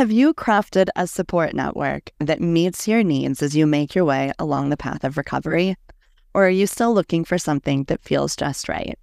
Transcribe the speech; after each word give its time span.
Have 0.00 0.10
you 0.10 0.32
crafted 0.32 0.88
a 0.96 1.06
support 1.06 1.52
network 1.52 2.10
that 2.20 2.40
meets 2.40 2.88
your 2.88 3.02
needs 3.02 3.42
as 3.42 3.54
you 3.54 3.66
make 3.66 3.94
your 3.94 4.06
way 4.06 4.32
along 4.38 4.70
the 4.70 4.78
path 4.78 5.04
of 5.04 5.18
recovery? 5.18 5.76
Or 6.32 6.46
are 6.46 6.48
you 6.48 6.66
still 6.66 6.94
looking 6.94 7.22
for 7.22 7.36
something 7.36 7.84
that 7.84 8.02
feels 8.02 8.34
just 8.34 8.66
right? 8.66 8.98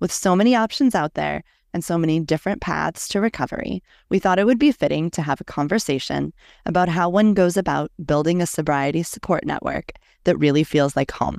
With 0.00 0.12
so 0.12 0.36
many 0.36 0.54
options 0.54 0.94
out 0.94 1.14
there 1.14 1.44
and 1.72 1.82
so 1.82 1.96
many 1.96 2.20
different 2.20 2.60
paths 2.60 3.08
to 3.08 3.22
recovery, 3.22 3.82
we 4.10 4.18
thought 4.18 4.38
it 4.38 4.44
would 4.44 4.58
be 4.58 4.70
fitting 4.70 5.10
to 5.12 5.22
have 5.22 5.40
a 5.40 5.44
conversation 5.44 6.34
about 6.66 6.90
how 6.90 7.08
one 7.08 7.32
goes 7.32 7.56
about 7.56 7.90
building 8.04 8.42
a 8.42 8.46
sobriety 8.46 9.02
support 9.02 9.46
network 9.46 9.92
that 10.24 10.36
really 10.36 10.62
feels 10.62 10.94
like 10.94 11.10
home. 11.10 11.38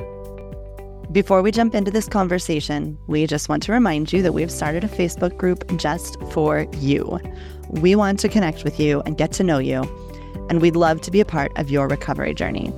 Before 1.11 1.41
we 1.41 1.51
jump 1.51 1.75
into 1.75 1.91
this 1.91 2.07
conversation, 2.07 2.97
we 3.07 3.27
just 3.27 3.49
want 3.49 3.63
to 3.63 3.73
remind 3.73 4.13
you 4.13 4.21
that 4.21 4.33
we've 4.33 4.49
started 4.49 4.85
a 4.85 4.87
Facebook 4.87 5.37
group 5.37 5.69
just 5.77 6.15
for 6.31 6.65
you. 6.77 7.19
We 7.67 7.95
want 7.95 8.17
to 8.21 8.29
connect 8.29 8.63
with 8.63 8.79
you 8.79 9.01
and 9.01 9.17
get 9.17 9.33
to 9.33 9.43
know 9.43 9.57
you, 9.57 9.81
and 10.49 10.61
we'd 10.61 10.77
love 10.77 11.01
to 11.01 11.11
be 11.11 11.19
a 11.19 11.25
part 11.25 11.51
of 11.57 11.69
your 11.69 11.89
recovery 11.89 12.33
journey. 12.33 12.71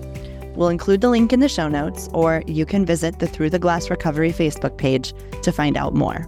We'll 0.55 0.69
include 0.69 1.02
the 1.02 1.11
link 1.11 1.31
in 1.31 1.41
the 1.41 1.47
show 1.47 1.67
notes, 1.67 2.09
or 2.11 2.41
you 2.47 2.66
can 2.66 2.88
visit 2.88 3.19
the 3.19 3.27
Through 3.27 3.52
the 3.52 3.59
Glass 3.59 3.91
Recovery 3.91 4.31
Facebook 4.31 4.79
page 4.79 5.13
to 5.44 5.52
find 5.52 5.77
out 5.77 5.94
more. 5.94 6.27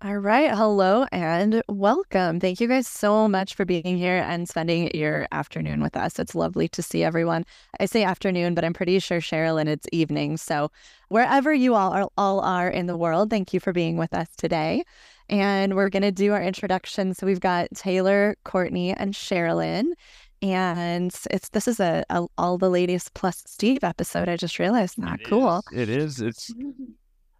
All 0.00 0.18
right. 0.18 0.54
Hello 0.54 1.06
and 1.10 1.60
welcome. 1.68 2.38
Thank 2.38 2.60
you 2.60 2.68
guys 2.68 2.86
so 2.86 3.26
much 3.26 3.56
for 3.56 3.64
being 3.64 3.98
here 3.98 4.24
and 4.28 4.48
spending 4.48 4.92
your 4.94 5.26
afternoon 5.32 5.82
with 5.82 5.96
us. 5.96 6.20
It's 6.20 6.36
lovely 6.36 6.68
to 6.68 6.82
see 6.82 7.02
everyone. 7.02 7.44
I 7.80 7.86
say 7.86 8.04
afternoon, 8.04 8.54
but 8.54 8.64
I'm 8.64 8.74
pretty 8.74 9.00
sure, 9.00 9.18
Sherralynn, 9.18 9.66
it's 9.66 9.88
evening. 9.90 10.36
So 10.36 10.70
wherever 11.08 11.52
you 11.52 11.74
all 11.74 11.92
are, 11.92 12.08
all 12.16 12.38
are 12.38 12.68
in 12.68 12.86
the 12.86 12.96
world, 12.96 13.28
thank 13.28 13.52
you 13.52 13.58
for 13.58 13.72
being 13.72 13.96
with 13.96 14.14
us 14.14 14.28
today. 14.36 14.84
And 15.28 15.74
we're 15.74 15.88
going 15.88 16.04
to 16.04 16.12
do 16.12 16.32
our 16.32 16.42
introduction. 16.44 17.12
So 17.12 17.26
we've 17.26 17.40
got 17.40 17.66
Taylor, 17.74 18.36
Courtney, 18.44 18.92
and 18.92 19.14
Sherralynn. 19.14 19.94
And 20.40 21.12
it's 21.28 21.48
this 21.48 21.66
is 21.66 21.80
a, 21.80 22.04
a 22.08 22.24
all 22.38 22.56
the 22.56 22.70
ladies 22.70 23.10
plus 23.14 23.42
Steve 23.46 23.82
episode. 23.82 24.28
I 24.28 24.36
just 24.36 24.60
realized 24.60 25.02
that. 25.02 25.22
It 25.22 25.26
cool. 25.26 25.60
Is. 25.72 25.78
It 25.80 25.88
is. 25.88 26.20
It's 26.20 26.54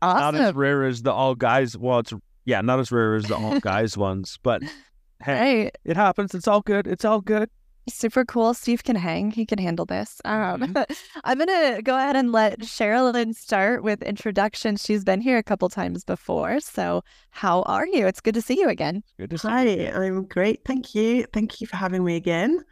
awesome. 0.03 0.35
not 0.35 0.35
as 0.35 0.55
rare 0.57 0.85
as 0.85 1.03
the 1.03 1.13
all 1.13 1.37
guys. 1.37 1.79
Well, 1.79 2.01
it's 2.01 2.13
yeah, 2.49 2.61
not 2.63 2.79
as 2.81 2.91
rare 2.91 3.15
as 3.15 3.25
the 3.25 3.37
all 3.37 3.61
guys 3.61 3.97
ones, 3.97 4.39
but 4.43 4.63
hey, 5.23 5.65
Right. 5.65 5.77
it 5.85 5.97
happens. 5.97 6.35
It's 6.35 6.49
all 6.49 6.63
good. 6.63 6.87
It's 6.87 7.05
all 7.05 7.21
good. 7.21 7.49
Super 7.89 8.25
cool. 8.25 8.53
Steve 8.53 8.83
can 8.85 8.97
hang. 8.97 9.31
He 9.31 9.47
can 9.47 9.59
handle 9.59 9.87
this. 9.87 10.21
Um, 10.25 10.61
Mhm. 10.61 10.85
I'm 11.25 11.39
going 11.39 11.49
to 11.77 11.83
go 11.83 11.97
ahead 11.97 12.17
and 12.17 12.33
let 12.33 12.61
Sherralynn 12.61 13.35
start 13.35 13.83
with 13.83 14.03
introduction. 14.03 14.77
She's 14.77 15.05
been 15.05 15.23
here 15.23 15.39
a 15.39 15.43
couple 15.43 15.69
times 15.71 16.05
before. 16.05 16.61
So, 16.61 17.03
how 17.31 17.63
are 17.63 17.87
you? 17.87 18.07
It's 18.07 18.21
good 18.21 18.35
to 18.35 18.43
see 18.43 18.59
you 18.61 18.69
again. 18.69 19.03
Good 19.19 19.31
to 19.31 19.39
see. 19.39 19.49
you. 19.49 19.91
Hi, 19.91 20.05
I'm 20.05 20.25
great. 20.27 20.61
Thank 20.67 20.95
you. 20.95 21.25
Thank 21.33 21.61
you 21.63 21.67
for 21.67 21.77
having 21.77 22.05
me 22.05 22.17
again. 22.17 22.63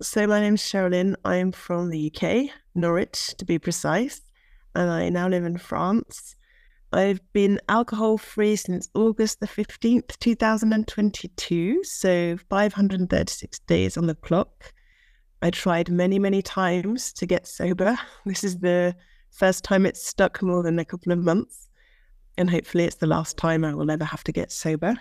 So, 0.00 0.26
my 0.26 0.40
name's 0.40 0.62
Sherralynn. 0.62 1.16
I'm 1.24 1.52
from 1.52 1.90
the 1.90 2.10
UK, 2.10 2.50
Norwich 2.74 3.34
to 3.38 3.44
be 3.44 3.58
precise, 3.58 4.22
and 4.74 4.90
I 4.90 5.10
now 5.10 5.28
live 5.28 5.44
in 5.44 5.58
France. 5.58 6.34
I've 6.92 7.20
been 7.32 7.60
alcohol 7.68 8.18
free 8.18 8.56
since 8.56 8.88
August 8.94 9.40
the 9.40 9.46
15th, 9.46 10.18
2022. 10.18 11.84
So, 11.84 12.36
536 12.48 13.58
days 13.60 13.96
on 13.96 14.06
the 14.06 14.14
clock. 14.14 14.72
I 15.40 15.50
tried 15.50 15.90
many, 15.90 16.18
many 16.18 16.42
times 16.42 17.12
to 17.14 17.26
get 17.26 17.46
sober. 17.46 17.98
This 18.26 18.44
is 18.44 18.58
the 18.58 18.94
first 19.30 19.64
time 19.64 19.86
it's 19.86 20.06
stuck 20.06 20.42
more 20.42 20.62
than 20.62 20.78
a 20.78 20.84
couple 20.84 21.12
of 21.12 21.18
months. 21.18 21.68
And 22.38 22.50
hopefully, 22.50 22.84
it's 22.84 22.96
the 22.96 23.06
last 23.06 23.36
time 23.36 23.64
I 23.64 23.74
will 23.74 23.90
ever 23.90 24.04
have 24.04 24.24
to 24.24 24.32
get 24.32 24.52
sober 24.52 24.96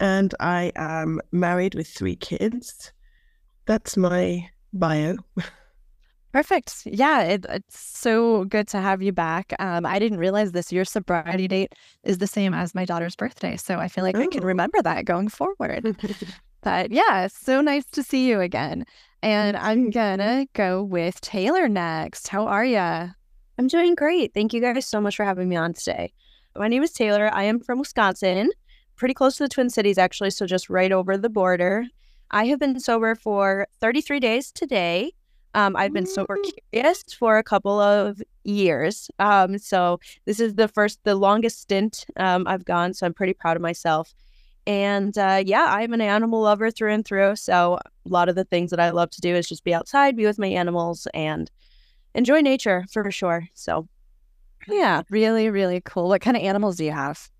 and 0.00 0.34
I 0.40 0.72
am 0.76 1.20
married 1.32 1.74
with 1.74 1.88
three 1.88 2.16
kids. 2.16 2.92
That's 3.66 3.96
my 3.96 4.50
bio. 4.72 5.16
Perfect. 6.34 6.82
Yeah, 6.84 7.22
it, 7.22 7.46
it's 7.48 7.78
so 7.78 8.44
good 8.46 8.66
to 8.68 8.78
have 8.80 9.00
you 9.00 9.12
back. 9.12 9.54
Um, 9.60 9.86
I 9.86 10.00
didn't 10.00 10.18
realize 10.18 10.50
this. 10.50 10.72
Your 10.72 10.84
sobriety 10.84 11.46
date 11.46 11.72
is 12.02 12.18
the 12.18 12.26
same 12.26 12.52
as 12.52 12.74
my 12.74 12.84
daughter's 12.84 13.14
birthday. 13.14 13.56
So, 13.56 13.76
I 13.78 13.86
feel 13.86 14.02
like 14.02 14.16
I 14.16 14.26
can 14.26 14.42
Oh. 14.42 14.46
remember 14.46 14.82
that 14.82 15.04
going 15.04 15.28
forward. 15.28 15.96
But 16.62 16.90
yeah, 16.90 17.26
so 17.28 17.60
nice 17.60 17.84
to 17.92 18.02
see 18.02 18.26
you 18.26 18.40
again. 18.40 18.84
And 19.22 19.54
I'm 19.54 19.90
gonna 19.90 20.46
go 20.54 20.82
with 20.82 21.20
Taylor 21.20 21.68
next. 21.68 22.26
How 22.28 22.46
are 22.46 22.64
ya? 22.64 23.08
I'm 23.58 23.66
doing 23.68 23.94
great. 23.94 24.32
Thank 24.32 24.54
you 24.54 24.62
guys 24.62 24.86
so 24.86 24.98
much 24.98 25.14
for 25.16 25.24
having 25.24 25.46
me 25.50 25.56
on 25.56 25.74
today. 25.74 26.12
My 26.56 26.66
name 26.68 26.82
is 26.82 26.90
Taylor. 26.92 27.28
I 27.34 27.44
am 27.44 27.60
from 27.60 27.78
Wisconsin, 27.80 28.50
pretty 28.96 29.12
close 29.12 29.36
to 29.36 29.42
the 29.44 29.48
Twin 29.50 29.68
Cities, 29.68 29.98
actually, 29.98 30.30
so 30.30 30.46
just 30.46 30.70
right 30.70 30.90
over 30.90 31.18
the 31.18 31.28
border. 31.28 31.84
I 32.30 32.46
have 32.46 32.58
been 32.60 32.80
sober 32.80 33.14
for 33.14 33.66
33 33.82 34.18
days 34.20 34.50
today. 34.50 35.12
Um, 35.54 35.76
I've 35.76 35.92
been 35.92 36.06
sober 36.06 36.36
curious 36.72 37.02
for 37.18 37.38
a 37.38 37.42
couple 37.42 37.80
of 37.80 38.20
years. 38.44 39.10
Um, 39.18 39.58
so 39.58 40.00
this 40.24 40.40
is 40.40 40.54
the 40.54 40.68
first, 40.68 41.00
the 41.04 41.14
longest 41.14 41.60
stint 41.60 42.04
um, 42.16 42.46
I've 42.46 42.64
gone. 42.64 42.92
So 42.94 43.06
I'm 43.06 43.14
pretty 43.14 43.34
proud 43.34 43.56
of 43.56 43.62
myself. 43.62 44.14
And 44.66 45.16
uh, 45.16 45.42
yeah, 45.44 45.66
I'm 45.68 45.92
an 45.92 46.00
animal 46.00 46.40
lover 46.40 46.70
through 46.70 46.92
and 46.92 47.04
through. 47.04 47.36
So 47.36 47.74
a 47.74 48.08
lot 48.08 48.28
of 48.28 48.34
the 48.34 48.44
things 48.44 48.70
that 48.70 48.80
I 48.80 48.90
love 48.90 49.10
to 49.10 49.20
do 49.20 49.34
is 49.34 49.48
just 49.48 49.64
be 49.64 49.74
outside, 49.74 50.16
be 50.16 50.26
with 50.26 50.38
my 50.38 50.48
animals, 50.48 51.06
and 51.14 51.50
enjoy 52.14 52.40
nature 52.40 52.84
for 52.90 53.10
sure. 53.10 53.48
So 53.54 53.88
yeah. 54.68 55.02
Really, 55.10 55.50
really 55.50 55.82
cool. 55.84 56.08
What 56.08 56.22
kind 56.22 56.36
of 56.36 56.42
animals 56.42 56.76
do 56.76 56.84
you 56.84 56.92
have? 56.92 57.30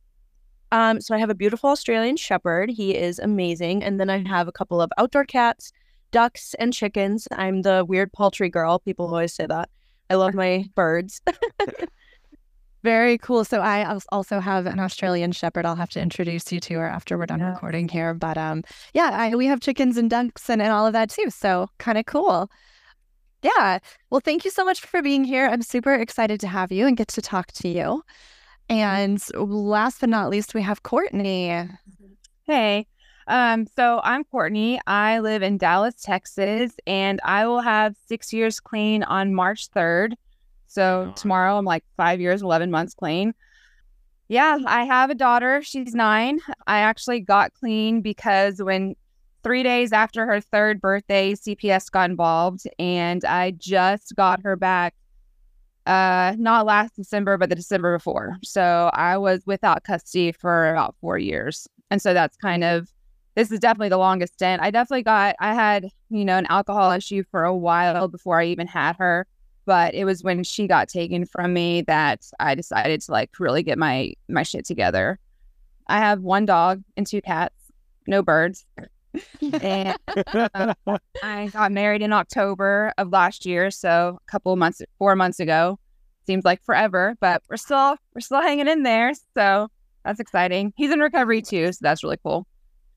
Um, 0.72 1.00
so 1.00 1.14
I 1.14 1.18
have 1.18 1.30
a 1.30 1.34
beautiful 1.34 1.70
Australian 1.70 2.16
Shepherd. 2.16 2.70
He 2.70 2.96
is 2.96 3.18
amazing. 3.18 3.82
And 3.82 4.00
then 4.00 4.10
I 4.10 4.26
have 4.28 4.48
a 4.48 4.52
couple 4.52 4.80
of 4.80 4.90
outdoor 4.98 5.24
cats, 5.24 5.72
ducks, 6.14 6.54
and 6.58 6.72
chickens. 6.72 7.28
I'm 7.32 7.62
the 7.62 7.84
weird 7.86 8.12
poultry 8.12 8.48
girl. 8.48 8.78
People 8.78 9.06
always 9.06 9.34
say 9.34 9.46
that. 9.46 9.68
I 10.08 10.14
love 10.14 10.32
my 10.34 10.64
birds. 10.74 11.20
Very 12.82 13.16
cool. 13.16 13.44
So 13.46 13.60
I 13.60 13.98
also 14.12 14.40
have 14.40 14.66
an 14.66 14.78
Australian 14.78 15.32
Shepherd. 15.32 15.64
I'll 15.64 15.74
have 15.74 15.88
to 15.90 16.00
introduce 16.00 16.52
you 16.52 16.60
to 16.60 16.74
her 16.74 16.86
after 16.88 17.16
we're 17.16 17.24
done 17.26 17.40
Yeah. 17.40 17.52
recording 17.52 17.88
here. 17.88 18.12
But 18.12 18.36
um, 18.36 18.62
yeah, 18.92 19.10
I, 19.12 19.34
we 19.34 19.46
have 19.46 19.60
chickens 19.60 19.96
and 19.96 20.10
ducks 20.10 20.50
and, 20.50 20.60
and 20.60 20.70
all 20.70 20.86
of 20.86 20.92
that 20.92 21.08
too. 21.08 21.30
So 21.30 21.68
kind 21.78 21.96
of 21.96 22.04
cool. 22.04 22.50
Yeah. 23.42 23.78
Well, 24.10 24.20
thank 24.22 24.44
you 24.44 24.50
so 24.50 24.64
much 24.64 24.80
for 24.82 25.00
being 25.00 25.24
here. 25.24 25.46
I'm 25.46 25.62
super 25.62 25.94
excited 25.94 26.40
to 26.40 26.48
have 26.48 26.70
you 26.72 26.86
and 26.86 26.96
get 26.96 27.08
to 27.08 27.22
talk 27.22 27.52
to 27.52 27.68
you. 27.68 28.02
And 28.68 29.18
last 29.34 30.00
but 30.00 30.10
not 30.10 30.28
least, 30.30 30.54
we 30.54 30.60
have 30.62 30.82
Courtney. 30.82 31.66
Hey, 32.42 32.86
um, 33.26 33.66
so 33.66 34.00
I'm 34.04 34.24
Courtney. 34.24 34.80
I 34.86 35.20
live 35.20 35.42
in 35.42 35.58
Dallas, 35.58 35.94
Texas, 36.02 36.72
and 36.86 37.20
I 37.24 37.46
will 37.46 37.60
have 37.60 37.96
six 38.06 38.32
years 38.32 38.60
clean 38.60 39.02
on 39.02 39.34
March 39.34 39.70
3rd. 39.70 40.14
So 40.66 41.12
tomorrow 41.16 41.56
I'm 41.56 41.64
like 41.64 41.84
five 41.96 42.20
years, 42.20 42.42
11 42.42 42.70
months 42.70 42.94
clean. 42.94 43.34
Yeah, 44.28 44.58
I 44.66 44.84
have 44.84 45.10
a 45.10 45.14
daughter. 45.14 45.62
She's 45.62 45.94
nine. 45.94 46.40
I 46.66 46.78
actually 46.78 47.20
got 47.20 47.52
clean 47.54 48.00
because 48.00 48.62
when 48.62 48.96
three 49.42 49.62
days 49.62 49.92
after 49.92 50.26
her 50.26 50.40
third 50.40 50.80
birthday, 50.80 51.34
CPS 51.34 51.90
got 51.90 52.10
involved, 52.10 52.66
and 52.78 53.24
I 53.24 53.52
just 53.52 54.16
got 54.16 54.42
her 54.42 54.56
back 54.56 54.94
uh 55.86 56.34
not 56.38 56.64
last 56.64 56.96
December, 56.96 57.36
but 57.36 57.50
the 57.50 57.54
December 57.54 57.94
before. 57.96 58.38
So 58.42 58.90
I 58.94 59.18
was 59.18 59.42
without 59.46 59.84
custody 59.84 60.32
for 60.32 60.70
about 60.70 60.96
four 61.00 61.18
years. 61.18 61.68
And 61.90 62.00
so 62.00 62.14
that's 62.14 62.38
kind 62.38 62.64
of 62.64 62.88
this 63.34 63.50
is 63.50 63.58
definitely 63.58 63.88
the 63.88 63.98
longest 63.98 64.34
stint. 64.34 64.62
I 64.62 64.70
definitely 64.70 65.02
got 65.02 65.36
I 65.40 65.54
had, 65.54 65.90
you 66.10 66.24
know, 66.24 66.38
an 66.38 66.46
alcohol 66.48 66.90
issue 66.92 67.24
for 67.30 67.44
a 67.44 67.54
while 67.54 68.08
before 68.08 68.40
I 68.40 68.46
even 68.46 68.66
had 68.66 68.96
her. 68.96 69.26
But 69.66 69.94
it 69.94 70.04
was 70.04 70.22
when 70.22 70.44
she 70.44 70.66
got 70.66 70.88
taken 70.88 71.24
from 71.24 71.54
me 71.54 71.82
that 71.82 72.26
I 72.38 72.54
decided 72.54 73.00
to 73.02 73.12
like 73.12 73.30
really 73.38 73.62
get 73.62 73.78
my 73.78 74.12
my 74.28 74.42
shit 74.42 74.64
together. 74.64 75.18
I 75.86 75.98
have 75.98 76.20
one 76.20 76.44
dog 76.46 76.82
and 76.96 77.06
two 77.06 77.22
cats, 77.22 77.54
no 78.06 78.22
birds. 78.22 78.64
and 79.52 79.96
um, 80.54 80.74
I 81.22 81.48
got 81.52 81.72
married 81.72 82.02
in 82.02 82.12
October 82.12 82.92
of 82.98 83.10
last 83.10 83.46
year, 83.46 83.70
so 83.70 84.18
a 84.26 84.30
couple 84.30 84.52
of 84.52 84.58
months, 84.58 84.82
four 84.98 85.16
months 85.16 85.40
ago. 85.40 85.78
Seems 86.26 86.44
like 86.44 86.62
forever, 86.62 87.16
but 87.20 87.42
we're 87.50 87.56
still 87.56 87.96
we're 88.14 88.20
still 88.20 88.40
hanging 88.40 88.68
in 88.68 88.82
there. 88.82 89.12
So 89.34 89.68
that's 90.04 90.20
exciting. 90.20 90.72
He's 90.76 90.90
in 90.90 91.00
recovery 91.00 91.42
too, 91.42 91.72
so 91.72 91.78
that's 91.82 92.02
really 92.02 92.18
cool. 92.22 92.46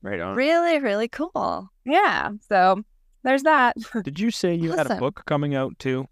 Right 0.02 0.20
on. 0.20 0.36
Really, 0.36 0.78
really 0.78 1.08
cool. 1.08 1.68
Yeah. 1.84 2.30
So 2.48 2.82
there's 3.24 3.42
that. 3.42 3.76
Did 4.02 4.20
you 4.20 4.30
say 4.30 4.54
you 4.54 4.72
had 4.72 4.90
a 4.90 4.96
book 4.96 5.22
coming 5.26 5.54
out 5.54 5.78
too? 5.78 6.06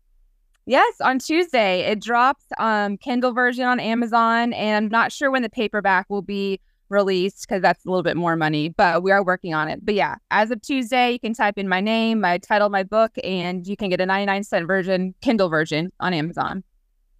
Yes, 0.69 0.94
on 1.00 1.21
Tuesday 1.21 1.83
it 1.83 2.00
drops 2.03 2.44
um 2.59 2.97
Kindle 2.99 3.33
version 3.33 3.65
on 3.65 3.79
Amazon, 3.79 4.53
and 4.53 4.87
I'm 4.87 4.91
not 4.91 5.12
sure 5.12 5.31
when 5.31 5.43
the 5.43 5.49
paperback 5.50 6.06
will 6.11 6.23
be 6.23 6.61
released 6.88 7.47
because 7.49 7.62
that's 7.62 7.85
a 7.85 7.88
little 7.88 8.03
bit 8.03 8.17
more 8.17 8.37
money, 8.37 8.69
but 8.69 9.03
we 9.03 9.11
are 9.12 9.23
working 9.25 9.55
on 9.55 9.69
it. 9.69 9.85
But 9.85 9.94
yeah, 9.94 10.17
as 10.31 10.50
of 10.50 10.62
Tuesday, 10.62 11.12
you 11.12 11.19
can 11.21 11.35
type 11.35 11.59
in 11.59 11.69
my 11.69 11.81
name, 11.81 12.21
my 12.21 12.39
title, 12.39 12.69
my 12.69 12.82
book, 12.85 13.12
and 13.25 13.67
you 13.67 13.77
can 13.77 13.89
get 13.91 14.00
a 14.00 14.06
99 14.06 14.43
cent 14.44 14.67
version, 14.67 15.15
Kindle 15.21 15.49
version 15.49 15.93
on 16.00 16.15
Amazon. 16.15 16.62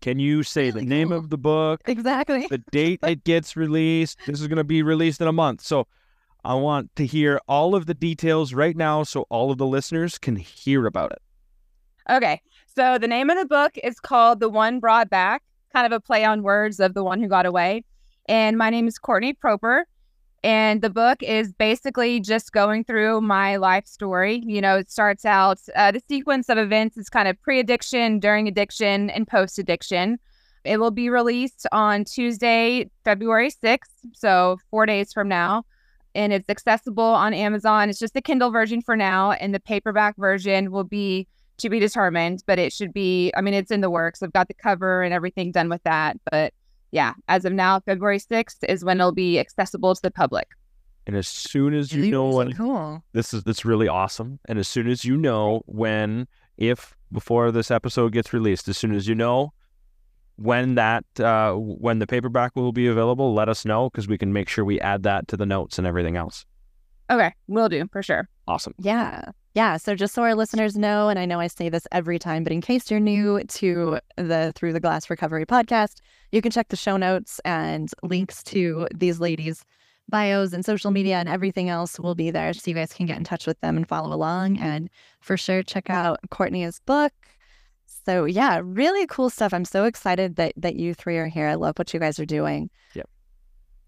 Can 0.01 0.19
you 0.21 0.43
say 0.43 0.71
the 0.71 0.77
Really 0.77 0.87
name 0.87 1.09
cool. 1.09 1.19
of 1.19 1.31
the 1.31 1.39
book, 1.39 1.81
Exactly. 1.87 2.47
the 2.49 2.59
date 2.71 3.01
it 3.03 3.25
gets 3.25 3.57
released? 3.57 4.19
This 4.27 4.41
is 4.41 4.47
going 4.47 4.59
to 4.59 4.65
be 4.65 4.83
released 4.83 5.21
in 5.21 5.27
a 5.27 5.33
month. 5.33 5.63
So 5.63 5.87
I 6.47 6.55
want 6.55 6.95
to 6.95 7.05
hear 7.05 7.41
all 7.49 7.75
of 7.75 7.87
the 7.87 7.95
details 7.95 8.55
right 8.55 8.77
now 8.77 9.03
so 9.03 9.27
all 9.31 9.51
of 9.51 9.59
the 9.59 9.67
listeners 9.67 10.17
can 10.17 10.37
hear 10.37 10.87
about 10.87 11.11
it. 11.11 11.21
Okay, 12.09 12.41
so 12.73 12.99
the 12.99 13.09
name 13.09 13.31
of 13.31 13.37
the 13.37 13.47
book 13.47 13.77
is 13.83 13.99
called 13.99 14.39
The 14.39 14.49
One 14.49 14.79
Brought 14.79 15.11
Back, 15.11 15.43
kind 15.73 15.87
of 15.87 15.91
a 15.91 15.99
play 15.99 16.25
on 16.25 16.45
words 16.45 16.79
of 16.79 16.95
the 16.95 17.03
one 17.03 17.21
who 17.21 17.27
got 17.27 17.47
away. 17.47 17.83
And 18.29 18.57
my 18.57 18.71
name 18.71 18.87
is 18.87 18.97
Courtney 18.97 19.33
Proper. 19.33 19.87
And 20.45 20.83
the 20.83 20.91
book 20.91 21.21
is 21.21 21.53
basically 21.53 22.21
just 22.21 22.53
going 22.53 22.85
through 22.85 23.23
my 23.23 23.57
life 23.57 23.87
story. 23.89 24.41
You 24.47 24.61
know, 24.61 24.77
it 24.77 24.89
starts 24.89 25.25
out, 25.25 25.59
uh, 25.75 25.91
the 25.91 26.03
sequence 26.07 26.49
of 26.49 26.59
events 26.59 26.97
is 26.97 27.09
kind 27.09 27.27
of 27.27 27.43
pre 27.43 27.59
addiction, 27.59 28.21
during 28.21 28.47
addiction, 28.47 29.11
and 29.11 29.27
post 29.27 29.59
addiction. 29.59 30.21
It 30.63 30.79
will 30.79 30.93
be 30.93 31.11
released 31.11 31.67
on 31.73 32.05
Tuesday, 32.05 32.89
February 33.05 33.51
6th, 33.51 33.79
so 34.13 34.59
four 34.71 34.87
days 34.87 35.13
from 35.13 35.27
now. 35.27 35.65
And 36.17 36.33
it's 36.33 36.49
accessible 36.49 37.05
on 37.05 37.33
Amazon. 37.35 37.91
It's 37.91 37.99
just 37.99 38.15
the 38.15 38.23
Kindle 38.23 38.51
version 38.51 38.81
for 38.81 38.97
now. 38.97 39.33
And 39.33 39.55
the 39.55 39.61
paperback 39.61 40.17
version 40.17 40.73
will 40.73 40.85
be 40.85 41.29
to 41.59 41.71
be 41.71 41.79
determined, 41.79 42.43
but 42.47 42.59
it 42.59 42.73
should 42.73 42.93
be, 42.93 43.33
I 43.37 43.41
mean, 43.41 43.55
it's 43.55 43.71
in 43.71 43.81
the 43.81 43.91
works. 43.91 44.23
I've 44.23 44.33
got 44.33 44.49
the 44.49 44.55
cover 44.55 45.03
and 45.03 45.15
everything 45.15 45.53
done 45.53 45.69
with 45.69 45.83
that. 45.85 46.19
But 46.31 46.53
yeah, 46.91 47.15
as 47.29 47.45
of 47.45 47.53
now, 47.53 47.81
February 47.81 48.19
6th 48.19 48.65
is 48.69 48.85
when 48.85 48.99
it'll 48.99 49.13
be 49.13 49.39
accessible 49.39 49.95
to 49.95 50.03
the 50.03 50.11
public. 50.11 50.49
And 51.07 51.15
as 51.15 51.29
soon 51.29 51.73
as 51.73 51.93
you 51.93 52.11
know 52.11 52.31
when 52.31 52.53
cool. 52.55 53.03
this 53.13 53.33
is 53.33 53.45
that's 53.45 53.65
really 53.65 53.87
awesome, 53.87 54.41
and 54.49 54.59
as 54.59 54.67
soon 54.67 54.89
as 54.89 55.05
you 55.05 55.17
know 55.17 55.63
when, 55.67 56.27
if 56.57 56.97
before 57.13 57.53
this 57.53 57.71
episode 57.71 58.13
gets 58.13 58.33
released, 58.33 58.67
as 58.67 58.77
soon 58.77 58.93
as 58.93 59.07
you 59.07 59.15
know 59.15 59.53
when 60.37 60.75
that 60.77 61.05
uh, 61.19 61.55
when 61.55 61.99
the 61.99 62.07
paperback 62.07 62.55
will 62.57 62.73
be 62.73 62.87
available, 62.87 63.35
let 63.35 63.49
us 63.49 63.65
know 63.65 63.91
because 63.91 64.09
we 64.09 64.19
can 64.19 64.33
make 64.33 64.49
sure 64.49 64.65
we 64.65 64.81
add 64.81 65.03
that 65.03 65.29
to 65.29 65.37
the 65.37 65.47
notes 65.47 65.79
and 65.79 65.87
everything 65.87 66.17
else. 66.17 66.45
Okay, 67.11 67.33
will 67.47 67.69
do 67.69 67.87
for 67.93 68.03
sure. 68.03 68.29
Awesome. 68.49 68.75
Yeah. 68.79 69.31
Yeah. 69.55 69.77
So 69.79 69.95
just 69.95 70.13
so 70.13 70.23
our 70.23 70.35
listeners 70.35 70.77
know, 70.77 71.09
and 71.09 71.19
I 71.19 71.25
know 71.25 71.41
I 71.41 71.47
say 71.47 71.69
this 71.69 71.87
every 71.91 72.19
time, 72.19 72.43
but 72.45 72.53
in 72.53 72.61
case 72.61 72.91
you're 72.91 73.01
new 73.01 73.43
to 73.43 73.99
the 74.17 74.53
Through 74.55 74.73
the 74.75 74.81
Glass 74.81 75.09
Recovery 75.09 75.47
podcast, 75.47 76.01
you 76.31 76.43
can 76.43 76.51
check 76.51 76.69
the 76.69 76.77
show 76.77 76.97
notes 76.97 77.41
and 77.45 77.91
links 78.03 78.43
to 78.45 78.87
these 78.95 79.19
ladies' 79.19 79.65
bios 80.09 80.53
and 80.53 80.65
social 80.65 80.91
media 80.91 81.17
and 81.17 81.29
everything 81.29 81.69
else 81.69 81.99
will 81.99 82.15
be 82.15 82.31
there. 82.31 82.53
So 82.53 82.71
you 82.71 82.75
guys 82.75 82.93
can 82.93 83.07
get 83.07 83.19
in 83.19 83.25
touch 83.25 83.47
with 83.47 83.59
them 83.61 83.77
and 83.77 83.89
follow 83.89 84.15
along. 84.15 84.59
And 84.59 84.91
for 85.21 85.37
sure, 85.37 85.63
check 85.63 85.89
out 85.91 86.21
Courtney's 86.31 86.81
book. 86.81 87.13
So 88.07 88.25
yeah, 88.25 88.61
really 88.63 89.05
cool 89.09 89.31
stuff. 89.31 89.53
I'm 89.53 89.65
so 89.65 89.85
excited 89.85 90.37
that 90.37 90.53
that 90.57 90.77
you 90.77 90.95
three 90.95 91.19
are 91.19 91.27
here. 91.27 91.49
I 91.49 91.55
love 91.55 91.77
what 91.77 91.93
you 91.93 91.99
guys 91.99 92.21
are 92.21 92.25
doing. 92.25 92.71
Yep. 92.95 93.09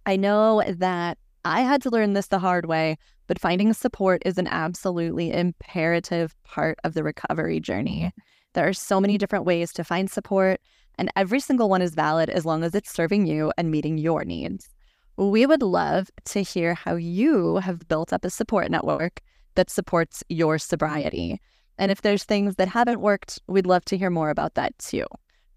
I 0.06 0.17
know 0.17 0.62
that 0.67 1.19
I 1.44 1.61
had 1.61 1.81
to 1.82 1.91
learn 1.91 2.15
this 2.15 2.26
the 2.26 2.41
hard 2.41 2.67
way, 2.67 2.99
but 3.29 3.38
finding 3.38 3.73
support 3.73 4.20
is 4.26 4.37
an 4.37 4.49
absolutely 4.49 5.32
imperative 5.32 6.35
part 6.43 6.79
of 6.82 6.94
the 6.94 7.05
recovery 7.05 7.61
journey. 7.61 8.12
There 8.55 8.67
are 8.67 8.73
so 8.73 9.00
many 9.00 9.19
different 9.19 9.44
ways 9.44 9.73
to 9.75 9.85
find 9.85 10.11
support, 10.11 10.61
and 10.97 11.12
every 11.14 11.38
single 11.38 11.69
one 11.69 11.81
is 11.81 11.94
valid 11.94 12.29
as 12.29 12.44
long 12.44 12.64
as 12.64 12.75
it's 12.75 12.93
serving 12.93 13.26
you 13.26 13.53
and 13.56 13.71
meeting 13.71 13.99
your 13.99 14.25
needs. 14.25 14.69
We 15.17 15.47
would 15.47 15.62
love 15.62 16.11
to 16.26 16.43
hear 16.43 16.75
how 16.75 16.97
you 16.97 17.56
have 17.56 17.87
built 17.87 18.12
up 18.12 18.25
a 18.25 18.31
support 18.31 18.69
network 18.69 19.21
that 19.55 19.71
supports 19.71 20.25
your 20.29 20.59
sobriety. 20.59 21.41
And 21.79 21.93
if 21.93 22.03
there's 22.03 22.25
things 22.25 22.57
that 22.57 22.69
haven't 22.69 23.01
worked, 23.01 23.41
we'd 23.47 23.67
love 23.67 23.85
to 23.87 23.97
hear 23.97 24.11
more 24.11 24.31
about 24.31 24.55
that 24.55 24.77
too. 24.79 25.05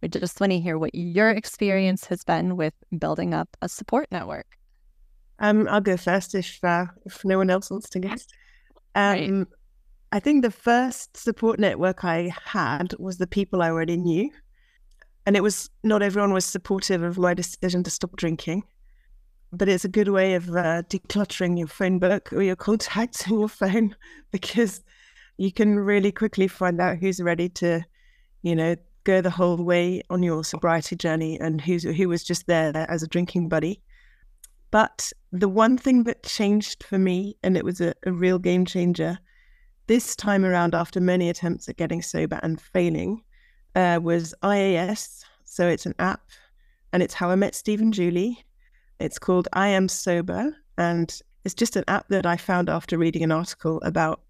We 0.01 0.07
just 0.07 0.39
want 0.39 0.51
to 0.51 0.59
hear 0.59 0.77
what 0.77 0.93
your 0.95 1.29
experience 1.29 2.05
has 2.05 2.23
been 2.23 2.57
with 2.57 2.73
building 2.97 3.33
up 3.33 3.49
a 3.61 3.69
support 3.69 4.07
network. 4.11 4.47
Um, 5.39 5.67
I'll 5.67 5.81
go 5.81 5.97
first 5.97 6.35
if 6.35 6.63
uh, 6.63 6.85
if 7.05 7.25
no 7.25 7.37
one 7.37 7.49
else 7.49 7.71
wants 7.71 7.89
to 7.89 7.99
go. 7.99 8.09
Right. 8.95 9.29
Um, 9.29 9.47
I 10.11 10.19
think 10.19 10.43
the 10.43 10.51
first 10.51 11.17
support 11.17 11.59
network 11.59 12.03
I 12.03 12.33
had 12.45 12.93
was 12.99 13.17
the 13.17 13.27
people 13.27 13.61
I 13.61 13.69
already 13.69 13.97
knew, 13.97 14.29
and 15.25 15.35
it 15.35 15.41
was 15.41 15.69
not 15.83 16.03
everyone 16.03 16.33
was 16.33 16.45
supportive 16.45 17.01
of 17.01 17.17
my 17.17 17.33
decision 17.33 17.83
to 17.83 17.89
stop 17.89 18.15
drinking, 18.17 18.63
but 19.51 19.69
it's 19.69 19.85
a 19.85 19.89
good 19.89 20.09
way 20.09 20.35
of 20.35 20.49
uh, 20.49 20.83
decluttering 20.89 21.57
your 21.57 21.67
phone 21.67 21.97
book 21.97 22.31
or 22.33 22.43
your 22.43 22.55
contacts 22.55 23.27
in 23.27 23.39
your 23.39 23.49
phone 23.49 23.95
because 24.31 24.81
you 25.41 25.51
can 25.51 25.79
really 25.79 26.11
quickly 26.11 26.47
find 26.47 26.79
out 26.79 26.99
who's 26.99 27.19
ready 27.19 27.49
to, 27.49 27.83
you 28.43 28.55
know, 28.55 28.75
go 29.05 29.21
the 29.21 29.31
whole 29.31 29.57
way 29.57 30.03
on 30.11 30.21
your 30.21 30.43
sobriety 30.43 30.95
journey 30.95 31.39
and 31.39 31.59
who's 31.59 31.81
who 31.81 32.07
was 32.07 32.23
just 32.23 32.45
there 32.45 32.71
as 32.75 33.01
a 33.01 33.07
drinking 33.07 33.49
buddy. 33.49 33.81
But 34.69 35.11
the 35.31 35.49
one 35.49 35.79
thing 35.79 36.03
that 36.03 36.21
changed 36.21 36.83
for 36.83 36.99
me, 36.99 37.37
and 37.41 37.57
it 37.57 37.65
was 37.65 37.81
a, 37.81 37.95
a 38.05 38.11
real 38.11 38.37
game 38.37 38.65
changer, 38.67 39.17
this 39.87 40.15
time 40.15 40.45
around, 40.45 40.75
after 40.75 41.01
many 41.01 41.27
attempts 41.27 41.67
at 41.67 41.77
getting 41.77 42.03
sober 42.03 42.39
and 42.43 42.61
failing, 42.61 43.23
uh, 43.75 43.99
was 43.99 44.35
IAS. 44.43 45.23
So 45.45 45.67
it's 45.67 45.87
an 45.87 45.95
app, 45.97 46.21
and 46.93 47.01
it's 47.01 47.15
how 47.15 47.31
I 47.31 47.35
met 47.35 47.55
Steve 47.55 47.81
and 47.81 47.91
Julie. 47.91 48.45
It's 48.99 49.17
called 49.17 49.47
I 49.53 49.69
Am 49.69 49.89
Sober, 49.89 50.55
and 50.77 51.19
it's 51.43 51.55
just 51.55 51.77
an 51.77 51.85
app 51.87 52.09
that 52.09 52.27
I 52.27 52.37
found 52.37 52.69
after 52.69 52.99
reading 52.99 53.23
an 53.23 53.31
article 53.31 53.81
about 53.81 54.21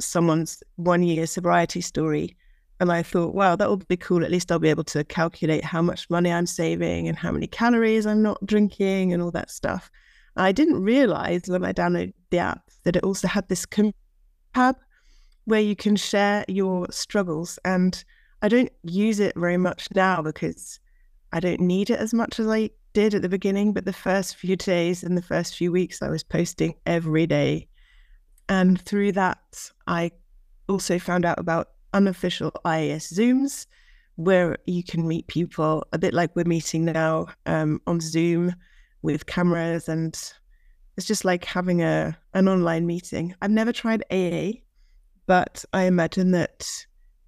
someone's 0.00 0.62
one 0.76 1.02
year 1.02 1.26
sobriety 1.26 1.80
story. 1.80 2.36
And 2.80 2.90
I 2.90 3.02
thought, 3.02 3.34
wow, 3.34 3.56
that 3.56 3.68
would 3.68 3.86
be 3.88 3.96
cool. 3.96 4.24
At 4.24 4.30
least 4.30 4.50
I'll 4.50 4.58
be 4.58 4.70
able 4.70 4.84
to 4.84 5.04
calculate 5.04 5.64
how 5.64 5.82
much 5.82 6.08
money 6.08 6.32
I'm 6.32 6.46
saving 6.46 7.08
and 7.08 7.16
how 7.16 7.30
many 7.30 7.46
calories 7.46 8.06
I'm 8.06 8.22
not 8.22 8.44
drinking 8.46 9.12
and 9.12 9.22
all 9.22 9.30
that 9.32 9.50
stuff. 9.50 9.90
I 10.36 10.52
didn't 10.52 10.82
realize 10.82 11.42
when 11.46 11.64
I 11.64 11.72
downloaded 11.72 12.14
the 12.30 12.38
app 12.38 12.70
that 12.84 12.96
it 12.96 13.04
also 13.04 13.28
had 13.28 13.48
this 13.48 13.66
tab 14.54 14.76
where 15.44 15.60
you 15.60 15.76
can 15.76 15.96
share 15.96 16.44
your 16.48 16.86
struggles. 16.90 17.58
And 17.64 18.02
I 18.40 18.48
don't 18.48 18.72
use 18.82 19.20
it 19.20 19.34
very 19.36 19.58
much 19.58 19.88
now 19.94 20.22
because 20.22 20.80
I 21.32 21.40
don't 21.40 21.60
need 21.60 21.90
it 21.90 21.98
as 21.98 22.14
much 22.14 22.40
as 22.40 22.46
I 22.46 22.70
did 22.94 23.14
at 23.14 23.22
the 23.22 23.28
beginning. 23.28 23.72
But 23.74 23.84
the 23.84 23.92
first 23.92 24.36
few 24.36 24.56
days 24.56 25.02
and 25.02 25.18
the 25.18 25.22
first 25.22 25.56
few 25.56 25.70
weeks, 25.70 26.00
I 26.00 26.08
was 26.08 26.24
posting 26.24 26.74
every 26.86 27.26
day. 27.26 27.68
And 28.50 28.80
through 28.80 29.12
that, 29.12 29.70
I 29.86 30.10
also 30.68 30.98
found 30.98 31.24
out 31.24 31.38
about 31.38 31.68
unofficial 31.94 32.50
IAS 32.64 33.12
Zooms 33.12 33.66
where 34.16 34.58
you 34.66 34.82
can 34.82 35.06
meet 35.06 35.28
people 35.28 35.86
a 35.92 35.98
bit 35.98 36.12
like 36.12 36.34
we're 36.34 36.44
meeting 36.44 36.84
now 36.84 37.28
um, 37.46 37.80
on 37.86 38.00
Zoom 38.00 38.54
with 39.02 39.26
cameras 39.26 39.88
and 39.88 40.14
it's 40.96 41.06
just 41.06 41.24
like 41.24 41.44
having 41.44 41.80
a 41.80 42.18
an 42.34 42.48
online 42.48 42.86
meeting. 42.86 43.34
I've 43.40 43.52
never 43.52 43.72
tried 43.72 44.02
AA, 44.10 44.58
but 45.26 45.64
I 45.72 45.84
imagine 45.84 46.32
that 46.32 46.68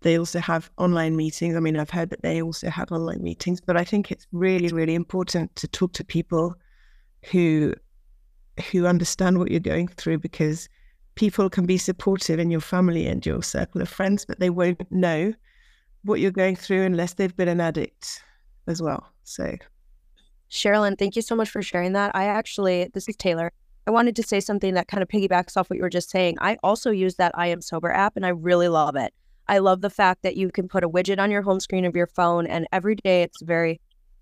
they 0.00 0.18
also 0.18 0.40
have 0.40 0.70
online 0.76 1.16
meetings. 1.16 1.54
I 1.54 1.60
mean, 1.60 1.78
I've 1.78 1.88
heard 1.88 2.10
that 2.10 2.22
they 2.22 2.42
also 2.42 2.68
have 2.68 2.90
online 2.90 3.22
meetings, 3.22 3.60
but 3.60 3.76
I 3.76 3.84
think 3.84 4.10
it's 4.10 4.26
really, 4.32 4.68
really 4.68 4.96
important 4.96 5.54
to 5.56 5.68
talk 5.68 5.92
to 5.94 6.04
people 6.04 6.56
who 7.30 7.74
who 8.70 8.86
understand 8.86 9.38
what 9.38 9.52
you're 9.52 9.60
going 9.60 9.86
through 9.86 10.18
because 10.18 10.68
people 11.14 11.50
can 11.50 11.66
be 11.66 11.78
supportive 11.78 12.38
in 12.38 12.50
your 12.50 12.60
family 12.60 13.06
and 13.06 13.24
your 13.24 13.42
circle 13.42 13.80
of 13.82 13.88
friends, 13.88 14.24
but 14.24 14.40
they 14.40 14.50
won't 14.50 14.90
know 14.90 15.32
what 16.04 16.20
you're 16.20 16.30
going 16.30 16.56
through 16.56 16.82
unless 16.82 17.14
they've 17.14 17.36
been 17.36 17.48
an 17.48 17.60
addict 17.60 18.22
as 18.66 18.82
well. 18.82 19.06
So 19.24 19.56
Sherralynn, 20.50 20.98
thank 20.98 21.16
you 21.16 21.22
so 21.22 21.34
much 21.34 21.48
for 21.48 21.62
sharing 21.62 21.92
that. 21.92 22.14
I 22.14 22.24
actually, 22.24 22.90
this 22.92 23.08
is 23.08 23.16
Taylor. 23.16 23.52
I 23.86 23.90
wanted 23.90 24.14
to 24.16 24.22
say 24.22 24.38
something 24.40 24.74
that 24.74 24.88
kind 24.88 25.02
of 25.02 25.08
piggybacks 25.08 25.56
off 25.56 25.68
what 25.70 25.76
you 25.76 25.82
were 25.82 25.88
just 25.88 26.10
saying. 26.10 26.36
I 26.40 26.56
also 26.62 26.90
use 26.90 27.16
that 27.16 27.32
I 27.34 27.48
Am 27.48 27.60
Sober 27.60 27.90
app 27.90 28.16
and 28.16 28.24
I 28.24 28.30
really 28.30 28.68
love 28.68 28.96
it. 28.96 29.12
I 29.48 29.58
love 29.58 29.80
the 29.80 29.90
fact 29.90 30.22
that 30.22 30.36
you 30.36 30.50
can 30.50 30.68
put 30.68 30.84
a 30.84 30.88
widget 30.88 31.18
on 31.18 31.30
your 31.30 31.42
home 31.42 31.58
screen 31.58 31.84
of 31.84 31.96
your 31.96 32.06
phone 32.06 32.46
and 32.46 32.66
every 32.72 32.94
day 32.94 33.22
it's 33.22 33.42
a 33.42 33.44
very 33.44 33.80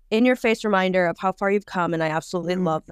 in 0.09 0.25
your 0.25 0.35
face 0.35 0.65
reminder 0.65 1.05
of 1.05 1.17
how 1.19 1.31
far 1.31 1.51
you've 1.51 1.67
come. 1.67 1.93
And 1.93 2.03
I 2.03 2.07
absolutely 2.07 2.55
Mhm. 2.55 2.65
love 2.65 2.83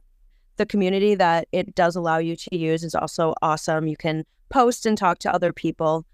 the 0.59 0.67
community 0.67 1.15
that 1.15 1.47
it 1.51 1.73
does 1.73 1.95
allow 1.95 2.19
you 2.19 2.35
to 2.35 2.55
use 2.55 2.83
is 2.83 2.93
also 2.93 3.33
awesome. 3.41 3.87
You 3.87 3.97
can 3.97 4.23
post 4.49 4.85
and 4.85 4.95
talk 4.95 5.17
to 5.19 5.33
other 5.33 5.51
people. 5.51 6.05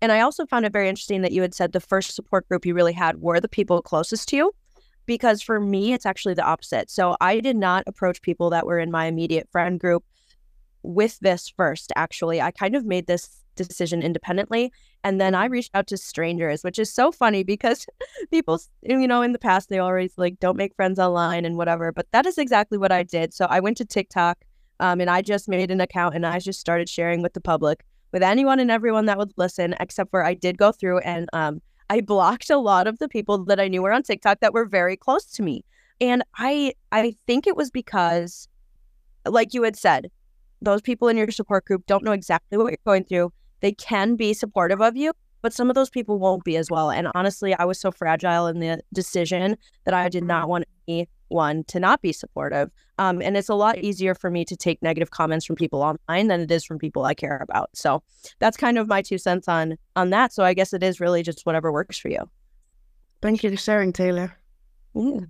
And 0.00 0.12
I 0.12 0.20
also 0.20 0.46
found 0.46 0.64
it 0.64 0.72
very 0.72 0.88
interesting 0.88 1.22
that 1.22 1.32
you 1.32 1.42
had 1.42 1.54
said 1.54 1.72
the 1.72 1.80
first 1.80 2.14
support 2.14 2.48
group 2.48 2.64
you 2.64 2.74
really 2.74 2.92
had 2.92 3.20
were 3.20 3.40
the 3.40 3.48
people 3.48 3.82
closest 3.82 4.28
to 4.28 4.36
you 4.36 4.52
because 5.06 5.42
for 5.42 5.58
me 5.58 5.92
it's 5.92 6.04
actually 6.04 6.34
the 6.34 6.44
opposite 6.44 6.90
so 6.90 7.16
i 7.22 7.40
did 7.40 7.56
not 7.56 7.82
approach 7.86 8.20
people 8.20 8.50
that 8.50 8.66
were 8.66 8.78
in 8.78 8.90
my 8.90 9.06
immediate 9.06 9.48
friend 9.50 9.80
group 9.80 10.04
with 10.82 11.18
this 11.20 11.48
first, 11.48 11.92
actually. 11.96 12.40
I 12.40 12.50
kind 12.50 12.76
of 12.76 12.84
made 12.84 13.06
this 13.06 13.44
decision 13.58 14.02
independently. 14.02 14.72
And 15.04 15.20
then 15.20 15.34
I 15.34 15.46
reached 15.46 15.70
out 15.74 15.86
to 15.88 15.96
strangers, 15.96 16.64
which 16.64 16.78
is 16.78 16.92
so 16.92 17.12
funny 17.12 17.42
because 17.42 17.86
people, 18.30 18.60
you 18.82 19.06
know, 19.06 19.22
in 19.22 19.32
the 19.32 19.38
past, 19.38 19.68
they 19.68 19.78
always 19.78 20.12
like 20.16 20.38
don't 20.40 20.56
make 20.56 20.74
friends 20.74 20.98
online 20.98 21.44
and 21.44 21.56
whatever. 21.56 21.92
But 21.92 22.06
that 22.12 22.26
is 22.26 22.38
exactly 22.38 22.78
what 22.78 22.92
I 22.92 23.02
did. 23.02 23.34
So 23.34 23.46
I 23.50 23.60
went 23.60 23.76
to 23.78 23.84
TikTok 23.84 24.38
um, 24.80 25.00
and 25.00 25.10
I 25.10 25.22
just 25.22 25.48
made 25.48 25.70
an 25.70 25.80
account 25.80 26.14
and 26.14 26.26
I 26.26 26.38
just 26.38 26.60
started 26.60 26.88
sharing 26.88 27.22
with 27.22 27.34
the 27.34 27.40
public, 27.40 27.84
with 28.12 28.22
anyone 28.22 28.60
and 28.60 28.70
everyone 28.70 29.06
that 29.06 29.18
would 29.18 29.32
listen, 29.36 29.74
except 29.80 30.10
for 30.10 30.24
I 30.24 30.34
did 30.34 30.56
go 30.56 30.72
through 30.72 31.00
and 31.00 31.28
um, 31.32 31.60
I 31.90 32.00
blocked 32.12 32.50
a 32.50 32.58
lot 32.58 32.86
of 32.86 32.98
the 32.98 33.08
people 33.08 33.44
that 33.44 33.60
I 33.60 33.68
knew 33.68 33.82
were 33.82 33.92
on 33.92 34.02
TikTok 34.02 34.40
that 34.40 34.54
were 34.54 34.66
very 34.66 34.96
close 34.96 35.26
to 35.32 35.42
me. 35.42 35.64
And 36.00 36.22
I 36.36 36.74
I 36.92 37.16
think 37.26 37.48
it 37.48 37.56
was 37.56 37.72
because 37.72 38.48
like 39.26 39.52
you 39.52 39.62
had 39.62 39.76
said, 39.76 40.10
those 40.60 40.80
people 40.80 41.08
in 41.08 41.16
your 41.16 41.30
support 41.30 41.64
group 41.64 41.86
don't 41.86 42.04
know 42.04 42.12
exactly 42.12 42.58
what 42.58 42.70
you're 42.70 42.78
going 42.84 43.04
through. 43.04 43.32
They 43.60 43.72
can 43.72 44.16
be 44.16 44.34
supportive 44.34 44.80
of 44.80 44.96
you, 44.96 45.12
but 45.42 45.52
some 45.52 45.68
of 45.68 45.74
those 45.74 45.90
people 45.90 46.18
won't 46.18 46.44
be 46.44 46.56
as 46.56 46.70
well. 46.70 46.90
And 46.90 47.08
honestly, 47.14 47.54
I 47.54 47.64
was 47.64 47.80
so 47.80 47.90
fragile 47.90 48.46
in 48.46 48.60
the 48.60 48.80
decision 48.92 49.56
that 49.84 49.94
I 49.94 50.08
did 50.08 50.24
not 50.24 50.48
want 50.48 50.64
anyone 50.86 51.64
to 51.64 51.80
not 51.80 52.02
be 52.02 52.12
supportive. 52.12 52.70
Um, 52.98 53.22
and 53.22 53.36
it's 53.36 53.48
a 53.48 53.54
lot 53.54 53.78
easier 53.78 54.14
for 54.14 54.30
me 54.30 54.44
to 54.44 54.56
take 54.56 54.82
negative 54.82 55.10
comments 55.10 55.46
from 55.46 55.56
people 55.56 55.82
online 55.82 56.28
than 56.28 56.40
it 56.40 56.50
is 56.50 56.64
from 56.64 56.78
people 56.78 57.04
I 57.04 57.14
care 57.14 57.38
about. 57.38 57.70
So 57.74 58.02
that's 58.40 58.56
kind 58.56 58.78
of 58.78 58.88
my 58.88 59.02
two 59.02 59.18
cents 59.18 59.48
on 59.48 59.76
on 59.94 60.10
that. 60.10 60.32
So 60.32 60.42
I 60.44 60.54
guess 60.54 60.72
it 60.72 60.82
is 60.82 61.00
really 61.00 61.22
just 61.22 61.46
whatever 61.46 61.72
works 61.72 61.98
for 61.98 62.08
you. 62.08 62.28
Thank 63.20 63.42
you 63.42 63.50
for 63.50 63.56
sharing, 63.56 63.92
Taylor. 63.92 64.36
Yeah, 64.94 65.20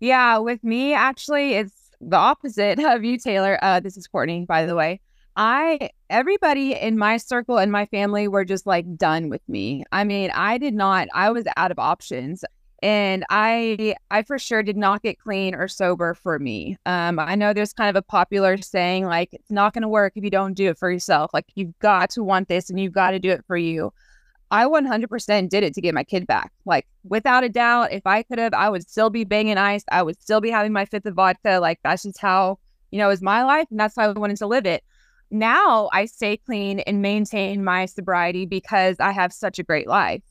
yeah 0.00 0.38
with 0.38 0.62
me, 0.64 0.94
actually, 0.94 1.54
it's 1.54 1.90
the 2.00 2.16
opposite 2.16 2.78
of 2.84 3.04
you, 3.04 3.18
Taylor. 3.18 3.58
Uh, 3.62 3.80
this 3.80 3.96
is 3.96 4.06
Courtney, 4.06 4.44
by 4.44 4.66
the 4.66 4.74
way. 4.74 5.00
I 5.36 5.90
everybody 6.10 6.74
in 6.74 6.96
my 6.96 7.16
circle 7.16 7.58
and 7.58 7.72
my 7.72 7.86
family 7.86 8.28
were 8.28 8.44
just 8.44 8.66
like 8.66 8.96
done 8.96 9.28
with 9.28 9.42
me. 9.48 9.84
I 9.90 10.04
mean, 10.04 10.30
I 10.32 10.58
did 10.58 10.74
not 10.74 11.08
I 11.12 11.30
was 11.30 11.46
out 11.56 11.70
of 11.70 11.78
options 11.78 12.44
and 12.82 13.24
I 13.30 13.96
I 14.10 14.22
for 14.22 14.38
sure 14.38 14.62
did 14.62 14.76
not 14.76 15.02
get 15.02 15.18
clean 15.18 15.54
or 15.54 15.66
sober 15.66 16.14
for 16.14 16.38
me. 16.38 16.76
Um 16.86 17.18
I 17.18 17.34
know 17.34 17.52
there's 17.52 17.72
kind 17.72 17.90
of 17.90 17.96
a 17.96 18.02
popular 18.02 18.56
saying 18.58 19.06
like 19.06 19.30
it's 19.32 19.50
not 19.50 19.72
going 19.72 19.82
to 19.82 19.88
work 19.88 20.12
if 20.14 20.22
you 20.22 20.30
don't 20.30 20.54
do 20.54 20.68
it 20.68 20.78
for 20.78 20.90
yourself. 20.90 21.32
Like 21.34 21.46
you've 21.56 21.76
got 21.80 22.10
to 22.10 22.22
want 22.22 22.48
this 22.48 22.70
and 22.70 22.78
you've 22.78 22.92
got 22.92 23.10
to 23.10 23.18
do 23.18 23.30
it 23.30 23.44
for 23.46 23.56
you. 23.56 23.92
I 24.50 24.66
100% 24.66 25.48
did 25.48 25.64
it 25.64 25.74
to 25.74 25.80
get 25.80 25.94
my 25.94 26.04
kid 26.04 26.28
back. 26.28 26.52
Like 26.64 26.86
without 27.02 27.42
a 27.42 27.48
doubt, 27.48 27.92
if 27.92 28.06
I 28.06 28.22
could 28.22 28.38
have, 28.38 28.54
I 28.54 28.70
would 28.70 28.88
still 28.88 29.10
be 29.10 29.24
banging 29.24 29.58
ice. 29.58 29.84
I 29.90 30.02
would 30.02 30.20
still 30.22 30.40
be 30.40 30.50
having 30.50 30.72
my 30.72 30.84
fifth 30.84 31.06
of 31.06 31.14
vodka. 31.14 31.58
Like 31.60 31.80
that's 31.82 32.04
just 32.04 32.20
how, 32.20 32.60
you 32.92 32.98
know, 32.98 33.10
is 33.10 33.20
my 33.20 33.42
life. 33.42 33.66
And 33.70 33.80
that's 33.80 33.96
how 33.96 34.10
I 34.10 34.12
wanted 34.12 34.36
to 34.36 34.46
live 34.46 34.64
it 34.66 34.84
now 35.34 35.90
I 35.92 36.06
stay 36.06 36.36
clean 36.36 36.80
and 36.80 37.02
maintain 37.02 37.64
my 37.64 37.86
sobriety 37.86 38.46
because 38.46 38.96
I 39.00 39.12
have 39.12 39.32
such 39.32 39.58
a 39.58 39.62
great 39.62 39.88
life. 39.88 40.22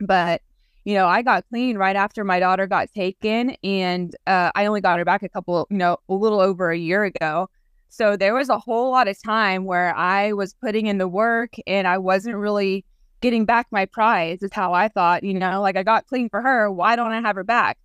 But, 0.00 0.40
you 0.84 0.94
know, 0.94 1.06
I 1.06 1.22
got 1.22 1.48
clean 1.48 1.76
right 1.76 1.96
after 1.96 2.22
my 2.24 2.38
daughter 2.38 2.66
got 2.66 2.92
taken 2.94 3.50
and 3.64 4.14
uh, 4.26 4.52
I 4.54 4.66
only 4.66 4.80
got 4.80 4.98
her 4.98 5.04
back 5.04 5.22
a 5.22 5.28
couple, 5.28 5.66
you 5.70 5.76
know, 5.76 5.98
a 6.08 6.14
little 6.14 6.40
over 6.40 6.70
a 6.70 6.78
year 6.78 7.04
ago. 7.04 7.50
So 7.88 8.16
there 8.16 8.34
was 8.34 8.48
a 8.48 8.58
whole 8.58 8.90
lot 8.90 9.08
of 9.08 9.20
time 9.22 9.64
where 9.64 9.94
I 9.96 10.32
was 10.32 10.54
putting 10.54 10.86
in 10.86 10.98
the 10.98 11.08
work 11.08 11.54
and 11.66 11.88
I 11.88 11.98
wasn't 11.98 12.36
really 12.36 12.84
getting 13.20 13.46
back 13.46 13.66
my 13.70 13.86
prize, 13.86 14.42
is 14.42 14.52
how 14.52 14.74
I 14.74 14.88
thought, 14.88 15.24
you 15.24 15.34
know, 15.34 15.60
like 15.60 15.76
I 15.76 15.82
got 15.82 16.06
clean 16.06 16.28
for 16.28 16.42
her. 16.42 16.70
Why 16.70 16.94
don't 16.94 17.12
I 17.12 17.20
have 17.20 17.36
her 17.36 17.44
back? 17.44 17.78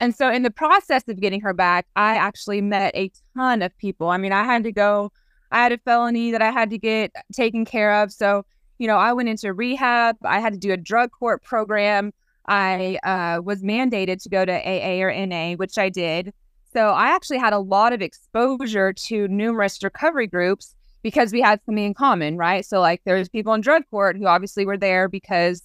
And 0.00 0.14
so 0.14 0.30
in 0.30 0.42
the 0.42 0.50
process 0.50 1.06
of 1.08 1.20
getting 1.20 1.42
her 1.42 1.52
back, 1.52 1.86
I 1.94 2.16
actually 2.16 2.62
met 2.62 2.96
a 2.96 3.12
ton 3.36 3.60
of 3.60 3.76
people. 3.76 4.08
I 4.08 4.16
mean, 4.16 4.32
I 4.32 4.44
had 4.44 4.64
to 4.64 4.72
go 4.72 5.12
I 5.50 5.62
had 5.62 5.72
a 5.72 5.78
felony 5.78 6.30
that 6.30 6.42
I 6.42 6.50
had 6.50 6.70
to 6.70 6.78
get 6.78 7.12
taken 7.32 7.64
care 7.64 8.02
of. 8.02 8.12
So, 8.12 8.44
you 8.78 8.86
know, 8.86 8.96
I 8.96 9.12
went 9.12 9.28
into 9.28 9.52
rehab. 9.52 10.16
I 10.24 10.40
had 10.40 10.52
to 10.52 10.58
do 10.58 10.72
a 10.72 10.76
drug 10.76 11.10
court 11.10 11.42
program. 11.42 12.12
I 12.46 12.98
uh, 13.04 13.42
was 13.42 13.62
mandated 13.62 14.22
to 14.22 14.28
go 14.28 14.44
to 14.44 14.52
AA 14.52 15.02
or 15.02 15.26
NA, 15.26 15.54
which 15.54 15.78
I 15.78 15.88
did. 15.88 16.32
So 16.72 16.88
I 16.90 17.08
actually 17.08 17.38
had 17.38 17.52
a 17.52 17.58
lot 17.58 17.92
of 17.92 18.00
exposure 18.00 18.92
to 18.92 19.28
numerous 19.28 19.82
recovery 19.82 20.26
groups 20.26 20.74
because 21.02 21.32
we 21.32 21.40
had 21.40 21.60
something 21.64 21.84
in 21.84 21.94
common, 21.94 22.36
right? 22.36 22.64
So 22.64 22.80
like 22.80 23.02
there's 23.04 23.28
people 23.28 23.54
in 23.54 23.60
drug 23.60 23.82
court 23.90 24.16
who 24.16 24.26
obviously 24.26 24.64
were 24.64 24.76
there 24.76 25.08
because 25.08 25.62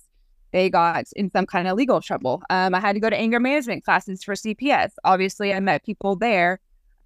they 0.51 0.70
got 0.70 1.06
in 1.15 1.30
some 1.32 1.46
kind 1.46 1.68
of 1.68 1.75
legal 1.75 2.01
trouble. 2.01 2.42
Um, 2.50 2.74
I 2.74 2.80
had 2.80 2.94
to 2.94 3.00
go 3.00 3.10
to 3.10 3.18
anger 3.18 3.39
management 3.39 3.84
classes 3.84 4.24
for 4.24 4.36
CPS. 4.36 4.92
Obviously, 5.04 5.54
I 5.54 5.60
met 5.60 5.84
people 5.84 6.15
there 6.15 6.60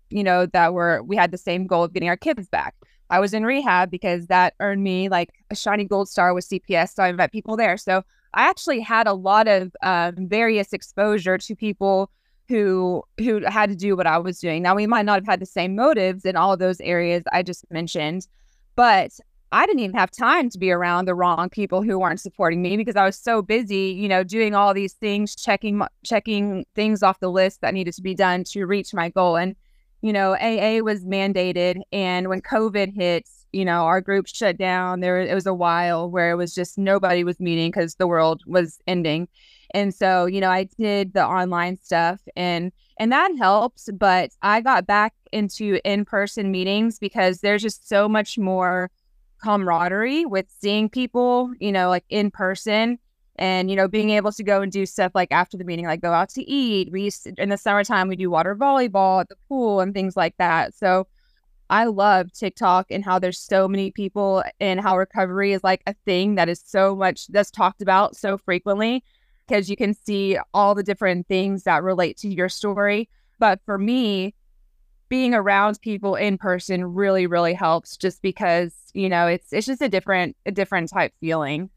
you 0.09 0.23
know, 0.23 0.45
that 0.47 0.73
were, 0.73 1.01
we 1.03 1.15
had 1.15 1.31
the 1.31 1.37
same 1.37 1.67
goal 1.67 1.83
of 1.83 1.93
getting 1.93 2.09
our 2.09 2.17
kids 2.17 2.47
back. 2.47 2.75
I 3.09 3.19
was 3.19 3.33
in 3.33 3.45
rehab 3.45 3.89
because 3.89 4.27
that 4.27 4.53
earned 4.59 4.83
me 4.83 5.09
like 5.09 5.29
a 5.49 5.55
shiny 5.55 5.85
gold 5.85 6.09
star 6.09 6.33
with 6.33 6.47
CPS. 6.47 6.93
So 6.93 7.03
I 7.03 7.11
met 7.11 7.31
people 7.31 7.57
there. 7.57 7.77
So 7.77 8.03
I 8.33 8.47
actually 8.47 8.81
had 8.81 9.07
a 9.07 9.13
lot 9.13 9.47
of 9.47 9.75
um, 9.81 10.27
various 10.27 10.73
exposure 10.73 11.37
to 11.37 11.55
people 11.55 12.11
who 12.47 13.03
who 13.19 13.43
had 13.45 13.69
to 13.69 13.75
do 13.75 13.95
what 13.95 14.07
I 14.07 14.17
was 14.17 14.39
doing. 14.39 14.63
Now 14.63 14.75
we 14.75 14.87
might 14.87 15.05
not 15.05 15.15
have 15.19 15.27
had 15.27 15.39
the 15.39 15.45
same 15.45 15.75
motives 15.75 16.25
in 16.25 16.35
all 16.35 16.53
of 16.53 16.59
those 16.59 16.81
areas 16.81 17.23
I 17.31 17.43
just 17.43 17.65
mentioned, 17.71 18.27
but 18.75 19.11
I 19.51 19.65
didn't 19.65 19.79
even 19.79 19.95
have 19.95 20.11
time 20.11 20.49
to 20.51 20.59
be 20.59 20.71
around 20.71 21.05
the 21.05 21.15
wrong 21.15 21.49
people 21.49 21.81
who 21.81 21.97
weren't 21.97 22.19
supporting 22.19 22.61
me 22.61 22.77
because 22.77 22.95
I 22.95 23.05
was 23.05 23.17
so 23.17 23.41
busy, 23.41 23.95
you 23.97 24.07
know, 24.07 24.23
doing 24.23 24.53
all 24.53 24.73
these 24.73 24.93
things, 24.93 25.35
checking 25.35 25.81
checking 26.03 26.65
things 26.75 27.01
off 27.01 27.19
the 27.19 27.31
list 27.31 27.61
that 27.61 27.73
needed 27.73 27.93
to 27.95 28.01
be 28.01 28.13
done 28.13 28.43
to 28.45 28.65
reach 28.65 28.93
my 28.93 29.09
goal. 29.09 29.37
And 29.37 29.55
you 30.01 30.13
know, 30.13 30.35
AA 30.35 30.81
was 30.83 31.05
mandated. 31.05 31.81
And 31.91 32.29
when 32.29 32.41
COVID 32.41 32.93
hit, 32.93 33.27
you 33.51 33.65
know, 33.65 33.85
our 33.85 34.01
group 34.01 34.27
shut 34.27 34.57
down. 34.57 34.99
There 34.99 35.19
it 35.19 35.33
was 35.33 35.47
a 35.47 35.53
while 35.53 36.09
where 36.09 36.31
it 36.31 36.35
was 36.35 36.53
just 36.53 36.77
nobody 36.77 37.23
was 37.23 37.39
meeting 37.39 37.71
because 37.71 37.95
the 37.95 38.07
world 38.07 38.41
was 38.45 38.79
ending. 38.87 39.27
And 39.73 39.93
so, 39.93 40.25
you 40.25 40.41
know, 40.41 40.49
I 40.49 40.63
did 40.63 41.13
the 41.13 41.25
online 41.25 41.77
stuff 41.77 42.19
and 42.35 42.71
and 42.97 43.11
that 43.11 43.31
helps, 43.37 43.89
but 43.97 44.31
I 44.41 44.61
got 44.61 44.85
back 44.85 45.13
into 45.31 45.79
in-person 45.85 46.51
meetings 46.51 46.99
because 46.99 47.39
there's 47.39 47.61
just 47.61 47.87
so 47.87 48.09
much 48.09 48.37
more 48.37 48.91
camaraderie 49.41 50.25
with 50.25 50.47
seeing 50.59 50.89
people, 50.89 51.53
you 51.59 51.71
know, 51.71 51.87
like 51.87 52.03
in 52.09 52.29
person 52.29 52.99
and 53.39 53.71
you 53.71 53.75
know 53.75 53.87
being 53.87 54.11
able 54.11 54.31
to 54.31 54.43
go 54.43 54.61
and 54.61 54.71
do 54.71 54.85
stuff 54.85 55.11
like 55.15 55.31
after 55.31 55.57
the 55.57 55.63
meeting 55.63 55.85
like 55.85 56.01
go 56.01 56.11
out 56.11 56.29
to 56.29 56.47
eat 56.47 56.91
we 56.91 57.03
used 57.03 57.23
to, 57.23 57.33
in 57.37 57.49
the 57.49 57.57
summertime 57.57 58.07
we 58.07 58.15
do 58.15 58.29
water 58.29 58.55
volleyball 58.55 59.21
at 59.21 59.29
the 59.29 59.35
pool 59.47 59.79
and 59.79 59.93
things 59.95 60.15
like 60.15 60.35
that. 60.37 60.75
So 60.75 61.07
i 61.71 61.85
love 61.85 62.31
tiktok 62.33 62.87
and 62.89 63.05
how 63.05 63.19
there's 63.19 63.39
so 63.39 63.67
many 63.67 63.91
people 63.91 64.43
and 64.59 64.81
how 64.81 64.97
recovery 64.97 65.53
is 65.53 65.63
like 65.63 65.81
a 65.87 65.93
thing 66.05 66.35
that 66.35 66.49
is 66.49 66.61
so 66.65 66.95
much 66.95 67.27
that's 67.27 67.51
talked 67.51 67.81
about 67.81 68.15
so 68.15 68.37
frequently 68.37 69.03
because 69.49 69.69
you 69.69 69.75
can 69.75 69.93
see 69.93 70.37
all 70.53 70.75
the 70.75 70.83
different 70.83 71.27
things 71.27 71.63
that 71.63 71.81
relate 71.81 72.17
to 72.17 72.29
your 72.29 72.49
story. 72.49 73.09
But 73.39 73.59
for 73.65 73.77
me 73.77 74.35
being 75.09 75.33
around 75.33 75.81
people 75.81 76.15
in 76.15 76.37
person 76.37 76.85
really 76.85 77.25
really 77.25 77.53
helps 77.53 77.97
just 77.97 78.21
because 78.21 78.75
you 78.93 79.09
know 79.09 79.25
it's 79.25 79.51
it's 79.51 79.65
just 79.65 79.81
a 79.81 79.89
different 79.89 80.35
a 80.45 80.51
different 80.51 80.89
type 80.89 81.13
feeling 81.19 81.69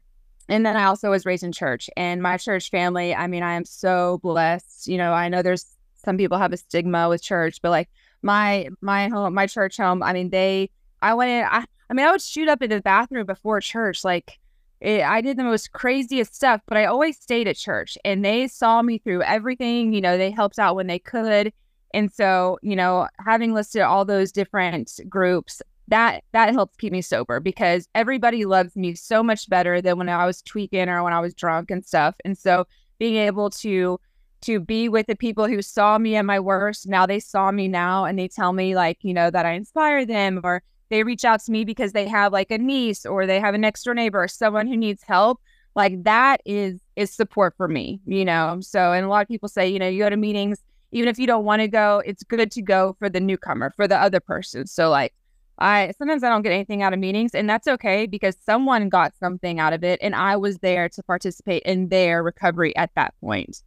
and 0.49 0.65
then 0.65 0.75
I 0.75 0.85
also 0.85 1.09
was 1.09 1.25
raised 1.25 1.43
in 1.43 1.51
church 1.51 1.89
and 1.95 2.21
my 2.21 2.37
church 2.37 2.69
family. 2.69 3.15
I 3.15 3.27
mean, 3.27 3.43
I 3.43 3.53
am 3.53 3.65
so 3.65 4.19
blessed. 4.23 4.87
You 4.87 4.97
know, 4.97 5.13
I 5.13 5.29
know 5.29 5.41
there's 5.41 5.65
some 6.03 6.17
people 6.17 6.37
have 6.37 6.53
a 6.53 6.57
stigma 6.57 7.09
with 7.09 7.23
church, 7.23 7.61
but 7.61 7.69
like 7.69 7.89
my 8.21 8.69
my 8.81 9.07
home, 9.07 9.33
my 9.33 9.47
church 9.47 9.77
home. 9.77 10.03
I 10.03 10.13
mean, 10.13 10.29
they. 10.29 10.69
I 11.01 11.13
went 11.13 11.31
in. 11.31 11.43
I, 11.43 11.65
I 11.89 11.93
mean, 11.93 12.05
I 12.05 12.11
would 12.11 12.21
shoot 12.21 12.47
up 12.47 12.61
in 12.61 12.69
the 12.69 12.81
bathroom 12.81 13.25
before 13.25 13.59
church. 13.61 14.03
Like, 14.03 14.39
it, 14.79 15.01
I 15.01 15.21
did 15.21 15.37
the 15.37 15.43
most 15.43 15.73
craziest 15.73 16.33
stuff, 16.33 16.61
but 16.65 16.77
I 16.77 16.85
always 16.85 17.17
stayed 17.17 17.47
at 17.47 17.57
church, 17.57 17.97
and 18.05 18.23
they 18.23 18.47
saw 18.47 18.81
me 18.81 18.97
through 18.97 19.23
everything. 19.23 19.93
You 19.93 20.01
know, 20.01 20.17
they 20.17 20.31
helped 20.31 20.59
out 20.59 20.75
when 20.75 20.87
they 20.87 20.99
could. 20.99 21.53
And 21.93 22.11
so, 22.11 22.57
you 22.63 22.75
know, 22.75 23.07
having 23.19 23.53
listed 23.53 23.83
all 23.83 24.03
those 24.03 24.31
different 24.31 24.99
groups, 25.07 25.61
that 25.87 26.23
that 26.31 26.53
helps 26.53 26.77
keep 26.77 26.91
me 26.91 27.01
sober 27.01 27.39
because 27.39 27.87
everybody 27.93 28.45
loves 28.45 28.75
me 28.75 28.95
so 28.95 29.21
much 29.21 29.49
better 29.49 29.81
than 29.81 29.97
when 29.97 30.09
I 30.09 30.25
was 30.25 30.41
tweaking 30.41 30.89
or 30.89 31.03
when 31.03 31.13
I 31.13 31.19
was 31.19 31.33
drunk 31.33 31.71
and 31.71 31.85
stuff. 31.85 32.15
And 32.23 32.37
so 32.37 32.65
being 32.99 33.15
able 33.15 33.49
to 33.49 33.99
to 34.41 34.59
be 34.59 34.89
with 34.89 35.07
the 35.07 35.15
people 35.15 35.47
who 35.47 35.61
saw 35.61 35.97
me 35.97 36.15
at 36.15 36.25
my 36.25 36.39
worst, 36.39 36.87
now 36.87 37.05
they 37.05 37.19
saw 37.19 37.51
me 37.51 37.67
now 37.67 38.03
and 38.05 38.19
they 38.19 38.27
tell 38.27 38.53
me 38.53 38.75
like, 38.75 38.97
you 39.01 39.13
know, 39.13 39.29
that 39.29 39.45
I 39.45 39.53
inspire 39.53 40.05
them 40.05 40.41
or 40.43 40.61
they 40.89 41.03
reach 41.03 41.23
out 41.23 41.41
to 41.45 41.51
me 41.51 41.63
because 41.63 41.93
they 41.93 42.07
have 42.07 42.33
like 42.33 42.51
a 42.51 42.57
niece 42.57 43.05
or 43.05 43.25
they 43.25 43.39
have 43.39 43.55
an 43.55 43.61
door 43.61 43.93
neighbor 43.93 44.23
or 44.23 44.27
someone 44.27 44.67
who 44.67 44.77
needs 44.77 45.03
help. 45.03 45.39
Like 45.75 46.03
that 46.03 46.41
is 46.45 46.79
is 46.95 47.11
support 47.11 47.55
for 47.57 47.67
me, 47.67 47.99
you 48.05 48.25
know. 48.25 48.59
So 48.61 48.91
and 48.91 49.05
a 49.05 49.09
lot 49.09 49.23
of 49.23 49.27
people 49.27 49.49
say, 49.49 49.67
you 49.67 49.79
know, 49.79 49.87
you 49.87 50.03
go 50.03 50.09
to 50.09 50.17
meetings 50.17 50.61
even 50.93 51.09
if 51.09 51.17
you 51.17 51.25
don't 51.25 51.43
want 51.43 51.61
to 51.61 51.67
go, 51.67 52.03
it's 52.05 52.23
good 52.23 52.51
to 52.51 52.61
go 52.61 52.95
for 52.99 53.09
the 53.09 53.19
newcomer, 53.19 53.73
for 53.75 53.87
the 53.87 53.97
other 53.97 54.19
person. 54.19 54.67
So 54.67 54.89
like 54.89 55.13
I 55.59 55.93
sometimes 55.97 56.23
I 56.23 56.29
don't 56.29 56.41
get 56.41 56.51
anything 56.53 56.81
out 56.83 56.93
of 56.93 56.99
meetings, 56.99 57.35
and 57.35 57.49
that's 57.49 57.67
okay 57.67 58.05
because 58.07 58.35
someone 58.45 58.89
got 58.89 59.13
something 59.15 59.59
out 59.59 59.73
of 59.73 59.83
it, 59.83 59.99
and 60.01 60.15
I 60.15 60.35
was 60.37 60.59
there 60.59 60.89
to 60.89 61.03
participate 61.03 61.63
in 61.63 61.89
their 61.89 62.23
recovery 62.23 62.75
at 62.75 62.91
that 62.95 63.13
point. 63.21 63.61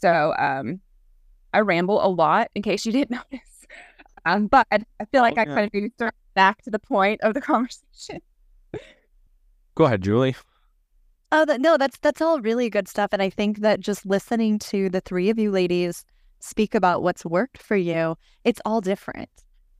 So, 0.00 0.34
um, 0.38 0.80
I 1.54 1.60
ramble 1.60 2.04
a 2.04 2.08
lot 2.08 2.50
in 2.54 2.62
case 2.62 2.86
you 2.86 2.92
didn't 2.92 3.10
notice. 3.32 3.66
Um, 4.26 4.46
but 4.48 4.66
I 4.72 4.80
feel 5.12 5.22
like 5.22 5.38
I 5.38 5.44
Okay. 5.44 5.54
kind 5.54 5.66
of 5.66 5.74
need 5.74 5.88
to 5.90 5.94
throw 5.98 6.10
back 6.34 6.62
to 6.62 6.70
the 6.70 6.78
point 6.80 7.20
of 7.22 7.34
the 7.34 7.40
conversation. 7.42 8.20
Go 9.74 9.84
ahead, 9.84 10.02
Julie. 10.02 10.36
Oh, 11.30 11.44
that, 11.44 11.60
no, 11.60 11.76
that's 11.76 11.98
that's 11.98 12.22
all 12.22 12.40
really 12.40 12.70
good 12.70 12.88
stuff, 12.88 13.10
and 13.12 13.20
I 13.22 13.28
think 13.30 13.58
that 13.60 13.80
just 13.80 14.06
listening 14.06 14.58
to 14.60 14.88
the 14.88 15.00
three 15.00 15.28
of 15.30 15.38
you 15.38 15.50
ladies 15.50 16.04
speak 16.40 16.74
about 16.74 17.02
what's 17.02 17.24
worked 17.24 17.62
for 17.62 17.76
you, 17.76 18.16
it's 18.44 18.60
all 18.64 18.80
different, 18.80 19.28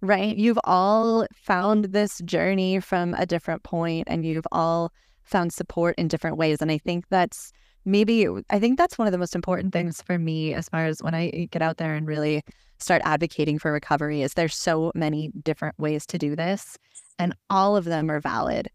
right? 0.00 0.36
You've 0.36 0.58
all 0.64 1.26
found 1.34 1.86
this 1.86 2.18
journey 2.24 2.80
from 2.80 3.14
a 3.14 3.26
different 3.26 3.62
point, 3.62 4.08
and 4.08 4.24
you've 4.24 4.46
all 4.52 4.92
found 5.24 5.52
support 5.52 5.94
in 5.98 6.08
different 6.08 6.36
ways, 6.36 6.62
and 6.62 6.70
I 6.70 6.78
think 6.78 7.08
that's 7.08 7.52
maybe 7.84 8.26
I 8.50 8.58
think 8.58 8.78
that's 8.78 8.98
one 8.98 9.08
of 9.08 9.12
the 9.12 9.18
most 9.18 9.34
important 9.34 9.72
things 9.72 10.02
for 10.02 10.18
me 10.18 10.54
as 10.54 10.68
far 10.68 10.86
as 10.86 11.02
when 11.02 11.14
I 11.14 11.28
eh, 11.28 11.46
get 11.50 11.62
out 11.62 11.78
there 11.78 11.94
and 11.94 12.06
really 12.06 12.42
start 12.78 13.02
advocating 13.04 13.58
for 13.58 13.72
recovery 13.72 14.22
is 14.22 14.34
there's 14.34 14.54
so 14.54 14.92
many 14.94 15.32
different 15.42 15.78
ways 15.78 16.06
to 16.06 16.18
do 16.18 16.36
this, 16.36 16.76
and 17.18 17.34
all 17.50 17.76
of 17.76 17.84
them 17.84 18.10
are 18.10 18.20
valid 18.20 18.68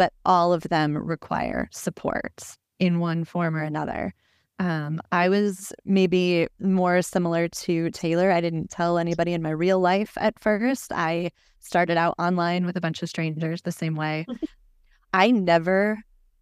but 0.00 0.14
all 0.24 0.54
of 0.54 0.62
them 0.62 0.96
require 0.96 1.68
support 1.72 2.56
in 2.78 3.00
one 3.00 3.22
form 3.22 3.54
or 3.54 3.62
another. 3.62 4.14
Um, 4.60 5.00
I 5.10 5.30
was 5.30 5.72
maybe 5.86 6.46
more 6.60 7.00
similar 7.00 7.48
to 7.48 7.90
Taylor. 7.92 8.30
I 8.30 8.42
didn't 8.42 8.68
tell 8.68 8.98
anybody 8.98 9.32
in 9.32 9.40
my 9.40 9.50
real 9.50 9.80
life 9.80 10.18
at 10.20 10.38
first. 10.38 10.92
I 10.92 11.30
started 11.60 11.96
out 11.96 12.14
online 12.18 12.66
with 12.66 12.76
a 12.76 12.80
bunch 12.80 13.02
of 13.02 13.08
strangers 13.08 13.62
the 13.62 13.72
same 13.72 13.94
way. 13.94 14.26
I 15.14 15.30
never, 15.30 15.98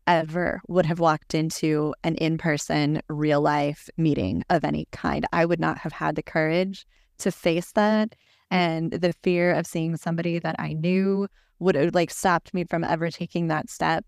ever 0.09 0.61
would 0.67 0.85
have 0.85 0.99
walked 0.99 1.33
into 1.33 1.95
an 2.03 2.17
in 2.17 2.39
person, 2.39 3.01
real 3.09 3.41
life 3.41 3.89
meeting 3.97 4.43
of 4.51 4.65
any 4.65 4.89
kind. 4.91 5.25
I 5.33 5.45
would 5.45 5.61
not 5.61 5.79
have 5.79 5.93
had 5.93 6.17
the 6.17 6.23
courage 6.23 6.89
to 7.19 7.31
face 7.31 7.71
that. 7.73 8.17
And 8.51 8.91
the 8.91 9.13
fear 9.23 9.53
of 9.53 9.65
seeing 9.65 9.97
somebody 9.97 10.41
that 10.41 10.57
I 10.59 10.73
knew 10.73 11.29
would 11.61 11.77
have 11.77 11.95
like 11.95 12.11
stopped 12.11 12.53
me 12.53 12.65
from 12.65 12.83
ever 12.83 13.13
taking 13.13 13.47
that 13.47 13.71
step. 13.71 14.05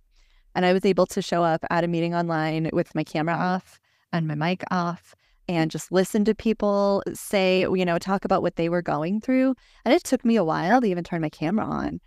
And 0.56 0.66
I 0.66 0.72
was 0.72 0.84
able 0.84 1.06
to 1.06 1.22
show 1.22 1.44
up 1.44 1.64
at 1.70 1.84
a 1.84 1.88
meeting 1.88 2.12
online 2.12 2.70
with 2.72 2.92
my 2.96 3.04
camera 3.04 3.36
off 3.36 3.78
and 4.12 4.26
my 4.26 4.34
mic 4.34 4.62
off 4.70 5.14
and 5.48 5.70
just 5.70 5.90
listen 5.90 6.24
to 6.24 6.34
people 6.34 7.02
say, 7.12 7.62
you 7.62 7.84
know, 7.84 7.98
talk 7.98 8.24
about 8.24 8.42
what 8.42 8.56
they 8.56 8.68
were 8.68 8.82
going 8.82 9.20
through. 9.20 9.54
And 9.84 9.92
it 9.92 10.04
took 10.04 10.24
me 10.24 10.36
a 10.36 10.44
while 10.44 10.80
to 10.80 10.86
even 10.86 11.02
turn 11.02 11.22
my 11.22 11.28
camera 11.28 11.64
on 11.64 12.00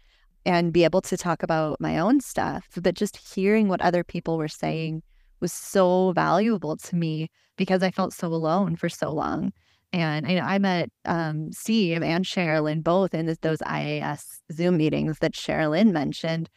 and 0.45 0.73
be 0.73 0.83
able 0.83 1.01
to 1.01 1.17
talk 1.17 1.43
about 1.43 1.79
my 1.81 1.97
own 1.97 2.21
stuff. 2.21 2.67
But 2.81 2.95
just 2.95 3.17
hearing 3.17 3.67
what 3.67 3.81
other 3.81 4.03
people 4.03 4.37
were 4.37 4.47
saying 4.47 5.03
was 5.39 5.51
so 5.51 6.13
valuable 6.13 6.77
to 6.77 6.95
me 6.95 7.29
because 7.57 7.83
I 7.83 7.91
felt 7.91 8.13
so 8.13 8.27
alone 8.27 8.75
for 8.75 8.89
so 8.89 9.11
long. 9.11 9.51
And 9.91 10.25
I, 10.25 10.55
I 10.55 10.57
met 10.57 10.89
um, 11.05 11.51
Steve 11.51 12.01
and 12.01 12.25
Sherralynn 12.25 12.83
both 12.83 13.13
in 13.13 13.27
this, 13.27 13.37
those 13.39 13.59
IAS 13.59 14.23
Zoom 14.51 14.77
meetings 14.77 15.19
that 15.19 15.33
Sherralynn 15.33 15.91
mentioned. 15.91 16.49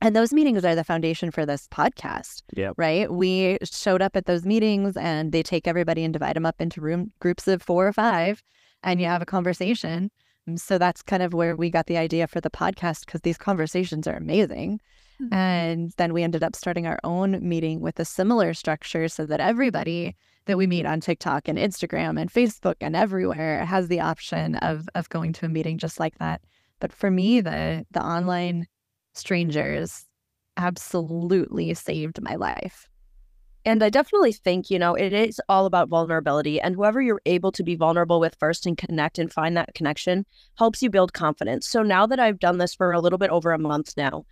And 0.00 0.16
those 0.16 0.32
meetings 0.32 0.64
are 0.64 0.74
the 0.74 0.84
foundation 0.84 1.30
for 1.30 1.44
this 1.44 1.68
podcast, 1.68 2.42
Yeah. 2.54 2.72
right? 2.76 3.12
We 3.12 3.58
showed 3.64 4.00
up 4.00 4.16
at 4.16 4.26
those 4.26 4.46
meetings 4.46 4.96
and 4.96 5.30
they 5.32 5.42
take 5.42 5.68
everybody 5.68 6.04
and 6.04 6.12
divide 6.12 6.36
them 6.36 6.46
up 6.46 6.60
into 6.60 6.80
room 6.80 7.12
groups 7.20 7.46
of 7.46 7.62
four 7.62 7.86
or 7.86 7.92
five, 7.92 8.42
and 8.82 9.00
you 9.00 9.06
have 9.06 9.20
a 9.20 9.26
conversation. 9.26 10.10
Mm, 10.48 10.58
so 10.58 10.78
that's 10.78 11.02
kind 11.02 11.22
of 11.22 11.34
where 11.34 11.54
we 11.54 11.68
got 11.68 11.86
the 11.86 11.98
idea 11.98 12.26
for 12.26 12.40
the 12.40 12.50
podcast 12.50 13.04
because 13.04 13.20
these 13.20 13.36
conversations 13.36 14.06
are 14.06 14.16
amazing. 14.16 14.80
Mm-hmm. 15.20 15.34
And 15.34 15.92
then 15.98 16.14
we 16.14 16.22
ended 16.22 16.42
up 16.42 16.56
starting 16.56 16.86
our 16.86 16.98
own 17.04 17.46
meeting 17.46 17.80
with 17.80 18.00
a 18.00 18.06
similar 18.06 18.54
structure 18.54 19.06
so 19.06 19.26
that 19.26 19.38
everybody 19.40 20.16
that 20.46 20.56
we 20.56 20.66
meet 20.66 20.86
on 20.86 21.00
TikTok 21.00 21.46
and 21.46 21.58
Instagram 21.58 22.18
and 22.18 22.32
Facebook 22.32 22.76
and 22.80 22.96
everywhere 22.96 23.66
has 23.66 23.88
the 23.88 24.00
option 24.00 24.56
of 24.56 24.88
of 24.94 25.10
going 25.10 25.34
to 25.34 25.46
a 25.46 25.48
meeting 25.50 25.76
just 25.76 26.00
like 26.00 26.16
that. 26.18 26.40
But 26.80 26.90
for 26.90 27.10
me, 27.10 27.42
the 27.42 27.84
the 27.90 28.02
online 28.02 28.66
strangers 29.14 30.06
absolutely 30.56 31.72
saved 31.74 32.20
my 32.22 32.34
life. 32.34 32.88
And 33.64 33.82
I 33.82 33.90
definitely 33.90 34.32
think, 34.32 34.70
you 34.70 34.78
know, 34.78 34.94
it 34.94 35.12
is 35.12 35.40
all 35.48 35.66
about 35.66 35.90
vulnerability. 35.90 36.60
And 36.60 36.74
whoever 36.74 37.02
you're 37.02 37.20
able 37.26 37.52
to 37.52 37.62
be 37.62 37.76
vulnerable 37.76 38.18
with 38.18 38.36
first 38.40 38.64
and 38.64 38.76
connect 38.76 39.18
and 39.18 39.30
find 39.30 39.56
that 39.56 39.74
connection 39.74 40.24
helps 40.56 40.82
you 40.82 40.88
build 40.88 41.12
confidence. 41.12 41.68
So 41.68 41.82
now 41.82 42.06
that 42.06 42.18
I've 42.18 42.38
done 42.38 42.58
this 42.58 42.74
for 42.74 42.92
a 42.92 43.00
little 43.00 43.18
bit 43.18 43.30
over 43.30 43.52
a 43.52 43.58
month 43.58 43.94
now, 43.98 44.24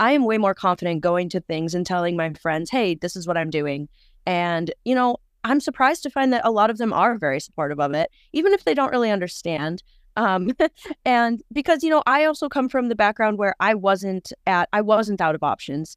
I 0.00 0.12
am 0.12 0.24
way 0.24 0.36
more 0.38 0.54
confident 0.54 1.00
going 1.00 1.30
to 1.30 1.40
things 1.40 1.74
and 1.74 1.86
telling 1.86 2.16
my 2.16 2.32
friends, 2.34 2.70
hey, 2.70 2.94
this 2.94 3.16
is 3.16 3.26
what 3.26 3.38
I'm 3.38 3.48
doing. 3.48 3.88
And, 4.26 4.72
you 4.84 4.94
know, 4.94 5.16
I'm 5.44 5.60
surprised 5.60 6.02
to 6.02 6.10
find 6.10 6.32
that 6.32 6.44
a 6.44 6.50
lot 6.50 6.70
of 6.70 6.78
them 6.78 6.92
are 6.92 7.16
very 7.16 7.40
supportive 7.40 7.80
of 7.80 7.94
it, 7.94 8.10
even 8.32 8.52
if 8.52 8.64
they 8.64 8.74
don't 8.74 8.90
really 8.90 9.10
understand. 9.10 9.82
Um, 10.16 10.50
and 11.04 11.42
because, 11.52 11.82
you 11.82 11.90
know, 11.90 12.02
I 12.06 12.24
also 12.24 12.48
come 12.48 12.68
from 12.68 12.88
the 12.88 12.94
background 12.94 13.38
where 13.38 13.54
I 13.60 13.74
wasn't 13.74 14.32
at, 14.46 14.68
I 14.72 14.80
wasn't 14.80 15.20
out 15.20 15.34
of 15.34 15.42
options. 15.42 15.96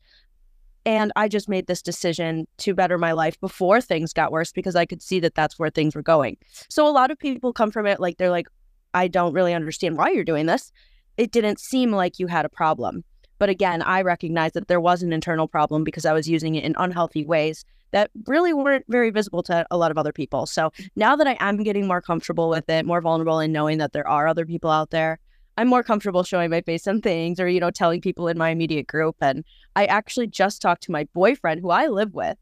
And 0.86 1.12
I 1.18 1.28
just 1.28 1.50
made 1.50 1.68
this 1.68 1.82
decision 1.82 2.48
to 2.60 2.74
better 2.74 2.98
my 2.98 3.12
life 3.12 3.38
before 3.42 3.82
things 3.82 4.14
got 4.14 4.32
worse 4.32 4.54
because 4.54 4.76
I 4.76 4.86
could 4.86 5.02
see 5.02 5.20
that 5.20 5.36
that's 5.36 5.60
where 5.60 5.70
things 5.70 5.96
were 5.96 6.02
going. 6.02 6.38
So 6.70 6.88
a 6.88 6.92
lot 6.92 7.12
of 7.12 7.20
people 7.20 7.52
come 7.52 7.72
from 7.72 7.86
it 7.86 8.00
like 8.00 8.18
they're 8.18 8.30
like, 8.30 8.48
I 8.94 9.10
don't 9.10 9.34
really 9.34 9.54
understand 9.54 9.98
why 9.98 10.12
you're 10.12 10.24
doing 10.24 10.46
this. 10.46 10.72
It 11.18 11.32
didn't 11.32 11.60
seem 11.60 11.92
like 11.92 12.20
you 12.20 12.28
had 12.28 12.46
a 12.46 12.50
problem. 12.50 13.04
But 13.40 13.50
again, 13.50 13.82
I 13.82 14.02
recognized 14.02 14.56
that 14.56 14.68
there 14.68 14.80
was 14.80 15.04
an 15.04 15.14
internal 15.14 15.48
problem 15.48 15.84
because 15.84 16.06
I 16.06 16.14
was 16.14 16.28
using 16.28 16.56
it 16.56 16.64
in 16.64 16.76
unhealthy 16.78 17.26
ways 17.26 17.66
that 17.92 18.12
really 18.26 18.54
weren't 18.54 18.86
very 18.90 19.10
visible 19.12 19.44
to 19.44 19.66
a 19.72 19.78
lot 19.78 19.92
of 19.92 19.98
other 19.98 20.12
people. 20.12 20.46
So 20.46 20.72
now 20.96 21.16
that 21.16 21.28
I 21.28 21.38
am 21.40 21.64
getting 21.64 21.88
more 21.88 22.02
comfortable 22.02 22.50
with 22.50 22.70
it, 22.70 22.86
more 22.86 23.02
vulnerable 23.02 23.40
and 23.40 23.54
knowing 23.54 23.78
that 23.78 23.94
there 23.94 24.08
are 24.08 24.28
other 24.28 24.46
people 24.46 24.70
out 24.70 24.90
there, 24.90 25.20
I'm 25.58 25.68
more 25.68 25.84
comfortable 25.84 26.24
showing 26.24 26.52
my 26.52 26.62
face 26.62 26.88
on 26.88 27.02
things 27.02 27.40
or, 27.40 27.48
you 27.48 27.60
know, 27.60 27.72
telling 27.72 28.02
people 28.02 28.28
in 28.28 28.38
my 28.38 28.50
immediate 28.50 28.88
group. 28.88 29.16
And 29.22 29.44
I 29.76 29.86
actually 29.86 30.28
just 30.28 30.62
talked 30.62 30.84
to 30.84 30.92
my 30.92 31.08
boyfriend 31.14 31.62
who 31.62 31.72
I 31.72 31.88
live 31.88 32.14
with 32.14 32.38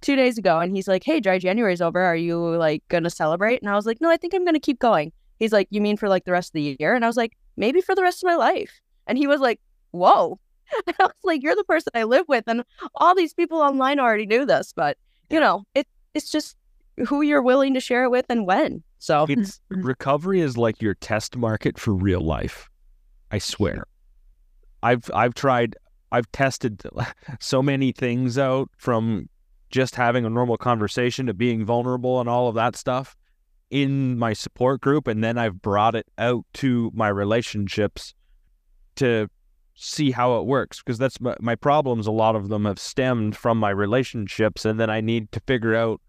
two 0.00 0.16
days 0.16 0.38
ago 0.38 0.60
and 0.60 0.74
he's 0.74 0.88
like, 0.88 1.04
Hey, 1.04 1.20
dry 1.20 1.38
January's 1.38 1.82
over. 1.82 2.00
Are 2.00 2.16
you 2.16 2.38
like 2.38 2.82
gonna 2.88 3.10
celebrate? 3.10 3.60
And 3.60 3.68
I 3.68 3.74
was 3.74 3.86
like, 3.86 4.00
No, 4.00 4.10
I 4.10 4.16
think 4.16 4.34
I'm 4.34 4.44
gonna 4.44 4.60
keep 4.60 4.78
going. 4.78 5.12
He's 5.38 5.52
like, 5.52 5.68
You 5.70 5.80
mean 5.80 5.96
for 5.96 6.08
like 6.08 6.24
the 6.24 6.32
rest 6.32 6.50
of 6.50 6.54
the 6.54 6.76
year? 6.78 6.94
And 6.94 7.04
I 7.04 7.08
was 7.08 7.16
like, 7.16 7.36
Maybe 7.56 7.80
for 7.80 7.94
the 7.94 8.02
rest 8.02 8.22
of 8.22 8.28
my 8.28 8.36
life. 8.36 8.80
And 9.06 9.18
he 9.18 9.26
was 9.26 9.40
like, 9.40 9.60
Whoa. 9.90 10.38
And 10.86 10.96
I 11.00 11.04
was 11.04 11.12
like, 11.24 11.42
You're 11.42 11.56
the 11.56 11.64
person 11.64 11.90
I 11.94 12.04
live 12.04 12.26
with. 12.28 12.44
And 12.46 12.64
all 12.94 13.14
these 13.14 13.34
people 13.34 13.58
online 13.58 14.00
already 14.00 14.26
knew 14.26 14.44
this, 14.44 14.72
but 14.74 14.96
you 15.30 15.40
know, 15.40 15.64
it 15.74 15.86
it's 16.14 16.30
just 16.30 16.56
who 17.08 17.22
you're 17.22 17.42
willing 17.42 17.74
to 17.74 17.80
share 17.80 18.04
it 18.04 18.10
with 18.10 18.26
and 18.28 18.46
when. 18.46 18.82
So 18.98 19.26
It's 19.28 19.60
mm-hmm. 19.72 19.82
recovery 19.82 20.40
is 20.40 20.56
like 20.56 20.80
your 20.80 20.94
test 20.94 21.36
market 21.36 21.78
for 21.78 21.94
real 21.94 22.20
life. 22.20 22.68
I 23.30 23.38
swear. 23.38 23.86
I've 24.82 25.10
I've 25.12 25.34
tried 25.34 25.76
I've 26.12 26.30
tested 26.32 26.82
so 27.40 27.62
many 27.62 27.92
things 27.92 28.38
out 28.38 28.70
from 28.76 29.28
just 29.70 29.96
having 29.96 30.24
a 30.24 30.30
normal 30.30 30.56
conversation 30.56 31.26
to 31.26 31.34
being 31.34 31.64
vulnerable 31.64 32.20
and 32.20 32.28
all 32.28 32.48
of 32.48 32.54
that 32.54 32.76
stuff 32.76 33.16
in 33.68 34.16
my 34.16 34.32
support 34.32 34.80
group 34.80 35.08
and 35.08 35.24
then 35.24 35.36
I've 35.36 35.60
brought 35.60 35.96
it 35.96 36.06
out 36.18 36.44
to 36.54 36.92
my 36.94 37.08
relationships 37.08 38.14
to 38.94 39.28
see 39.76 40.10
how 40.10 40.38
it 40.38 40.46
works 40.46 40.82
because 40.82 40.98
that's 40.98 41.20
my, 41.20 41.36
my 41.38 41.54
problems 41.54 42.06
a 42.06 42.10
lot 42.10 42.34
of 42.34 42.48
them 42.48 42.64
have 42.64 42.78
stemmed 42.78 43.36
from 43.36 43.58
my 43.58 43.70
relationships 43.70 44.64
and 44.64 44.80
then 44.80 44.88
I 44.88 45.02
need 45.02 45.30
to 45.32 45.40
figure 45.40 45.74
out 45.74 46.00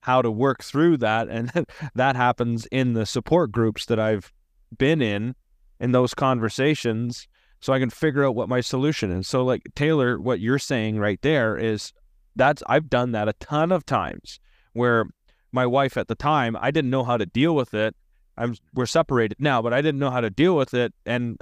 how 0.00 0.20
to 0.20 0.30
work 0.30 0.62
through 0.64 0.96
that 0.98 1.28
and 1.28 1.52
that 1.94 2.16
happens 2.16 2.66
in 2.66 2.94
the 2.94 3.06
support 3.06 3.52
groups 3.52 3.86
that 3.86 4.00
I've 4.00 4.32
been 4.76 5.00
in 5.00 5.36
in 5.78 5.92
those 5.92 6.14
conversations 6.14 7.28
so 7.60 7.72
I 7.72 7.78
can 7.78 7.90
figure 7.90 8.24
out 8.24 8.34
what 8.34 8.48
my 8.48 8.60
solution 8.60 9.12
is. 9.12 9.28
So 9.28 9.44
like 9.44 9.62
Taylor 9.76 10.20
what 10.20 10.40
you're 10.40 10.58
saying 10.58 10.98
right 10.98 11.22
there 11.22 11.56
is 11.56 11.92
that's 12.34 12.62
I've 12.66 12.90
done 12.90 13.12
that 13.12 13.28
a 13.28 13.34
ton 13.34 13.70
of 13.70 13.86
times 13.86 14.40
where 14.72 15.06
my 15.52 15.64
wife 15.64 15.96
at 15.96 16.08
the 16.08 16.16
time 16.16 16.56
I 16.60 16.72
didn't 16.72 16.90
know 16.90 17.04
how 17.04 17.16
to 17.16 17.26
deal 17.26 17.54
with 17.54 17.72
it. 17.72 17.94
I'm 18.36 18.56
we're 18.74 18.86
separated 18.86 19.36
now, 19.38 19.62
but 19.62 19.72
I 19.72 19.80
didn't 19.80 20.00
know 20.00 20.10
how 20.10 20.22
to 20.22 20.30
deal 20.30 20.56
with 20.56 20.74
it 20.74 20.92
and 21.06 21.40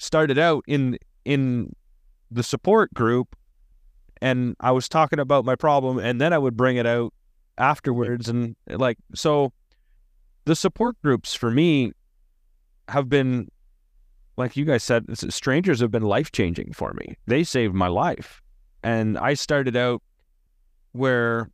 started 0.00 0.38
out 0.38 0.64
in 0.66 0.98
in 1.24 1.74
the 2.30 2.42
support 2.42 2.92
group 2.94 3.36
and 4.22 4.56
I 4.60 4.72
was 4.72 4.88
talking 4.88 5.18
about 5.18 5.44
my 5.44 5.54
problem 5.54 5.98
and 5.98 6.20
then 6.20 6.32
I 6.32 6.38
would 6.38 6.56
bring 6.56 6.76
it 6.76 6.86
out 6.86 7.12
afterwards 7.58 8.28
and 8.28 8.56
like 8.66 8.96
so 9.14 9.52
the 10.46 10.56
support 10.56 10.96
groups 11.02 11.34
for 11.34 11.50
me 11.50 11.92
have 12.88 13.08
been 13.08 13.48
like 14.38 14.56
you 14.56 14.64
guys 14.64 14.82
said 14.82 15.04
strangers 15.32 15.80
have 15.80 15.90
been 15.90 16.02
life 16.02 16.32
changing 16.32 16.72
for 16.72 16.94
me. 16.94 17.16
They 17.26 17.44
saved 17.44 17.74
my 17.74 17.88
life. 17.88 18.40
And 18.82 19.18
i 19.18 19.34
started 19.34 19.76
out 19.76 20.02
where 20.92 21.50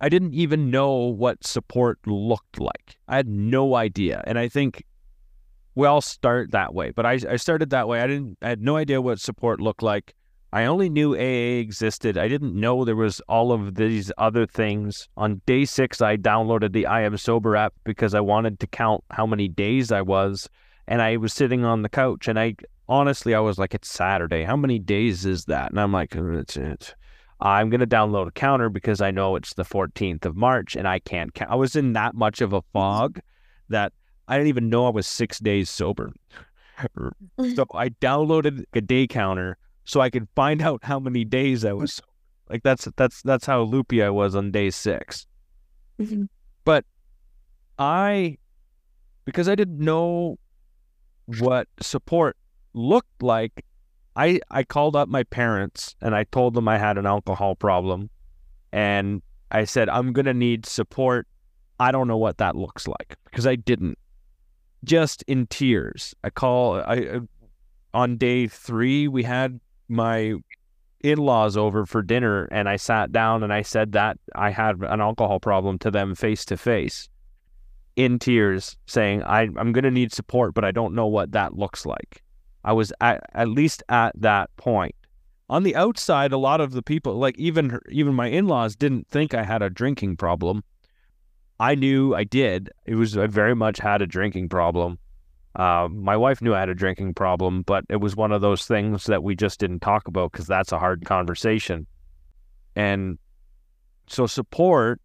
i 0.00 0.08
didn't 0.08 0.34
even 0.34 0.68
know 0.70 0.94
what 0.96 1.46
support 1.46 2.00
looked 2.06 2.58
like. 2.58 2.96
I 3.06 3.16
had 3.16 3.28
no 3.28 3.76
idea. 3.76 4.24
And 4.26 4.36
i 4.36 4.48
think 4.48 4.84
we 5.74 5.86
all 5.86 6.00
start 6.00 6.50
that 6.52 6.74
way 6.74 6.90
but 6.90 7.06
i, 7.06 7.18
I 7.28 7.36
started 7.36 7.70
that 7.70 7.88
way 7.88 8.00
i 8.00 8.06
didn't 8.06 8.38
i 8.42 8.48
had 8.48 8.62
no 8.62 8.76
idea 8.76 9.00
what 9.00 9.20
support 9.20 9.60
looked 9.60 9.82
like 9.82 10.14
I 10.54 10.66
only 10.66 10.90
knew 10.90 11.14
AA 11.14 11.60
existed. 11.60 12.18
I 12.18 12.28
didn't 12.28 12.54
know 12.54 12.84
there 12.84 12.94
was 12.94 13.20
all 13.20 13.52
of 13.52 13.74
these 13.76 14.12
other 14.18 14.46
things. 14.46 15.08
On 15.16 15.40
day 15.46 15.64
six, 15.64 16.02
I 16.02 16.18
downloaded 16.18 16.72
the 16.72 16.84
I 16.86 17.02
Am 17.02 17.16
Sober 17.16 17.56
app 17.56 17.72
because 17.84 18.12
I 18.12 18.20
wanted 18.20 18.60
to 18.60 18.66
count 18.66 19.02
how 19.10 19.24
many 19.24 19.48
days 19.48 19.90
I 19.90 20.02
was. 20.02 20.50
And 20.86 21.00
I 21.00 21.16
was 21.16 21.32
sitting 21.32 21.64
on 21.64 21.80
the 21.80 21.88
couch 21.88 22.28
and 22.28 22.38
I 22.38 22.56
honestly, 22.86 23.34
I 23.34 23.40
was 23.40 23.58
like, 23.58 23.74
it's 23.74 23.88
Saturday. 23.88 24.44
How 24.44 24.56
many 24.56 24.78
days 24.78 25.24
is 25.24 25.46
that? 25.46 25.70
And 25.70 25.80
I'm 25.80 25.92
like, 25.92 26.14
uh, 26.14 26.32
it's, 26.32 26.58
it's, 26.58 26.94
I'm 27.40 27.70
going 27.70 27.80
to 27.80 27.86
download 27.86 28.28
a 28.28 28.32
counter 28.32 28.68
because 28.68 29.00
I 29.00 29.10
know 29.10 29.36
it's 29.36 29.54
the 29.54 29.64
14th 29.64 30.26
of 30.26 30.36
March 30.36 30.76
and 30.76 30.86
I 30.86 30.98
can't 30.98 31.32
count. 31.32 31.50
I 31.50 31.54
was 31.54 31.76
in 31.76 31.94
that 31.94 32.14
much 32.14 32.42
of 32.42 32.52
a 32.52 32.60
fog 32.74 33.20
that 33.70 33.94
I 34.32 34.36
didn't 34.36 34.48
even 34.48 34.70
know 34.70 34.86
I 34.86 34.90
was 34.90 35.06
six 35.06 35.38
days 35.38 35.68
sober. 35.68 36.10
so 37.54 37.66
I 37.74 37.90
downloaded 37.90 38.64
a 38.72 38.80
day 38.80 39.06
counter 39.06 39.58
so 39.84 40.00
I 40.00 40.08
could 40.08 40.26
find 40.34 40.62
out 40.62 40.80
how 40.84 40.98
many 40.98 41.22
days 41.22 41.66
I 41.66 41.74
was. 41.74 42.00
Like 42.48 42.62
that's 42.62 42.88
that's 42.96 43.20
that's 43.20 43.44
how 43.44 43.60
loopy 43.60 44.02
I 44.02 44.08
was 44.08 44.34
on 44.34 44.50
day 44.50 44.70
6 44.70 45.26
mm-hmm. 46.00 46.24
But 46.64 46.86
I, 47.78 48.38
because 49.26 49.48
I 49.50 49.54
didn't 49.54 49.78
know 49.78 50.38
what 51.38 51.68
support 51.80 52.38
looked 52.72 53.22
like, 53.22 53.66
I 54.16 54.40
I 54.50 54.64
called 54.64 54.96
up 54.96 55.10
my 55.10 55.24
parents 55.24 55.94
and 56.00 56.14
I 56.14 56.24
told 56.24 56.54
them 56.54 56.68
I 56.68 56.78
had 56.78 56.96
an 56.96 57.04
alcohol 57.04 57.54
problem, 57.54 58.08
and 58.72 59.20
I 59.50 59.64
said 59.64 59.90
I'm 59.90 60.14
gonna 60.14 60.34
need 60.34 60.64
support. 60.64 61.26
I 61.80 61.92
don't 61.92 62.08
know 62.08 62.16
what 62.16 62.38
that 62.38 62.56
looks 62.56 62.88
like 62.88 63.16
because 63.24 63.46
I 63.46 63.56
didn't. 63.56 63.98
Just 64.84 65.22
in 65.22 65.46
tears, 65.46 66.14
I 66.24 66.30
call. 66.30 66.76
I 66.76 67.20
on 67.94 68.16
day 68.16 68.46
three 68.46 69.06
we 69.06 69.22
had 69.22 69.60
my 69.88 70.34
in-laws 71.02 71.56
over 71.56 71.84
for 71.84 72.02
dinner 72.02 72.44
and 72.50 72.68
I 72.68 72.76
sat 72.76 73.12
down 73.12 73.42
and 73.42 73.52
I 73.52 73.62
said 73.62 73.92
that 73.92 74.18
I 74.34 74.50
had 74.50 74.76
an 74.82 75.00
alcohol 75.00 75.40
problem 75.40 75.78
to 75.80 75.90
them 75.90 76.14
face 76.14 76.44
to 76.46 76.56
face 76.56 77.08
in 77.96 78.18
tears 78.18 78.76
saying 78.86 79.22
I, 79.24 79.42
I'm 79.42 79.72
going 79.72 79.84
to 79.84 79.90
need 79.90 80.12
support, 80.12 80.54
but 80.54 80.64
I 80.64 80.70
don't 80.70 80.94
know 80.94 81.06
what 81.06 81.32
that 81.32 81.58
looks 81.58 81.84
like. 81.84 82.22
I 82.64 82.72
was 82.72 82.92
at, 83.00 83.22
at 83.34 83.48
least 83.48 83.82
at 83.88 84.12
that 84.20 84.54
point. 84.56 84.94
On 85.50 85.64
the 85.64 85.76
outside, 85.76 86.32
a 86.32 86.38
lot 86.38 86.60
of 86.60 86.72
the 86.72 86.82
people, 86.82 87.16
like 87.16 87.36
even 87.38 87.78
even 87.90 88.14
my 88.14 88.28
in-laws, 88.28 88.74
didn't 88.74 89.08
think 89.08 89.34
I 89.34 89.42
had 89.42 89.60
a 89.60 89.68
drinking 89.68 90.16
problem. 90.16 90.64
I 91.62 91.76
knew 91.76 92.12
I 92.12 92.24
did. 92.24 92.70
It 92.86 92.96
was 92.96 93.16
I 93.16 93.28
very 93.28 93.54
much 93.54 93.78
had 93.78 94.02
a 94.02 94.06
drinking 94.06 94.48
problem. 94.48 94.98
Uh, 95.54 95.86
my 95.92 96.16
wife 96.16 96.42
knew 96.42 96.54
I 96.54 96.58
had 96.58 96.68
a 96.68 96.74
drinking 96.74 97.14
problem, 97.14 97.62
but 97.62 97.84
it 97.88 98.00
was 98.00 98.16
one 98.16 98.32
of 98.32 98.40
those 98.40 98.66
things 98.66 99.04
that 99.04 99.22
we 99.22 99.36
just 99.36 99.60
didn't 99.60 99.78
talk 99.78 100.08
about 100.08 100.32
because 100.32 100.48
that's 100.48 100.72
a 100.72 100.78
hard 100.80 101.04
conversation. 101.04 101.86
And 102.74 103.16
so 104.08 104.26
support, 104.26 105.00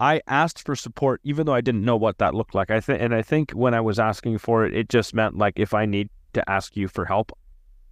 I 0.00 0.20
asked 0.26 0.66
for 0.66 0.74
support 0.74 1.20
even 1.22 1.46
though 1.46 1.54
I 1.54 1.60
didn't 1.60 1.84
know 1.84 1.96
what 1.96 2.18
that 2.18 2.34
looked 2.34 2.56
like. 2.56 2.72
I 2.72 2.80
think, 2.80 3.00
and 3.00 3.14
I 3.14 3.22
think 3.22 3.52
when 3.52 3.72
I 3.72 3.80
was 3.80 4.00
asking 4.00 4.38
for 4.38 4.66
it, 4.66 4.74
it 4.74 4.88
just 4.88 5.14
meant 5.14 5.38
like 5.38 5.60
if 5.60 5.74
I 5.74 5.86
need 5.86 6.08
to 6.32 6.50
ask 6.50 6.76
you 6.76 6.88
for 6.88 7.04
help, 7.04 7.30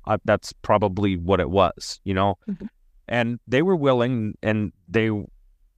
uh, 0.09 0.19
that's 0.25 0.53
probably 0.53 1.17
what 1.17 1.39
it 1.39 1.51
was, 1.51 2.01
you 2.03 2.15
know. 2.15 2.37
Mm-hmm. 2.51 2.67
And 3.07 3.39
they 3.47 3.63
were 3.63 3.77
willing 3.77 4.35
and 4.43 4.73
they 4.89 5.13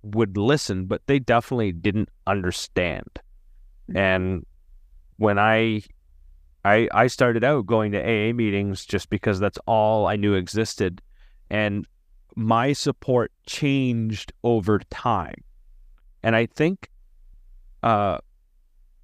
would 0.02 0.36
listen, 0.36 0.86
but 0.86 1.06
they 1.06 1.18
definitely 1.18 1.72
didn't 1.72 2.08
understand. 2.26 3.08
Mm-hmm. 3.88 3.96
And 3.96 4.46
when 5.16 5.38
I 5.38 5.82
I 6.64 6.88
I 6.92 7.06
started 7.06 7.44
out 7.44 7.66
going 7.66 7.92
to 7.92 8.00
AA 8.00 8.32
meetings 8.32 8.84
just 8.84 9.10
because 9.10 9.40
that's 9.40 9.58
all 9.66 10.06
I 10.06 10.16
knew 10.16 10.34
existed 10.34 11.02
and 11.50 11.86
my 12.36 12.72
support 12.72 13.32
changed 13.46 14.32
over 14.44 14.78
time. 14.90 15.42
And 16.22 16.36
I 16.36 16.46
think 16.46 16.88
uh, 17.82 18.18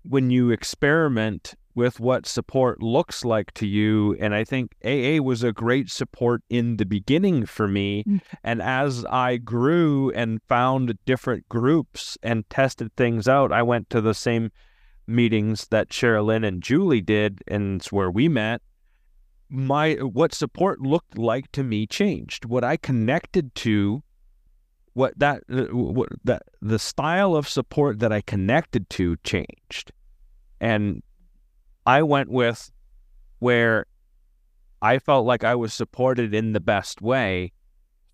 when 0.09 0.31
you 0.31 0.51
experiment 0.51 1.55
with 1.77 2.01
what 2.01 2.27
support 2.27 2.83
looks 2.83 3.23
like 3.23 3.53
to 3.53 3.67
you, 3.67 4.17
and 4.19 4.35
I 4.35 4.45
think 4.45 4.75
AA 4.83 5.23
was 5.23 5.45
a 5.45 5.53
great 5.53 5.91
support 5.91 6.43
in 6.49 6.79
the 6.79 6.87
beginning 6.87 7.45
for 7.45 7.69
me. 7.69 8.03
Mm-hmm. 8.03 8.17
And 8.43 8.63
as 8.63 9.05
I 9.05 9.37
grew 9.37 10.11
and 10.13 10.41
found 10.49 10.99
different 11.05 11.47
groups 11.51 12.17
and 12.23 12.49
tested 12.49 12.97
things 12.97 13.29
out, 13.29 13.53
I 13.53 13.63
went 13.63 13.91
to 13.91 14.01
the 14.01 14.15
same 14.15 14.51
meetings 15.07 15.69
that 15.69 15.91
Sherralynn 15.91 16.47
and 16.47 16.63
Julie 16.63 17.03
did, 17.03 17.45
and 17.47 17.79
it's 17.81 17.93
where 17.93 18.11
we 18.11 18.27
met, 18.27 18.63
my 19.51 19.93
what 19.97 20.35
support 20.35 20.81
looked 20.81 21.19
like 21.19 21.53
to 21.53 21.63
me 21.63 21.87
changed. 21.87 22.47
What 22.47 22.65
I 22.65 22.79
connected 22.79 23.55
to, 23.57 24.03
what 24.95 25.17
that 25.19 25.43
uh, 25.53 25.67
what 25.77 26.09
that 26.25 26.43
the 26.63 26.79
style 26.79 27.37
of 27.37 27.47
support 27.47 27.99
that 27.99 28.13
I 28.13 28.23
connected 28.23 28.89
to 28.91 29.17
changed, 29.19 29.93
and 30.59 31.03
I 31.87 32.03
went 32.03 32.31
with 32.31 32.71
where 33.39 33.87
I 34.83 34.99
felt 34.99 35.27
like 35.27 35.45
I 35.45 35.55
was 35.55 35.73
supported 35.73 36.35
in 36.35 36.53
the 36.53 36.61
best 36.61 37.01
way 37.01 37.53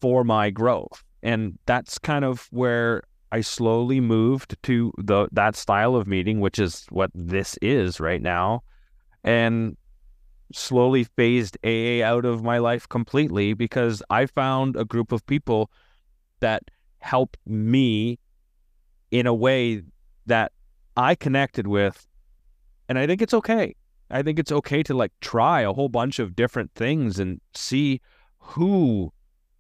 for 0.01 0.25
my 0.25 0.51
growth, 0.51 1.03
and 1.23 1.59
that's 1.67 1.99
kind 1.99 2.25
of 2.25 2.49
where 2.51 3.03
I 3.31 3.41
slowly 3.41 4.01
moved 4.01 4.57
to 4.65 4.93
the 4.99 5.29
that 5.33 5.57
style 5.57 5.97
of 5.97 6.07
meeting, 6.07 6.41
which 6.41 6.59
is 6.59 6.87
what 6.91 7.11
this 7.15 7.57
is 7.63 7.99
right 7.99 8.21
now, 8.21 8.63
and 9.25 9.77
slowly 10.53 11.05
phased 11.05 11.57
AA 11.65 12.05
out 12.05 12.27
of 12.27 12.43
my 12.43 12.59
life 12.59 12.87
completely 12.89 13.55
because 13.55 14.03
I 14.11 14.27
found 14.27 14.77
a 14.77 14.85
group 14.85 15.13
of 15.13 15.25
people 15.27 15.71
that 16.41 16.63
helped 16.99 17.39
me 17.47 18.19
in 19.11 19.27
a 19.27 19.35
way 19.35 19.83
that 20.27 20.53
I 20.97 21.15
connected 21.15 21.67
with. 21.67 22.07
And 22.93 22.99
I 22.99 23.07
think 23.07 23.23
it's 23.23 23.33
okay. 23.33 23.75
I 24.11 24.21
think 24.21 24.39
it's 24.39 24.53
okay 24.53 24.83
to 24.83 24.93
like 24.93 25.13
try 25.23 25.63
a 25.63 25.73
whole 25.73 25.89
bunch 25.89 26.19
of 26.19 26.37
different 26.37 26.75
things 26.75 27.19
and 27.19 27.41
see 27.55 28.03
who 28.39 29.15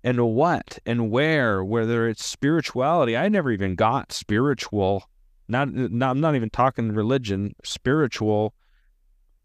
and 0.04 0.20
what 0.34 0.78
and 0.84 1.10
where, 1.10 1.64
whether 1.64 2.06
it's 2.06 2.26
spirituality. 2.26 3.16
I 3.16 3.30
never 3.30 3.50
even 3.50 3.74
got 3.74 4.12
spiritual. 4.12 5.04
Not, 5.48 5.72
not 5.72 6.10
I'm 6.10 6.20
not 6.20 6.34
even 6.34 6.50
talking 6.50 6.92
religion, 6.92 7.54
spiritual 7.64 8.52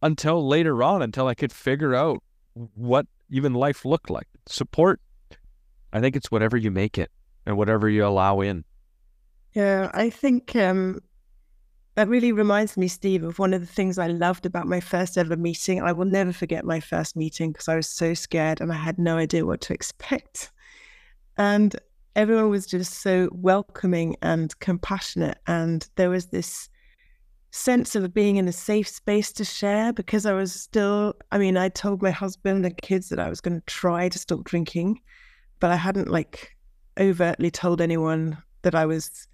until 0.03 0.45
later 0.45 0.83
on, 0.83 1.01
until 1.01 1.27
I 1.27 1.33
could 1.33 1.53
figure 1.53 1.95
out 1.95 2.21
what 2.73 3.07
even 3.29 3.53
life 3.53 3.85
looked 3.85 4.09
like. 4.09 4.27
Support, 4.47 4.99
I 5.93 6.01
think 6.01 6.17
it's 6.17 6.29
whatever 6.29 6.57
you 6.57 6.71
make 6.71 6.97
it 6.97 7.09
and 7.45 7.55
whatever 7.55 7.87
you 7.87 8.05
allow 8.05 8.41
in. 8.41 8.65
Yeah, 9.53 9.89
I 9.93 10.09
think 10.09 10.57
um, 10.57 10.99
that 11.97 12.07
really 12.07 12.31
reminds 12.31 12.77
me, 12.77 12.87
Steve, 12.87 13.23
of 13.23 13.39
one 13.39 13.55
of 13.55 13.61
the 13.61 13.65
things 13.65 13.97
I 13.97 14.05
loved 14.05 14.45
about 14.45 14.67
my 14.67 14.79
first 14.79 15.17
ever 15.17 15.35
meeting. 15.35 15.81
I 15.81 15.93
will 15.93 16.05
never 16.05 16.31
forget 16.31 16.63
my 16.63 16.79
first 16.79 17.15
meeting 17.15 17.51
because 17.51 17.67
I 17.67 17.75
was 17.75 17.89
so 17.89 18.13
scared 18.13 18.61
and 18.61 18.71
I 18.71 18.75
had 18.75 18.99
no 18.99 19.17
idea 19.17 19.47
what 19.47 19.61
to 19.61 19.73
expect. 19.73 20.51
And 21.39 21.75
everyone 22.15 22.51
was 22.51 22.67
just 22.67 23.01
so 23.01 23.29
welcoming 23.31 24.15
and 24.21 24.57
compassionate. 24.59 25.39
And 25.47 25.89
there 25.95 26.11
was 26.11 26.27
this 26.27 26.69
sense 27.49 27.95
of 27.95 28.13
being 28.13 28.35
in 28.35 28.47
a 28.47 28.53
safe 28.53 28.87
space 28.87 29.31
to 29.31 29.43
share 29.43 29.91
because 29.91 30.27
I 30.27 30.33
was 30.33 30.53
still, 30.53 31.15
I 31.31 31.39
mean, 31.39 31.57
I 31.57 31.69
told 31.69 32.03
my 32.03 32.11
husband 32.11 32.63
and 32.63 32.77
kids 32.77 33.09
that 33.09 33.19
I 33.19 33.27
was 33.27 33.41
going 33.41 33.59
to 33.59 33.65
try 33.65 34.07
to 34.07 34.19
stop 34.19 34.43
drinking, 34.43 35.01
but 35.59 35.71
I 35.71 35.77
hadn't 35.77 36.09
like 36.09 36.55
overtly 36.99 37.49
told 37.49 37.81
anyone 37.81 38.37
that 38.61 38.75
I 38.75 38.85
was 38.85 39.27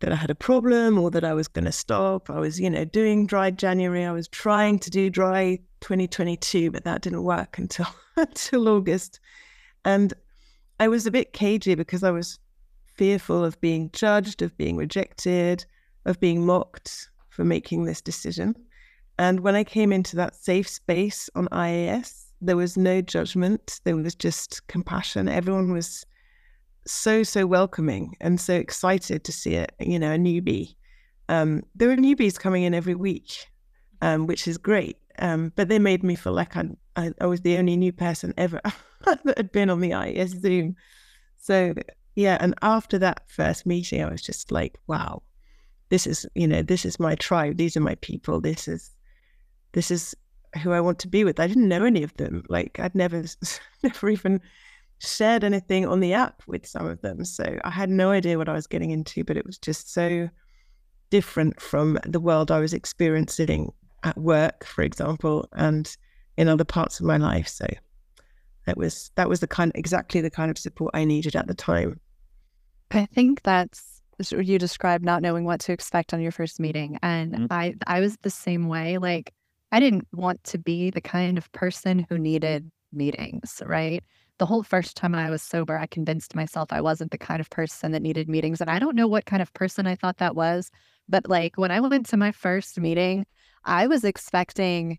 that 0.00 0.12
I 0.12 0.16
had 0.16 0.30
a 0.30 0.34
problem 0.34 0.98
or 0.98 1.10
that 1.10 1.24
I 1.24 1.34
was 1.34 1.48
going 1.48 1.64
to 1.64 1.72
stop. 1.72 2.28
I 2.28 2.38
was, 2.38 2.60
you 2.60 2.68
know, 2.68 2.84
doing 2.84 3.26
dry 3.26 3.50
January. 3.50 4.04
I 4.04 4.12
was 4.12 4.28
trying 4.28 4.78
to 4.80 4.90
do 4.90 5.08
dry 5.08 5.58
2022, 5.80 6.70
but 6.70 6.84
that 6.84 7.02
didn't 7.02 7.22
work 7.22 7.58
until 7.58 7.86
until 8.16 8.68
August. 8.68 9.20
And 9.84 10.12
I 10.80 10.88
was 10.88 11.06
a 11.06 11.10
bit 11.10 11.32
cagey 11.32 11.74
because 11.74 12.02
I 12.02 12.10
was 12.10 12.38
fearful 12.94 13.44
of 13.44 13.60
being 13.60 13.90
judged, 13.92 14.42
of 14.42 14.56
being 14.56 14.76
rejected, 14.76 15.64
of 16.04 16.20
being 16.20 16.44
mocked 16.44 17.08
for 17.28 17.44
making 17.44 17.84
this 17.84 18.00
decision. 18.00 18.54
And 19.18 19.40
when 19.40 19.54
I 19.54 19.64
came 19.64 19.92
into 19.92 20.16
that 20.16 20.34
safe 20.34 20.68
space 20.68 21.30
on 21.34 21.48
IAS, 21.48 22.24
there 22.40 22.56
was 22.56 22.76
no 22.76 23.00
judgment. 23.00 23.80
There 23.84 23.96
was 23.96 24.14
just 24.14 24.66
compassion. 24.66 25.28
Everyone 25.28 25.72
was 25.72 26.04
so 26.86 27.22
so 27.22 27.46
welcoming 27.46 28.16
and 28.20 28.40
so 28.40 28.54
excited 28.54 29.24
to 29.24 29.32
see 29.32 29.54
it. 29.54 29.72
You 29.80 29.98
know, 29.98 30.12
a 30.12 30.18
newbie. 30.18 30.74
Um, 31.28 31.62
there 31.74 31.88
were 31.88 31.96
newbies 31.96 32.38
coming 32.38 32.62
in 32.62 32.74
every 32.74 32.94
week, 32.94 33.46
um, 34.00 34.26
which 34.26 34.46
is 34.46 34.58
great. 34.58 34.98
Um, 35.18 35.52
but 35.56 35.68
they 35.68 35.78
made 35.78 36.02
me 36.02 36.14
feel 36.14 36.34
like 36.34 36.56
I, 36.56 36.68
I, 36.94 37.12
I 37.20 37.26
was 37.26 37.40
the 37.40 37.56
only 37.56 37.76
new 37.76 37.92
person 37.92 38.34
ever 38.36 38.60
that 39.04 39.36
had 39.36 39.50
been 39.50 39.70
on 39.70 39.80
the 39.80 39.90
IAS 39.90 40.40
Zoom. 40.40 40.76
So 41.38 41.74
yeah, 42.14 42.38
and 42.40 42.54
after 42.62 42.98
that 42.98 43.28
first 43.28 43.66
meeting, 43.66 44.02
I 44.02 44.10
was 44.10 44.22
just 44.22 44.50
like, 44.52 44.78
wow, 44.86 45.22
this 45.88 46.06
is 46.06 46.26
you 46.34 46.46
know 46.46 46.62
this 46.62 46.84
is 46.84 47.00
my 47.00 47.14
tribe. 47.14 47.56
These 47.56 47.76
are 47.76 47.80
my 47.80 47.96
people. 47.96 48.40
This 48.40 48.68
is 48.68 48.90
this 49.72 49.90
is 49.90 50.14
who 50.62 50.72
I 50.72 50.80
want 50.80 50.98
to 51.00 51.08
be 51.08 51.24
with. 51.24 51.38
I 51.40 51.46
didn't 51.46 51.68
know 51.68 51.84
any 51.84 52.02
of 52.02 52.16
them. 52.16 52.44
Like 52.48 52.78
I'd 52.78 52.94
never 52.94 53.24
never 53.82 54.10
even 54.10 54.40
shared 54.98 55.44
anything 55.44 55.86
on 55.86 56.00
the 56.00 56.12
app 56.12 56.42
with 56.46 56.66
some 56.66 56.86
of 56.86 57.00
them. 57.02 57.24
So 57.24 57.58
I 57.64 57.70
had 57.70 57.90
no 57.90 58.10
idea 58.10 58.38
what 58.38 58.48
I 58.48 58.54
was 58.54 58.66
getting 58.66 58.90
into, 58.90 59.24
but 59.24 59.36
it 59.36 59.46
was 59.46 59.58
just 59.58 59.92
so 59.92 60.28
different 61.10 61.60
from 61.60 61.98
the 62.04 62.20
world 62.20 62.50
I 62.50 62.60
was 62.60 62.72
experiencing 62.72 63.72
at 64.02 64.16
work, 64.18 64.64
for 64.64 64.82
example, 64.82 65.48
and 65.52 65.94
in 66.36 66.48
other 66.48 66.64
parts 66.64 67.00
of 67.00 67.06
my 67.06 67.16
life. 67.16 67.48
So 67.48 67.66
that 68.66 68.76
was 68.76 69.10
that 69.16 69.28
was 69.28 69.40
the 69.40 69.46
kind 69.46 69.72
exactly 69.74 70.20
the 70.20 70.30
kind 70.30 70.50
of 70.50 70.58
support 70.58 70.90
I 70.94 71.04
needed 71.04 71.36
at 71.36 71.46
the 71.46 71.54
time. 71.54 72.00
I 72.90 73.06
think 73.06 73.42
that's 73.42 74.02
what 74.30 74.46
you 74.46 74.58
described 74.58 75.04
not 75.04 75.22
knowing 75.22 75.44
what 75.44 75.60
to 75.60 75.72
expect 75.72 76.14
on 76.14 76.20
your 76.20 76.32
first 76.32 76.58
meeting. 76.58 76.98
And 77.02 77.32
mm-hmm. 77.32 77.46
I 77.50 77.74
I 77.86 78.00
was 78.00 78.16
the 78.22 78.30
same 78.30 78.68
way. 78.68 78.98
Like 78.98 79.32
I 79.72 79.80
didn't 79.80 80.06
want 80.12 80.42
to 80.44 80.58
be 80.58 80.90
the 80.90 81.00
kind 81.00 81.38
of 81.38 81.50
person 81.52 82.06
who 82.08 82.18
needed 82.18 82.70
meetings, 82.92 83.62
right? 83.66 84.02
The 84.38 84.46
whole 84.46 84.62
first 84.62 84.96
time 84.96 85.14
I 85.14 85.30
was 85.30 85.42
sober, 85.42 85.78
I 85.78 85.86
convinced 85.86 86.34
myself 86.34 86.72
I 86.72 86.80
wasn't 86.80 87.10
the 87.10 87.18
kind 87.18 87.40
of 87.40 87.48
person 87.50 87.92
that 87.92 88.02
needed 88.02 88.28
meetings. 88.28 88.60
And 88.60 88.68
I 88.68 88.78
don't 88.78 88.96
know 88.96 89.08
what 89.08 89.24
kind 89.24 89.40
of 89.40 89.52
person 89.54 89.86
I 89.86 89.94
thought 89.94 90.18
that 90.18 90.36
was. 90.36 90.70
But 91.08 91.28
like 91.28 91.56
when 91.56 91.70
I 91.70 91.80
went 91.80 92.06
to 92.06 92.16
my 92.16 92.32
first 92.32 92.78
meeting, 92.78 93.24
I 93.64 93.86
was 93.86 94.04
expecting, 94.04 94.98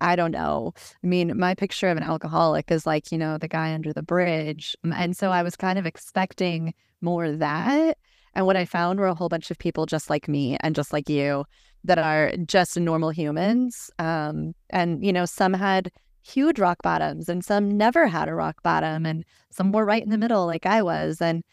I 0.00 0.16
don't 0.16 0.30
know. 0.30 0.72
I 1.02 1.06
mean, 1.06 1.38
my 1.38 1.54
picture 1.54 1.88
of 1.88 1.96
an 1.96 2.02
alcoholic 2.02 2.70
is 2.70 2.86
like, 2.86 3.10
you 3.10 3.18
know, 3.18 3.38
the 3.38 3.48
guy 3.48 3.74
under 3.74 3.92
the 3.92 4.02
bridge. 4.02 4.76
And 4.84 5.16
so 5.16 5.30
I 5.30 5.42
was 5.42 5.56
kind 5.56 5.78
of 5.78 5.86
expecting 5.86 6.74
more 7.00 7.24
of 7.24 7.40
that. 7.40 7.98
And 8.34 8.46
what 8.46 8.56
I 8.56 8.64
found 8.64 9.00
were 9.00 9.06
a 9.06 9.14
whole 9.14 9.28
bunch 9.28 9.50
of 9.50 9.58
people 9.58 9.86
just 9.86 10.10
like 10.10 10.28
me 10.28 10.56
and 10.60 10.74
just 10.74 10.92
like 10.92 11.08
you 11.08 11.44
that 11.84 11.98
are 11.98 12.32
just 12.46 12.78
normal 12.78 13.10
humans. 13.10 13.90
Um, 13.98 14.54
and, 14.70 15.04
you 15.04 15.12
know, 15.12 15.24
some 15.24 15.52
had 15.52 15.90
huge 16.24 16.58
rock 16.58 16.82
bottoms 16.82 17.28
and 17.28 17.44
some 17.44 17.76
never 17.76 18.06
had 18.06 18.28
a 18.28 18.34
rock 18.34 18.62
bottom 18.62 19.04
and 19.04 19.24
some 19.50 19.72
were 19.72 19.84
right 19.84 20.02
in 20.02 20.10
the 20.10 20.18
middle 20.18 20.46
like 20.46 20.66
I 20.66 20.82
was. 20.82 21.20
And 21.20 21.44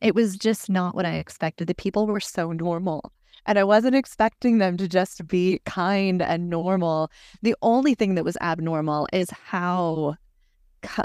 it 0.00 0.14
was 0.14 0.36
just 0.36 0.68
not 0.68 0.94
what 0.94 1.06
I 1.06 1.14
expected. 1.14 1.68
The 1.68 1.74
people 1.74 2.06
were 2.06 2.20
so 2.20 2.52
normal. 2.52 3.12
And 3.46 3.58
I 3.58 3.64
wasn't 3.64 3.94
expecting 3.94 4.58
them 4.58 4.76
to 4.76 4.88
just 4.88 5.26
be 5.26 5.60
kind 5.64 6.20
and 6.20 6.50
normal. 6.50 7.10
The 7.42 7.54
only 7.62 7.94
thing 7.94 8.14
that 8.16 8.24
was 8.24 8.36
abnormal 8.40 9.08
is 9.12 9.30
how 9.30 10.16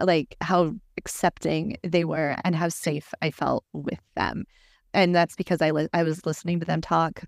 like 0.01 0.35
how 0.41 0.73
accepting 0.97 1.77
they 1.83 2.03
were 2.03 2.35
and 2.43 2.55
how 2.55 2.69
safe 2.69 3.13
I 3.21 3.31
felt 3.31 3.63
with 3.73 4.01
them. 4.15 4.45
And 4.93 5.15
that's 5.15 5.35
because 5.35 5.61
I 5.61 5.71
li- 5.71 5.89
I 5.93 6.03
was 6.03 6.25
listening 6.25 6.59
to 6.59 6.65
them 6.65 6.81
talk 6.81 7.23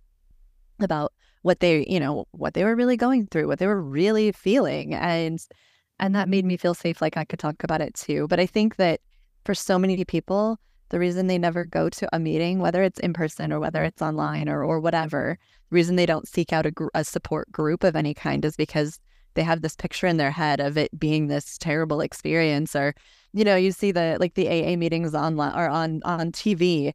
about 0.79 1.13
what 1.43 1.59
they, 1.59 1.85
you 1.87 1.99
know, 1.99 2.25
what 2.31 2.53
they 2.53 2.63
were 2.63 2.75
really 2.75 2.97
going 2.97 3.27
through, 3.27 3.47
what 3.47 3.59
they 3.59 3.67
were 3.67 3.81
really 3.81 4.31
feeling 4.31 4.93
and 4.93 5.39
and 5.99 6.15
that 6.15 6.29
made 6.29 6.45
me 6.45 6.57
feel 6.57 6.73
safe 6.73 7.01
like 7.01 7.17
I 7.17 7.25
could 7.25 7.39
talk 7.39 7.63
about 7.63 7.81
it 7.81 7.93
too. 7.95 8.27
But 8.27 8.39
I 8.39 8.45
think 8.45 8.75
that 8.77 9.01
for 9.45 9.53
so 9.53 9.79
many 9.79 10.03
people, 10.05 10.59
the 10.89 10.99
reason 10.99 11.27
they 11.27 11.37
never 11.37 11.65
go 11.65 11.89
to 11.89 12.09
a 12.13 12.19
meeting, 12.19 12.59
whether 12.59 12.83
it's 12.83 12.99
in 12.99 13.13
person 13.13 13.51
or 13.51 13.59
whether 13.59 13.83
it's 13.83 14.01
online 14.01 14.49
or, 14.49 14.63
or 14.63 14.79
whatever, 14.79 15.37
the 15.69 15.75
reason 15.75 15.95
they 15.95 16.05
don't 16.05 16.27
seek 16.27 16.53
out 16.53 16.65
a, 16.65 16.71
gr- 16.71 16.87
a 16.93 17.03
support 17.03 17.51
group 17.51 17.83
of 17.83 17.95
any 17.95 18.13
kind 18.13 18.45
is 18.45 18.55
because 18.55 18.99
they 19.35 19.43
have 19.43 19.61
this 19.61 19.75
picture 19.75 20.07
in 20.07 20.17
their 20.17 20.31
head 20.31 20.59
of 20.59 20.77
it 20.77 20.97
being 20.97 21.27
this 21.27 21.57
terrible 21.57 22.01
experience 22.01 22.75
or 22.75 22.95
you 23.33 23.43
know 23.43 23.55
you 23.55 23.71
see 23.71 23.91
the 23.91 24.17
like 24.19 24.33
the 24.33 24.47
aa 24.47 24.75
meetings 24.77 25.13
on 25.13 25.37
or 25.37 25.69
on 25.69 26.01
on 26.05 26.31
tv 26.31 26.93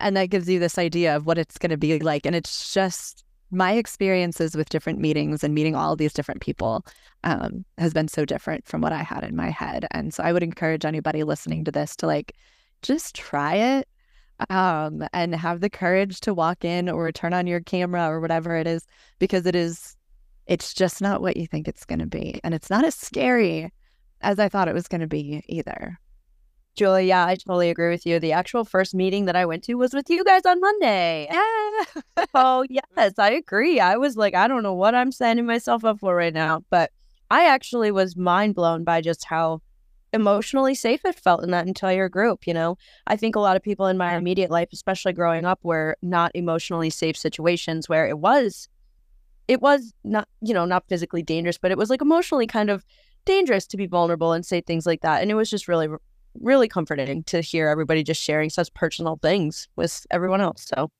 and 0.00 0.16
that 0.16 0.30
gives 0.30 0.48
you 0.48 0.58
this 0.58 0.78
idea 0.78 1.14
of 1.14 1.26
what 1.26 1.38
it's 1.38 1.58
going 1.58 1.70
to 1.70 1.76
be 1.76 1.98
like 1.98 2.24
and 2.24 2.36
it's 2.36 2.72
just 2.72 3.24
my 3.52 3.72
experiences 3.72 4.56
with 4.56 4.68
different 4.70 4.98
meetings 4.98 5.44
and 5.44 5.54
meeting 5.54 5.76
all 5.76 5.94
these 5.94 6.12
different 6.12 6.40
people 6.40 6.84
um, 7.24 7.64
has 7.78 7.92
been 7.92 8.08
so 8.08 8.24
different 8.24 8.66
from 8.66 8.80
what 8.80 8.92
i 8.92 9.02
had 9.02 9.22
in 9.22 9.36
my 9.36 9.50
head 9.50 9.86
and 9.92 10.12
so 10.12 10.22
i 10.22 10.32
would 10.32 10.42
encourage 10.42 10.84
anybody 10.84 11.22
listening 11.22 11.64
to 11.64 11.70
this 11.70 11.94
to 11.94 12.06
like 12.06 12.34
just 12.82 13.14
try 13.14 13.54
it 13.54 13.88
um, 14.50 15.06
and 15.12 15.34
have 15.34 15.60
the 15.60 15.70
courage 15.70 16.20
to 16.20 16.34
walk 16.34 16.64
in 16.64 16.88
or 16.88 17.10
turn 17.12 17.32
on 17.32 17.46
your 17.46 17.60
camera 17.60 18.08
or 18.08 18.20
whatever 18.20 18.56
it 18.56 18.66
is, 18.66 18.86
because 19.18 19.46
it 19.46 19.54
is, 19.54 19.96
it's 20.46 20.74
just 20.74 21.00
not 21.00 21.20
what 21.20 21.36
you 21.36 21.46
think 21.46 21.68
it's 21.68 21.84
going 21.84 21.98
to 21.98 22.06
be. 22.06 22.40
And 22.44 22.54
it's 22.54 22.70
not 22.70 22.84
as 22.84 22.94
scary 22.94 23.72
as 24.20 24.38
I 24.38 24.48
thought 24.48 24.68
it 24.68 24.74
was 24.74 24.88
going 24.88 25.00
to 25.00 25.06
be 25.06 25.44
either. 25.48 25.98
Julie, 26.74 27.06
yeah, 27.06 27.26
I 27.26 27.34
totally 27.34 27.68
agree 27.68 27.90
with 27.90 28.06
you. 28.06 28.18
The 28.18 28.32
actual 28.32 28.64
first 28.64 28.94
meeting 28.94 29.26
that 29.26 29.36
I 29.36 29.44
went 29.44 29.62
to 29.64 29.74
was 29.74 29.92
with 29.92 30.08
you 30.08 30.24
guys 30.24 30.46
on 30.46 30.58
Monday. 30.58 31.28
Yeah. 31.30 32.24
oh, 32.34 32.64
yes, 32.70 33.12
I 33.18 33.32
agree. 33.32 33.78
I 33.78 33.96
was 33.96 34.16
like, 34.16 34.34
I 34.34 34.48
don't 34.48 34.62
know 34.62 34.72
what 34.72 34.94
I'm 34.94 35.12
signing 35.12 35.44
myself 35.44 35.84
up 35.84 36.00
for 36.00 36.16
right 36.16 36.32
now, 36.32 36.64
but 36.70 36.90
I 37.30 37.46
actually 37.46 37.90
was 37.90 38.16
mind 38.16 38.54
blown 38.54 38.84
by 38.84 39.02
just 39.02 39.24
how 39.24 39.60
emotionally 40.14 40.74
safe 40.74 41.04
it 41.04 41.14
felt 41.18 41.42
in 41.42 41.50
that 41.50 41.66
entire 41.66 42.08
group. 42.08 42.46
You 42.46 42.54
know, 42.54 42.78
I 43.06 43.16
think 43.16 43.36
a 43.36 43.40
lot 43.40 43.56
of 43.56 43.62
people 43.62 43.86
in 43.86 43.98
my 43.98 44.16
immediate 44.16 44.50
life, 44.50 44.68
especially 44.72 45.12
growing 45.12 45.44
up, 45.44 45.60
were 45.62 45.96
not 46.02 46.32
emotionally 46.34 46.90
safe 46.90 47.18
situations 47.18 47.88
where 47.88 48.06
it 48.06 48.18
was, 48.18 48.68
it 49.46 49.60
was 49.60 49.92
not, 50.04 50.26
you 50.40 50.54
know, 50.54 50.64
not 50.64 50.88
physically 50.88 51.22
dangerous, 51.22 51.58
but 51.58 51.70
it 51.70 51.78
was 51.78 51.90
like 51.90 52.00
emotionally 52.00 52.46
kind 52.46 52.70
of 52.70 52.82
dangerous 53.26 53.66
to 53.66 53.76
be 53.76 53.86
vulnerable 53.86 54.32
and 54.32 54.44
say 54.44 54.62
things 54.62 54.86
like 54.86 55.02
that. 55.02 55.20
And 55.20 55.30
it 55.30 55.34
was 55.34 55.50
just 55.50 55.68
really, 55.68 55.88
really 56.40 56.68
comforting 56.68 57.22
to 57.24 57.40
hear 57.40 57.68
everybody 57.68 58.02
just 58.02 58.22
sharing 58.22 58.50
such 58.50 58.72
personal 58.74 59.18
things 59.22 59.68
with 59.76 60.06
everyone 60.10 60.40
else. 60.40 60.66
So, 60.66 60.90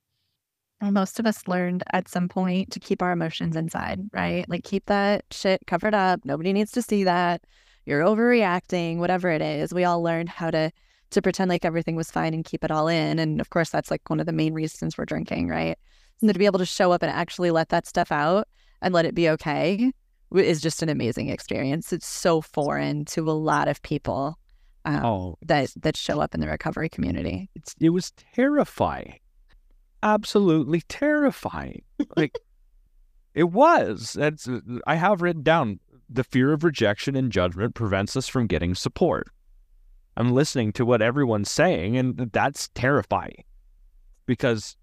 most 0.90 1.20
of 1.20 1.26
us 1.26 1.46
learned 1.46 1.84
at 1.92 2.08
some 2.08 2.28
point 2.28 2.72
to 2.72 2.80
keep 2.80 3.02
our 3.02 3.12
emotions 3.12 3.54
inside, 3.54 4.00
right? 4.12 4.48
Like 4.48 4.64
keep 4.64 4.86
that 4.86 5.24
shit 5.30 5.62
covered 5.66 5.94
up. 5.94 6.20
Nobody 6.24 6.52
needs 6.52 6.72
to 6.72 6.82
see 6.82 7.04
that 7.04 7.42
you're 7.86 8.02
overreacting, 8.02 8.98
whatever 8.98 9.30
it 9.30 9.42
is. 9.42 9.72
We 9.72 9.84
all 9.84 10.02
learned 10.02 10.28
how 10.28 10.50
to 10.50 10.72
to 11.10 11.22
pretend 11.22 11.50
like 11.50 11.64
everything 11.64 11.94
was 11.94 12.10
fine 12.10 12.32
and 12.32 12.44
keep 12.44 12.64
it 12.64 12.70
all 12.70 12.88
in. 12.88 13.18
And 13.18 13.40
of 13.40 13.50
course, 13.50 13.70
that's 13.70 13.90
like 13.90 14.08
one 14.08 14.18
of 14.18 14.26
the 14.26 14.32
main 14.32 14.54
reasons 14.54 14.96
we're 14.96 15.04
drinking, 15.04 15.48
right? 15.48 15.78
And 16.20 16.32
to 16.32 16.38
be 16.38 16.46
able 16.46 16.58
to 16.58 16.66
show 16.66 16.90
up 16.90 17.02
and 17.02 17.12
actually 17.12 17.50
let 17.50 17.68
that 17.68 17.86
stuff 17.86 18.10
out 18.10 18.48
and 18.80 18.94
let 18.94 19.04
it 19.04 19.14
be 19.14 19.28
okay 19.28 19.92
is 20.34 20.62
just 20.62 20.82
an 20.82 20.88
amazing 20.88 21.28
experience. 21.28 21.92
It's 21.92 22.06
so 22.06 22.40
foreign 22.40 23.04
to 23.06 23.30
a 23.30 23.32
lot 23.32 23.68
of 23.68 23.82
people 23.82 24.38
um, 24.84 25.04
oh, 25.04 25.38
that 25.42 25.72
that 25.76 25.96
show 25.96 26.20
up 26.20 26.34
in 26.34 26.40
the 26.40 26.48
recovery 26.48 26.88
community. 26.88 27.48
It's, 27.54 27.74
it 27.80 27.90
was 27.90 28.12
terrifying, 28.34 29.20
absolutely 30.02 30.82
terrifying. 30.88 31.82
Like 32.16 32.38
it 33.34 33.44
was. 33.44 34.14
That's 34.14 34.48
I 34.86 34.96
have 34.96 35.22
written 35.22 35.42
down 35.42 35.80
the 36.08 36.24
fear 36.24 36.52
of 36.52 36.64
rejection 36.64 37.16
and 37.16 37.32
judgment 37.32 37.74
prevents 37.74 38.16
us 38.16 38.28
from 38.28 38.46
getting 38.46 38.74
support. 38.74 39.28
I'm 40.16 40.32
listening 40.32 40.72
to 40.74 40.84
what 40.84 41.00
everyone's 41.00 41.50
saying, 41.50 41.96
and 41.96 42.30
that's 42.32 42.68
terrifying 42.74 43.44
because 44.26 44.76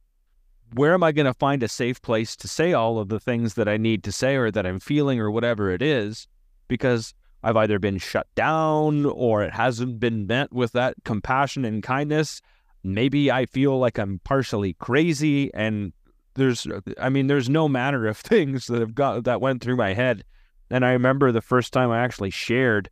where 0.73 0.93
am 0.93 1.03
I 1.03 1.11
going 1.11 1.25
to 1.25 1.33
find 1.33 1.63
a 1.63 1.67
safe 1.67 2.01
place 2.01 2.35
to 2.37 2.47
say 2.47 2.73
all 2.73 2.99
of 2.99 3.09
the 3.09 3.19
things 3.19 3.55
that 3.55 3.67
I 3.67 3.77
need 3.77 4.03
to 4.03 4.11
say 4.11 4.35
or 4.35 4.51
that 4.51 4.65
I'm 4.65 4.79
feeling 4.79 5.19
or 5.19 5.31
whatever 5.31 5.69
it 5.69 5.81
is? 5.81 6.27
Because 6.67 7.13
I've 7.43 7.57
either 7.57 7.79
been 7.79 7.97
shut 7.97 8.27
down 8.35 9.05
or 9.05 9.43
it 9.43 9.53
hasn't 9.53 9.99
been 9.99 10.27
met 10.27 10.51
with 10.51 10.73
that 10.73 10.95
compassion 11.05 11.65
and 11.65 11.81
kindness. 11.81 12.41
Maybe 12.83 13.31
I 13.31 13.45
feel 13.45 13.77
like 13.77 13.97
I'm 13.97 14.19
partially 14.23 14.73
crazy 14.73 15.53
and 15.53 15.93
there's 16.35 16.67
I 16.99 17.09
mean 17.09 17.27
there's 17.27 17.49
no 17.49 17.67
manner 17.67 18.07
of 18.07 18.17
things 18.17 18.67
that 18.67 18.79
have 18.79 18.95
got 18.95 19.23
that 19.23 19.41
went 19.41 19.61
through 19.61 19.77
my 19.77 19.93
head 19.93 20.23
and 20.69 20.85
I 20.85 20.91
remember 20.91 21.31
the 21.31 21.41
first 21.41 21.73
time 21.73 21.89
I 21.89 21.99
actually 22.03 22.29
shared, 22.29 22.89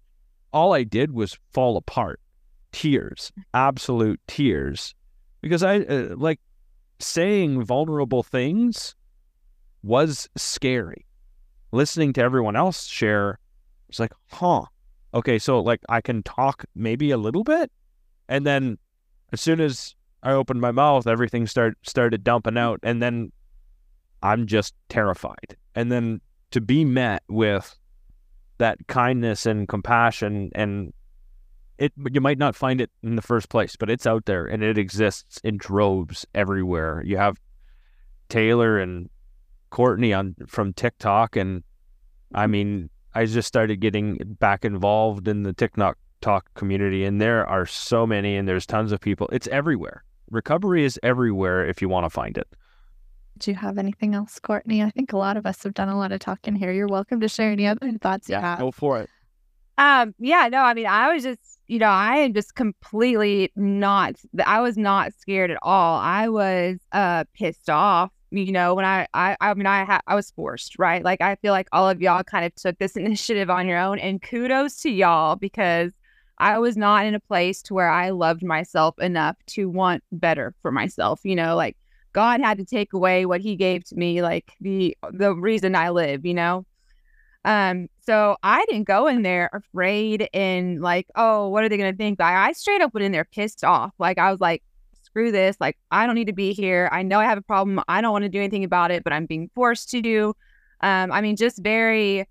all 0.52 0.74
I 0.74 0.84
did 0.84 1.12
was 1.12 1.38
fall 1.52 1.78
apart. 1.78 2.20
Tears, 2.72 3.32
absolute 3.54 4.20
tears. 4.28 4.96
Because 5.42 5.64
I 5.64 5.80
uh, 5.80 6.16
like 6.18 6.40
saying 7.00 7.64
vulnerable 7.64 8.24
things 8.24 8.96
was 9.84 10.28
scary. 10.36 11.06
Listening 11.72 12.14
to 12.14 12.22
everyone 12.22 12.56
else 12.56 12.88
share, 12.88 13.40
it's 13.90 14.00
like, 14.00 14.14
huh, 14.32 14.64
okay, 15.14 15.40
so 15.40 15.60
like 15.60 15.82
I 15.90 16.02
can 16.02 16.24
talk 16.24 16.66
maybe 16.76 17.12
a 17.12 17.18
little 17.18 17.44
bit. 17.44 17.72
And 18.30 18.46
then 18.46 18.78
as 19.32 19.42
soon 19.42 19.60
as 19.62 19.96
I 20.24 20.32
opened 20.32 20.62
my 20.62 20.72
mouth, 20.72 21.08
everything 21.08 21.48
start, 21.48 21.78
started 21.84 22.24
dumping 22.24 22.58
out. 22.58 22.80
And 22.84 23.02
then 23.02 23.32
I'm 24.22 24.48
just 24.48 24.74
terrified. 24.90 25.56
And 25.76 25.92
then 25.92 26.22
to 26.52 26.62
be 26.62 26.86
met 26.86 27.24
with 27.28 27.78
that 28.58 28.78
kindness 28.88 29.46
and 29.46 29.68
compassion 29.68 30.50
and 30.56 30.94
it 31.78 31.94
you 32.12 32.22
might 32.22 32.40
not 32.40 32.56
find 32.56 32.82
it 32.82 32.90
in 33.04 33.16
the 33.16 33.22
first 33.22 33.50
place 33.50 33.76
but 33.76 33.90
it's 33.90 34.08
out 34.08 34.26
there 34.26 34.46
and 34.46 34.64
it 34.64 34.78
exists 34.78 35.40
in 35.44 35.58
droves 35.58 36.26
everywhere 36.34 37.04
you 37.06 37.18
have 37.18 37.38
taylor 38.30 38.80
and 38.80 39.10
courtney 39.70 40.12
on 40.14 40.36
from 40.48 40.74
tiktok 40.74 41.36
and 41.36 41.64
i 42.34 42.48
mean 42.48 42.90
i 43.18 43.26
just 43.26 43.48
started 43.48 43.80
getting 43.80 44.18
back 44.40 44.64
involved 44.64 45.28
in 45.28 45.44
the 45.44 45.54
tiktok 45.54 45.98
talk 46.22 46.52
community 46.56 47.06
and 47.06 47.22
there 47.22 47.46
are 47.46 47.66
so 47.66 48.08
many 48.08 48.36
and 48.36 48.48
there's 48.48 48.66
tons 48.66 48.92
of 48.92 49.00
people 49.00 49.30
it's 49.32 49.48
everywhere 49.48 50.04
recovery 50.32 50.84
is 50.84 51.00
everywhere 51.04 51.66
if 51.66 51.82
you 51.82 51.90
want 51.90 52.06
to 52.06 52.10
find 52.10 52.38
it 52.38 52.48
do 53.38 53.52
you 53.52 53.58
have 53.58 53.78
anything 53.78 54.16
else, 54.16 54.40
Courtney? 54.40 54.82
I 54.82 54.90
think 54.90 55.14
a 55.14 55.18
lot 55.18 55.38
of 55.38 55.46
us 55.46 55.64
have 55.64 55.74
done 55.74 55.90
a 55.90 55.98
lot 55.98 56.12
of 56.12 56.20
talking 56.20 56.56
here. 56.56 56.72
You're 56.72 56.88
welcome 56.88 57.20
to 57.22 57.28
share 57.28 57.52
any 57.52 57.68
other 57.68 57.92
thoughts 58.02 58.28
yeah, 58.30 58.40
you 58.40 58.46
have. 58.46 58.60
Go 58.60 58.72
for 58.72 59.00
it. 59.00 59.10
Um, 59.78 60.16
yeah, 60.18 60.50
no, 60.52 60.64
I 60.64 60.74
mean, 60.74 60.88
I 60.88 61.14
was 61.14 61.24
just, 61.24 61.60
you 61.68 61.78
know, 61.78 61.88
I 61.88 62.18
am 62.18 62.34
just 62.34 62.56
completely 62.56 63.52
not, 63.56 64.16
I 64.44 64.62
was 64.62 64.78
not 64.78 65.14
scared 65.14 65.52
at 65.52 65.60
all. 65.62 66.00
I 66.00 66.30
was 66.30 66.80
uh 66.92 67.26
pissed 67.34 67.70
off, 67.70 68.12
you 68.32 68.52
know, 68.52 68.76
when 68.76 68.86
I, 68.86 69.08
I, 69.14 69.38
I 69.40 69.54
mean, 69.54 69.66
I, 69.66 69.86
ha- 69.86 70.02
I 70.08 70.16
was 70.16 70.32
forced, 70.32 70.78
right? 70.78 71.04
Like, 71.04 71.22
I 71.22 71.36
feel 71.36 71.54
like 71.54 71.68
all 71.72 71.90
of 71.90 72.02
y'all 72.02 72.24
kind 72.24 72.46
of 72.46 72.54
took 72.56 72.78
this 72.78 72.96
initiative 72.98 73.50
on 73.50 73.68
your 73.68 73.80
own, 73.80 74.00
and 74.00 74.22
kudos 74.22 74.82
to 74.82 74.90
y'all 74.90 75.36
because 75.36 75.92
I 76.38 76.60
was 76.60 76.78
not 76.78 77.06
in 77.06 77.16
a 77.16 77.20
place 77.20 77.62
to 77.64 77.74
where 77.74 77.90
I 77.90 78.12
loved 78.12 78.44
myself 78.44 79.00
enough 79.00 79.38
to 79.48 79.70
want 79.70 80.04
better 80.12 80.54
for 80.62 80.72
myself, 80.72 81.22
you 81.24 81.36
know, 81.36 81.56
like 81.56 81.78
God 82.14 82.42
had 82.42 82.58
to 82.58 82.66
take 82.66 82.94
away 82.94 83.26
what 83.26 83.42
he 83.42 83.56
gave 83.56 83.86
to 83.86 83.96
me, 83.96 84.22
like 84.22 84.52
the 84.62 84.98
the 85.12 85.34
reason 85.36 85.76
I 85.76 85.90
live, 85.90 86.26
you 86.26 86.34
know. 86.34 86.66
Um, 87.46 87.88
so 88.02 88.38
I 88.44 88.66
didn't 88.66 88.88
go 88.88 89.08
in 89.08 89.22
there 89.22 89.50
afraid 89.54 90.28
and 90.34 90.82
like, 90.82 91.08
oh, 91.16 91.48
what 91.50 91.64
are 91.64 91.70
they 91.70 91.78
gonna 91.78 91.94
think? 91.94 92.20
I, 92.22 92.50
I 92.50 92.52
straight 92.54 92.82
up 92.82 92.94
went 92.94 93.06
in 93.06 93.12
there 93.12 93.26
pissed 93.26 93.64
off. 93.64 93.94
Like 94.00 94.18
I 94.18 94.32
was 94.32 94.40
like, 94.40 94.64
screw 95.18 95.32
this. 95.32 95.58
Like 95.60 95.78
I 95.90 96.06
don't 96.06 96.16
need 96.16 96.28
to 96.28 96.34
be 96.34 96.54
here. 96.54 96.90
I 96.92 97.02
know 97.02 97.20
I 97.20 97.26
have 97.26 97.38
a 97.38 97.42
problem. 97.42 97.82
I 97.88 98.02
don't 98.02 98.12
want 98.12 98.24
to 98.24 98.30
do 98.30 98.38
anything 98.38 98.64
about 98.64 98.92
it, 98.92 99.04
but 99.04 99.14
I'm 99.14 99.26
being 99.26 99.50
forced 99.56 99.90
to 99.90 100.02
do. 100.02 100.36
Um, 100.82 101.12
I 101.12 101.22
mean, 101.22 101.36
just 101.36 101.58
very, 101.64 102.28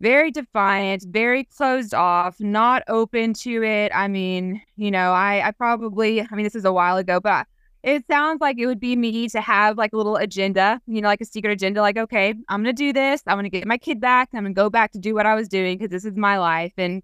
very 0.00 0.30
defiant, 0.30 1.04
very 1.08 1.42
closed 1.42 1.94
off, 1.94 2.38
not 2.38 2.84
open 2.86 3.34
to 3.34 3.64
it. 3.64 3.90
I 3.92 4.06
mean, 4.06 4.62
you 4.76 4.92
know, 4.92 5.10
I, 5.10 5.48
I 5.48 5.50
probably, 5.50 6.20
I 6.20 6.26
mean, 6.36 6.44
this 6.44 6.54
is 6.54 6.64
a 6.64 6.72
while 6.72 6.98
ago, 6.98 7.18
but 7.18 7.48
it 7.82 8.04
sounds 8.08 8.40
like 8.40 8.58
it 8.60 8.66
would 8.66 8.78
be 8.78 8.94
me 8.94 9.28
to 9.30 9.40
have 9.40 9.76
like 9.76 9.92
a 9.92 9.96
little 9.96 10.16
agenda, 10.16 10.80
you 10.86 11.00
know, 11.00 11.08
like 11.08 11.20
a 11.20 11.24
secret 11.24 11.50
agenda, 11.50 11.80
like, 11.80 11.96
okay, 11.96 12.32
I'm 12.48 12.62
going 12.62 12.76
to 12.76 12.80
do 12.80 12.92
this. 12.92 13.22
I'm 13.26 13.34
going 13.34 13.44
to 13.44 13.50
get 13.50 13.66
my 13.66 13.78
kid 13.78 14.00
back. 14.00 14.28
I'm 14.32 14.44
going 14.44 14.54
to 14.54 14.60
go 14.60 14.70
back 14.70 14.92
to 14.92 15.00
do 15.00 15.14
what 15.14 15.26
I 15.26 15.34
was 15.34 15.48
doing 15.48 15.78
because 15.78 15.90
this 15.90 16.04
is 16.04 16.16
my 16.16 16.38
life. 16.38 16.72
And, 16.76 17.02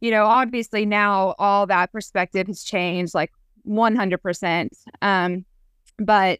you 0.00 0.12
know, 0.12 0.26
obviously 0.26 0.86
now 0.86 1.34
all 1.38 1.66
that 1.66 1.90
perspective 1.90 2.46
has 2.46 2.62
changed 2.62 3.12
like 3.12 3.32
100%. 3.66 4.68
Um, 5.02 5.44
but, 5.98 6.38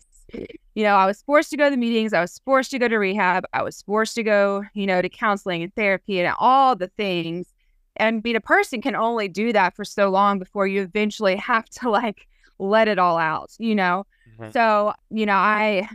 you 0.74 0.84
know, 0.84 0.94
I 0.94 1.06
was 1.06 1.22
forced 1.22 1.50
to 1.50 1.56
go 1.56 1.64
to 1.64 1.70
the 1.70 1.76
meetings. 1.76 2.12
I 2.12 2.20
was 2.20 2.40
forced 2.44 2.70
to 2.72 2.78
go 2.78 2.88
to 2.88 2.98
rehab. 2.98 3.44
I 3.52 3.62
was 3.62 3.82
forced 3.82 4.14
to 4.16 4.22
go, 4.22 4.64
you 4.74 4.86
know, 4.86 5.02
to 5.02 5.08
counseling 5.08 5.62
and 5.62 5.74
therapy 5.74 6.20
and 6.20 6.34
all 6.38 6.76
the 6.76 6.88
things. 6.88 7.52
And 7.96 8.22
being 8.22 8.36
a 8.36 8.40
person 8.40 8.80
can 8.80 8.96
only 8.96 9.28
do 9.28 9.52
that 9.52 9.76
for 9.76 9.84
so 9.84 10.08
long 10.08 10.38
before 10.38 10.66
you 10.66 10.82
eventually 10.82 11.36
have 11.50 11.68
to 11.70 11.90
like 11.90 12.26
let 12.58 12.88
it 12.88 12.98
all 12.98 13.18
out, 13.18 13.50
you 13.58 13.74
know? 13.74 14.06
Mm-hmm. 14.38 14.50
So, 14.52 14.92
you 15.10 15.26
know, 15.26 15.34
I 15.34 15.88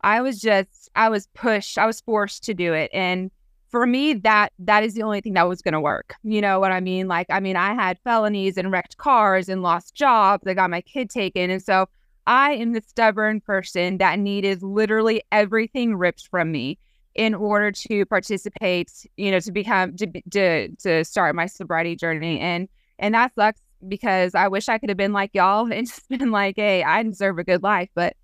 I 0.00 0.20
was 0.20 0.40
just 0.40 0.90
I 0.94 1.08
was 1.08 1.28
pushed, 1.34 1.78
I 1.78 1.86
was 1.86 2.00
forced 2.00 2.44
to 2.44 2.54
do 2.54 2.72
it. 2.72 2.90
And 2.92 3.30
for 3.68 3.86
me, 3.86 4.14
that 4.14 4.52
that 4.58 4.82
is 4.82 4.94
the 4.94 5.02
only 5.02 5.20
thing 5.20 5.34
that 5.34 5.48
was 5.48 5.62
gonna 5.62 5.80
work. 5.80 6.14
You 6.22 6.40
know 6.40 6.58
what 6.60 6.72
I 6.72 6.80
mean? 6.80 7.08
Like, 7.08 7.26
I 7.30 7.40
mean, 7.40 7.56
I 7.56 7.74
had 7.74 7.98
felonies 8.00 8.56
and 8.56 8.72
wrecked 8.72 8.96
cars 8.96 9.48
and 9.48 9.62
lost 9.62 9.94
jobs. 9.94 10.46
I 10.46 10.54
got 10.54 10.70
my 10.70 10.80
kid 10.80 11.10
taken. 11.10 11.50
And 11.50 11.62
so 11.62 11.88
I 12.26 12.52
am 12.52 12.72
the 12.72 12.82
stubborn 12.86 13.40
person 13.40 13.98
that 13.98 14.18
needed 14.18 14.62
literally 14.62 15.22
everything 15.32 15.96
ripped 15.96 16.28
from 16.28 16.52
me 16.52 16.78
in 17.14 17.34
order 17.34 17.72
to 17.72 18.06
participate, 18.06 19.06
you 19.16 19.30
know, 19.30 19.40
to 19.40 19.50
become 19.50 19.96
to 19.96 20.06
to 20.30 20.68
to 20.76 21.04
start 21.04 21.34
my 21.34 21.46
sobriety 21.46 21.96
journey. 21.96 22.38
And 22.38 22.68
and 22.98 23.14
that 23.14 23.34
sucks 23.34 23.60
because 23.86 24.34
I 24.34 24.48
wish 24.48 24.68
I 24.68 24.78
could 24.78 24.88
have 24.88 24.96
been 24.96 25.12
like 25.12 25.30
y'all 25.34 25.70
and 25.72 25.86
just 25.86 26.08
been 26.08 26.30
like, 26.30 26.56
hey, 26.56 26.82
I 26.82 27.02
deserve 27.02 27.38
a 27.38 27.44
good 27.44 27.62
life. 27.62 27.88
But 27.94 28.14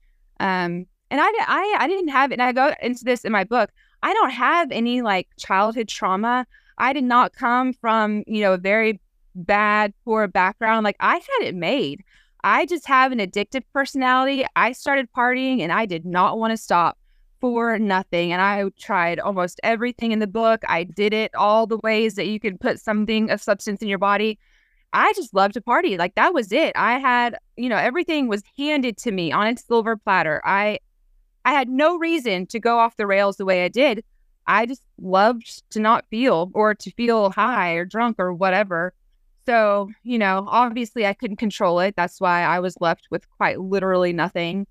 um, 0.40 0.86
and 1.10 1.20
I 1.20 1.30
I 1.40 1.76
I 1.80 1.88
didn't 1.88 2.08
have 2.08 2.30
it. 2.30 2.34
And 2.34 2.42
I 2.42 2.52
go 2.52 2.74
into 2.82 3.04
this 3.04 3.24
in 3.24 3.32
my 3.32 3.44
book. 3.44 3.70
I 4.04 4.12
don't 4.12 4.30
have 4.30 4.70
any 4.70 5.00
like 5.00 5.28
childhood 5.38 5.88
trauma. 5.88 6.46
I 6.76 6.92
did 6.92 7.04
not 7.04 7.32
come 7.32 7.72
from 7.72 8.22
you 8.26 8.42
know 8.42 8.52
a 8.52 8.58
very 8.58 9.00
bad 9.34 9.94
poor 10.04 10.28
background. 10.28 10.84
Like 10.84 10.96
I 11.00 11.14
had 11.14 11.40
it 11.40 11.54
made. 11.54 12.04
I 12.44 12.66
just 12.66 12.86
have 12.86 13.12
an 13.12 13.18
addictive 13.18 13.62
personality. 13.72 14.44
I 14.54 14.72
started 14.72 15.08
partying 15.16 15.60
and 15.60 15.72
I 15.72 15.86
did 15.86 16.04
not 16.04 16.38
want 16.38 16.50
to 16.50 16.58
stop 16.58 16.98
for 17.40 17.78
nothing. 17.78 18.30
And 18.32 18.42
I 18.42 18.68
tried 18.78 19.18
almost 19.18 19.58
everything 19.62 20.12
in 20.12 20.18
the 20.18 20.26
book. 20.26 20.62
I 20.68 20.84
did 20.84 21.14
it 21.14 21.34
all 21.34 21.66
the 21.66 21.78
ways 21.78 22.16
that 22.16 22.26
you 22.26 22.38
could 22.38 22.60
put 22.60 22.78
something 22.80 23.30
of 23.30 23.40
substance 23.40 23.80
in 23.80 23.88
your 23.88 23.98
body. 23.98 24.38
I 24.92 25.14
just 25.14 25.32
loved 25.32 25.54
to 25.54 25.62
party. 25.62 25.96
Like 25.96 26.14
that 26.16 26.34
was 26.34 26.52
it. 26.52 26.72
I 26.76 26.98
had, 26.98 27.38
you 27.56 27.70
know, 27.70 27.78
everything 27.78 28.28
was 28.28 28.42
handed 28.58 28.98
to 28.98 29.10
me 29.10 29.32
on 29.32 29.46
a 29.46 29.56
silver 29.56 29.96
platter. 29.96 30.42
I 30.44 30.80
I 31.44 31.52
had 31.52 31.68
no 31.68 31.98
reason 31.98 32.46
to 32.46 32.60
go 32.60 32.78
off 32.78 32.96
the 32.96 33.06
rails 33.06 33.36
the 33.36 33.44
way 33.44 33.64
I 33.64 33.68
did. 33.68 34.04
I 34.46 34.66
just 34.66 34.82
loved 34.98 35.62
to 35.70 35.80
not 35.80 36.04
feel 36.10 36.50
or 36.54 36.74
to 36.74 36.90
feel 36.92 37.30
high 37.30 37.72
or 37.72 37.84
drunk 37.84 38.16
or 38.18 38.32
whatever. 38.32 38.92
So, 39.46 39.90
you 40.02 40.18
know, 40.18 40.46
obviously 40.48 41.06
I 41.06 41.12
couldn't 41.12 41.36
control 41.36 41.80
it. 41.80 41.96
That's 41.96 42.20
why 42.20 42.42
I 42.42 42.60
was 42.60 42.80
left 42.80 43.08
with 43.10 43.28
quite 43.36 43.60
literally 43.60 44.12
nothing. 44.12 44.66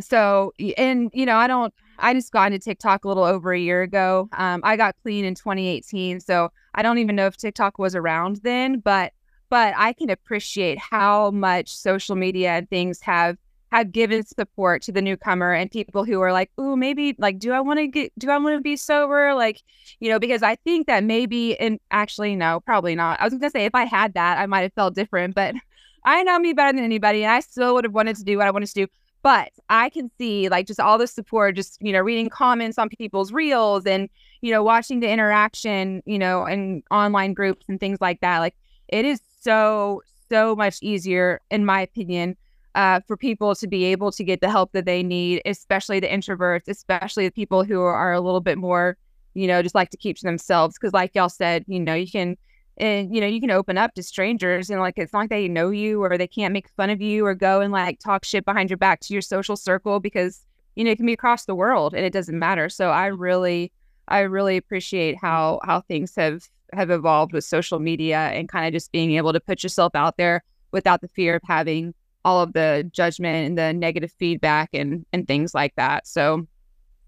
So, 0.00 0.52
and, 0.76 1.10
you 1.12 1.26
know, 1.26 1.36
I 1.36 1.46
don't, 1.46 1.72
I 1.98 2.14
just 2.14 2.32
got 2.32 2.52
into 2.52 2.64
TikTok 2.64 3.04
a 3.04 3.08
little 3.08 3.24
over 3.24 3.52
a 3.52 3.58
year 3.58 3.82
ago. 3.82 4.28
Um, 4.32 4.60
I 4.64 4.76
got 4.76 4.96
clean 5.02 5.24
in 5.24 5.34
2018. 5.34 6.20
So 6.20 6.50
I 6.74 6.82
don't 6.82 6.98
even 6.98 7.16
know 7.16 7.26
if 7.26 7.36
TikTok 7.36 7.78
was 7.78 7.94
around 7.94 8.40
then, 8.42 8.80
but 8.80 9.12
but 9.50 9.72
I 9.76 9.94
can 9.94 10.10
appreciate 10.10 10.78
how 10.78 11.30
much 11.30 11.74
social 11.74 12.16
media 12.16 12.50
and 12.50 12.68
things 12.68 13.00
have 13.00 13.38
have 13.70 13.92
given 13.92 14.24
support 14.24 14.82
to 14.82 14.92
the 14.92 15.02
newcomer 15.02 15.52
and 15.52 15.70
people 15.70 16.04
who 16.04 16.20
are 16.20 16.32
like, 16.32 16.50
oh, 16.58 16.76
maybe 16.76 17.14
like, 17.18 17.38
do 17.38 17.52
I 17.52 17.60
want 17.60 17.78
to 17.78 17.86
get, 17.86 18.12
do 18.18 18.30
I 18.30 18.38
want 18.38 18.56
to 18.56 18.60
be 18.60 18.76
sober? 18.76 19.34
Like, 19.34 19.62
you 20.00 20.08
know, 20.08 20.18
because 20.18 20.42
I 20.42 20.56
think 20.56 20.86
that 20.86 21.04
maybe, 21.04 21.58
and 21.58 21.78
actually, 21.90 22.36
no, 22.36 22.60
probably 22.60 22.94
not. 22.94 23.20
I 23.20 23.24
was 23.24 23.34
gonna 23.34 23.50
say 23.50 23.64
if 23.64 23.74
I 23.74 23.84
had 23.84 24.14
that, 24.14 24.38
I 24.38 24.46
might 24.46 24.62
have 24.62 24.72
felt 24.74 24.94
different, 24.94 25.34
but 25.34 25.54
I 26.04 26.22
know 26.22 26.38
me 26.38 26.52
better 26.52 26.74
than 26.74 26.84
anybody, 26.84 27.24
and 27.24 27.32
I 27.32 27.40
still 27.40 27.74
would 27.74 27.84
have 27.84 27.92
wanted 27.92 28.16
to 28.16 28.24
do 28.24 28.38
what 28.38 28.46
I 28.46 28.50
wanted 28.50 28.68
to 28.68 28.86
do. 28.86 28.86
But 29.22 29.50
I 29.68 29.90
can 29.90 30.10
see 30.16 30.48
like 30.48 30.66
just 30.66 30.80
all 30.80 30.96
the 30.96 31.06
support, 31.06 31.56
just 31.56 31.76
you 31.82 31.92
know, 31.92 32.00
reading 32.00 32.30
comments 32.30 32.78
on 32.78 32.88
people's 32.88 33.32
reels 33.32 33.84
and 33.84 34.08
you 34.40 34.52
know, 34.52 34.62
watching 34.62 35.00
the 35.00 35.08
interaction, 35.08 36.02
you 36.06 36.18
know, 36.18 36.44
and 36.44 36.82
online 36.90 37.34
groups 37.34 37.66
and 37.68 37.80
things 37.80 38.00
like 38.00 38.20
that. 38.20 38.38
Like, 38.38 38.54
it 38.88 39.04
is 39.04 39.20
so, 39.40 40.02
so 40.30 40.54
much 40.54 40.78
easier, 40.82 41.40
in 41.50 41.64
my 41.64 41.80
opinion, 41.80 42.36
uh, 42.74 43.00
for 43.06 43.16
people 43.16 43.54
to 43.54 43.66
be 43.66 43.84
able 43.84 44.12
to 44.12 44.24
get 44.24 44.40
the 44.40 44.50
help 44.50 44.72
that 44.72 44.84
they 44.84 45.02
need, 45.02 45.42
especially 45.46 46.00
the 46.00 46.08
introverts, 46.08 46.68
especially 46.68 47.26
the 47.26 47.32
people 47.32 47.64
who 47.64 47.80
are 47.80 48.12
a 48.12 48.20
little 48.20 48.40
bit 48.40 48.58
more, 48.58 48.96
you 49.34 49.46
know, 49.46 49.62
just 49.62 49.74
like 49.74 49.90
to 49.90 49.96
keep 49.96 50.16
to 50.18 50.24
themselves. 50.24 50.76
Because, 50.78 50.92
like 50.92 51.14
y'all 51.14 51.28
said, 51.28 51.64
you 51.66 51.80
know, 51.80 51.94
you 51.94 52.10
can, 52.10 52.36
and 52.76 53.14
you 53.14 53.20
know, 53.20 53.26
you 53.26 53.40
can 53.40 53.50
open 53.50 53.78
up 53.78 53.94
to 53.94 54.02
strangers, 54.02 54.70
and 54.70 54.80
like 54.80 54.94
it's 54.96 55.12
not 55.12 55.20
like 55.20 55.30
they 55.30 55.48
know 55.48 55.70
you 55.70 56.02
or 56.02 56.16
they 56.16 56.26
can't 56.26 56.52
make 56.52 56.68
fun 56.70 56.90
of 56.90 57.00
you 57.00 57.24
or 57.26 57.34
go 57.34 57.60
and 57.60 57.72
like 57.72 57.98
talk 57.98 58.24
shit 58.24 58.44
behind 58.44 58.70
your 58.70 58.76
back 58.76 59.00
to 59.00 59.12
your 59.12 59.22
social 59.22 59.56
circle 59.56 59.98
because 60.00 60.44
you 60.76 60.84
know 60.84 60.90
it 60.90 60.96
can 60.96 61.06
be 61.06 61.12
across 61.12 61.46
the 61.46 61.54
world 61.54 61.94
and 61.94 62.04
it 62.04 62.12
doesn't 62.12 62.38
matter. 62.38 62.68
So 62.68 62.90
I 62.90 63.06
really, 63.06 63.72
I 64.06 64.20
really 64.20 64.56
appreciate 64.56 65.16
how 65.20 65.60
how 65.64 65.80
things 65.80 66.14
have 66.16 66.42
have 66.72 66.90
evolved 66.90 67.32
with 67.32 67.44
social 67.44 67.78
media 67.78 68.18
and 68.18 68.48
kind 68.48 68.66
of 68.66 68.72
just 68.72 68.92
being 68.92 69.12
able 69.12 69.32
to 69.32 69.40
put 69.40 69.62
yourself 69.62 69.94
out 69.94 70.16
there 70.16 70.44
without 70.70 71.00
the 71.00 71.08
fear 71.08 71.36
of 71.36 71.42
having 71.44 71.94
all 72.24 72.42
of 72.42 72.52
the 72.52 72.88
judgment 72.92 73.46
and 73.46 73.58
the 73.58 73.72
negative 73.72 74.12
feedback 74.18 74.70
and 74.72 75.04
and 75.12 75.26
things 75.26 75.54
like 75.54 75.74
that. 75.76 76.06
So, 76.06 76.46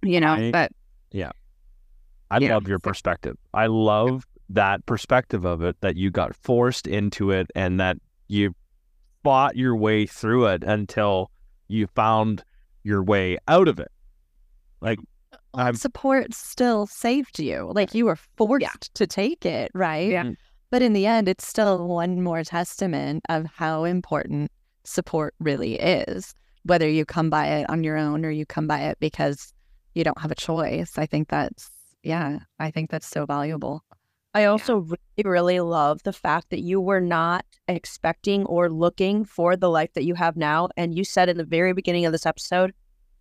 you 0.03 0.21
know, 0.21 0.33
I, 0.35 0.51
but 0.51 0.73
yeah. 1.11 1.31
I 2.31 2.39
yeah. 2.39 2.55
love 2.55 2.69
your 2.69 2.79
perspective. 2.79 3.37
I 3.55 3.67
love 3.67 4.25
that 4.49 4.85
perspective 4.87 5.45
of 5.45 5.63
it 5.63 5.77
that 5.81 5.97
you 5.97 6.11
got 6.11 6.35
forced 6.35 6.87
into 6.87 7.31
it 7.31 7.51
and 7.55 7.81
that 7.81 7.97
you 8.29 8.55
fought 9.23 9.57
your 9.57 9.77
way 9.77 10.07
through 10.07 10.47
it 10.47 10.63
until 10.65 11.31
you 11.69 11.87
found 11.89 12.45
your 12.83 13.03
way 13.03 13.39
out 13.49 13.69
of 13.69 13.79
it. 13.79 13.91
Like 14.81 14.99
I'm, 15.55 15.75
support 15.75 16.33
still 16.35 16.87
saved 16.87 17.39
you. 17.39 17.71
Like 17.75 17.95
you 17.95 18.07
were 18.07 18.19
forced 18.37 18.63
yeah. 18.63 18.73
to 18.95 19.07
take 19.07 19.45
it, 19.45 19.71
right? 19.75 20.11
Yeah. 20.11 20.25
Mm. 20.25 20.37
But 20.71 20.83
in 20.83 20.93
the 20.93 21.07
end, 21.07 21.29
it's 21.29 21.47
still 21.47 21.87
one 21.87 22.23
more 22.23 22.45
testament 22.45 23.25
of 23.29 23.47
how 23.47 23.85
important 23.85 24.53
support 24.85 25.35
really 25.41 25.75
is, 25.75 26.35
whether 26.65 26.89
you 26.89 27.05
come 27.05 27.31
by 27.31 27.47
it 27.47 27.71
on 27.71 27.85
your 27.85 27.97
own 27.97 28.25
or 28.25 28.31
you 28.31 28.47
come 28.47 28.67
by 28.67 28.81
it 28.81 28.99
because 29.01 29.53
you 29.95 30.05
don't 30.05 30.21
have 30.21 30.31
a 30.31 30.37
choice. 30.37 30.99
I 30.99 31.07
think 31.07 31.29
that's, 31.29 31.71
yeah, 32.03 32.41
I 32.59 32.71
think 32.71 32.91
that's 32.91 33.07
so 33.07 33.27
valuable. 33.27 33.85
I 34.33 34.45
also 34.45 34.81
yeah. 34.83 34.95
really, 35.17 35.31
really 35.31 35.61
love 35.61 36.03
the 36.05 36.13
fact 36.13 36.51
that 36.51 36.61
you 36.61 36.81
were 36.81 37.01
not 37.01 37.45
expecting 37.67 38.45
or 38.47 38.71
looking 38.71 39.25
for 39.25 39.57
the 39.57 39.69
life 39.69 39.93
that 39.95 40.05
you 40.05 40.15
have 40.15 40.37
now. 40.37 40.69
And 40.77 40.95
you 40.95 41.03
said 41.03 41.29
in 41.29 41.37
the 41.37 41.45
very 41.45 41.73
beginning 41.73 42.07
of 42.07 42.13
this 42.13 42.27
episode, 42.27 42.73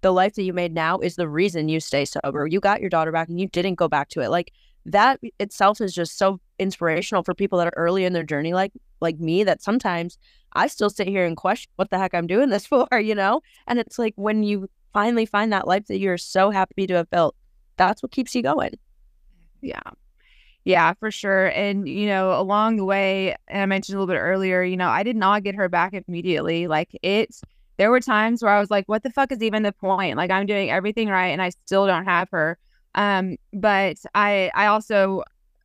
the 0.01 0.13
life 0.13 0.35
that 0.35 0.43
you 0.43 0.53
made 0.53 0.73
now 0.73 0.99
is 0.99 1.15
the 1.15 1.27
reason 1.27 1.67
you 1.67 1.79
stay 1.79 2.05
sober. 2.05 2.47
You 2.47 2.59
got 2.59 2.79
your 2.79 2.89
daughter 2.89 3.11
back 3.11 3.27
and 3.27 3.39
you 3.39 3.47
didn't 3.47 3.75
go 3.75 3.87
back 3.87 4.09
to 4.09 4.21
it. 4.21 4.29
Like 4.29 4.53
that 4.85 5.19
itself 5.39 5.81
is 5.81 5.93
just 5.93 6.17
so 6.17 6.39
inspirational 6.57 7.23
for 7.23 7.33
people 7.33 7.57
that 7.57 7.67
are 7.67 7.73
early 7.77 8.05
in 8.05 8.13
their 8.13 8.23
journey 8.23 8.53
like 8.53 8.71
like 9.01 9.19
me 9.19 9.43
that 9.43 9.61
sometimes 9.61 10.17
I 10.53 10.67
still 10.67 10.89
sit 10.89 11.07
here 11.07 11.25
and 11.25 11.37
question 11.37 11.71
what 11.75 11.89
the 11.89 11.97
heck 11.97 12.13
I'm 12.13 12.27
doing 12.27 12.49
this 12.49 12.65
for, 12.67 12.87
you 12.99 13.15
know? 13.15 13.41
And 13.67 13.79
it's 13.79 13.99
like 13.99 14.13
when 14.15 14.43
you 14.43 14.69
finally 14.93 15.25
find 15.25 15.53
that 15.53 15.67
life 15.67 15.87
that 15.87 15.99
you're 15.99 16.17
so 16.17 16.49
happy 16.49 16.87
to 16.87 16.95
have 16.95 17.09
built, 17.09 17.35
that's 17.77 18.03
what 18.03 18.11
keeps 18.11 18.35
you 18.35 18.43
going. 18.43 18.77
Yeah. 19.61 19.81
Yeah, 20.65 20.93
for 20.93 21.09
sure. 21.09 21.47
And, 21.47 21.87
you 21.87 22.05
know, 22.07 22.39
along 22.39 22.75
the 22.75 22.85
way, 22.85 23.35
and 23.47 23.61
I 23.61 23.65
mentioned 23.65 23.95
a 23.95 23.99
little 23.99 24.13
bit 24.13 24.19
earlier, 24.19 24.61
you 24.61 24.77
know, 24.77 24.89
I 24.89 25.03
did 25.03 25.15
not 25.15 25.43
get 25.43 25.55
her 25.55 25.69
back 25.69 25.93
immediately. 25.93 26.67
Like 26.67 26.89
it, 27.01 27.33
there 27.77 27.89
were 27.89 28.01
times 28.01 28.43
where 28.43 28.51
I 28.51 28.59
was 28.59 28.69
like, 28.69 28.87
what 28.87 29.03
the 29.03 29.09
fuck 29.09 29.31
is 29.31 29.41
even 29.41 29.63
the 29.63 29.71
point? 29.71 30.17
Like 30.17 30.31
I'm 30.31 30.45
doing 30.45 30.69
everything 30.69 31.07
right 31.07 31.27
and 31.27 31.41
I 31.41 31.49
still 31.49 31.87
don't 31.87 32.05
have 32.05 32.29
her. 32.31 32.57
Um, 32.93 33.37
but 33.53 33.97
I, 34.13 34.51
I 34.53 34.65
also 34.67 35.23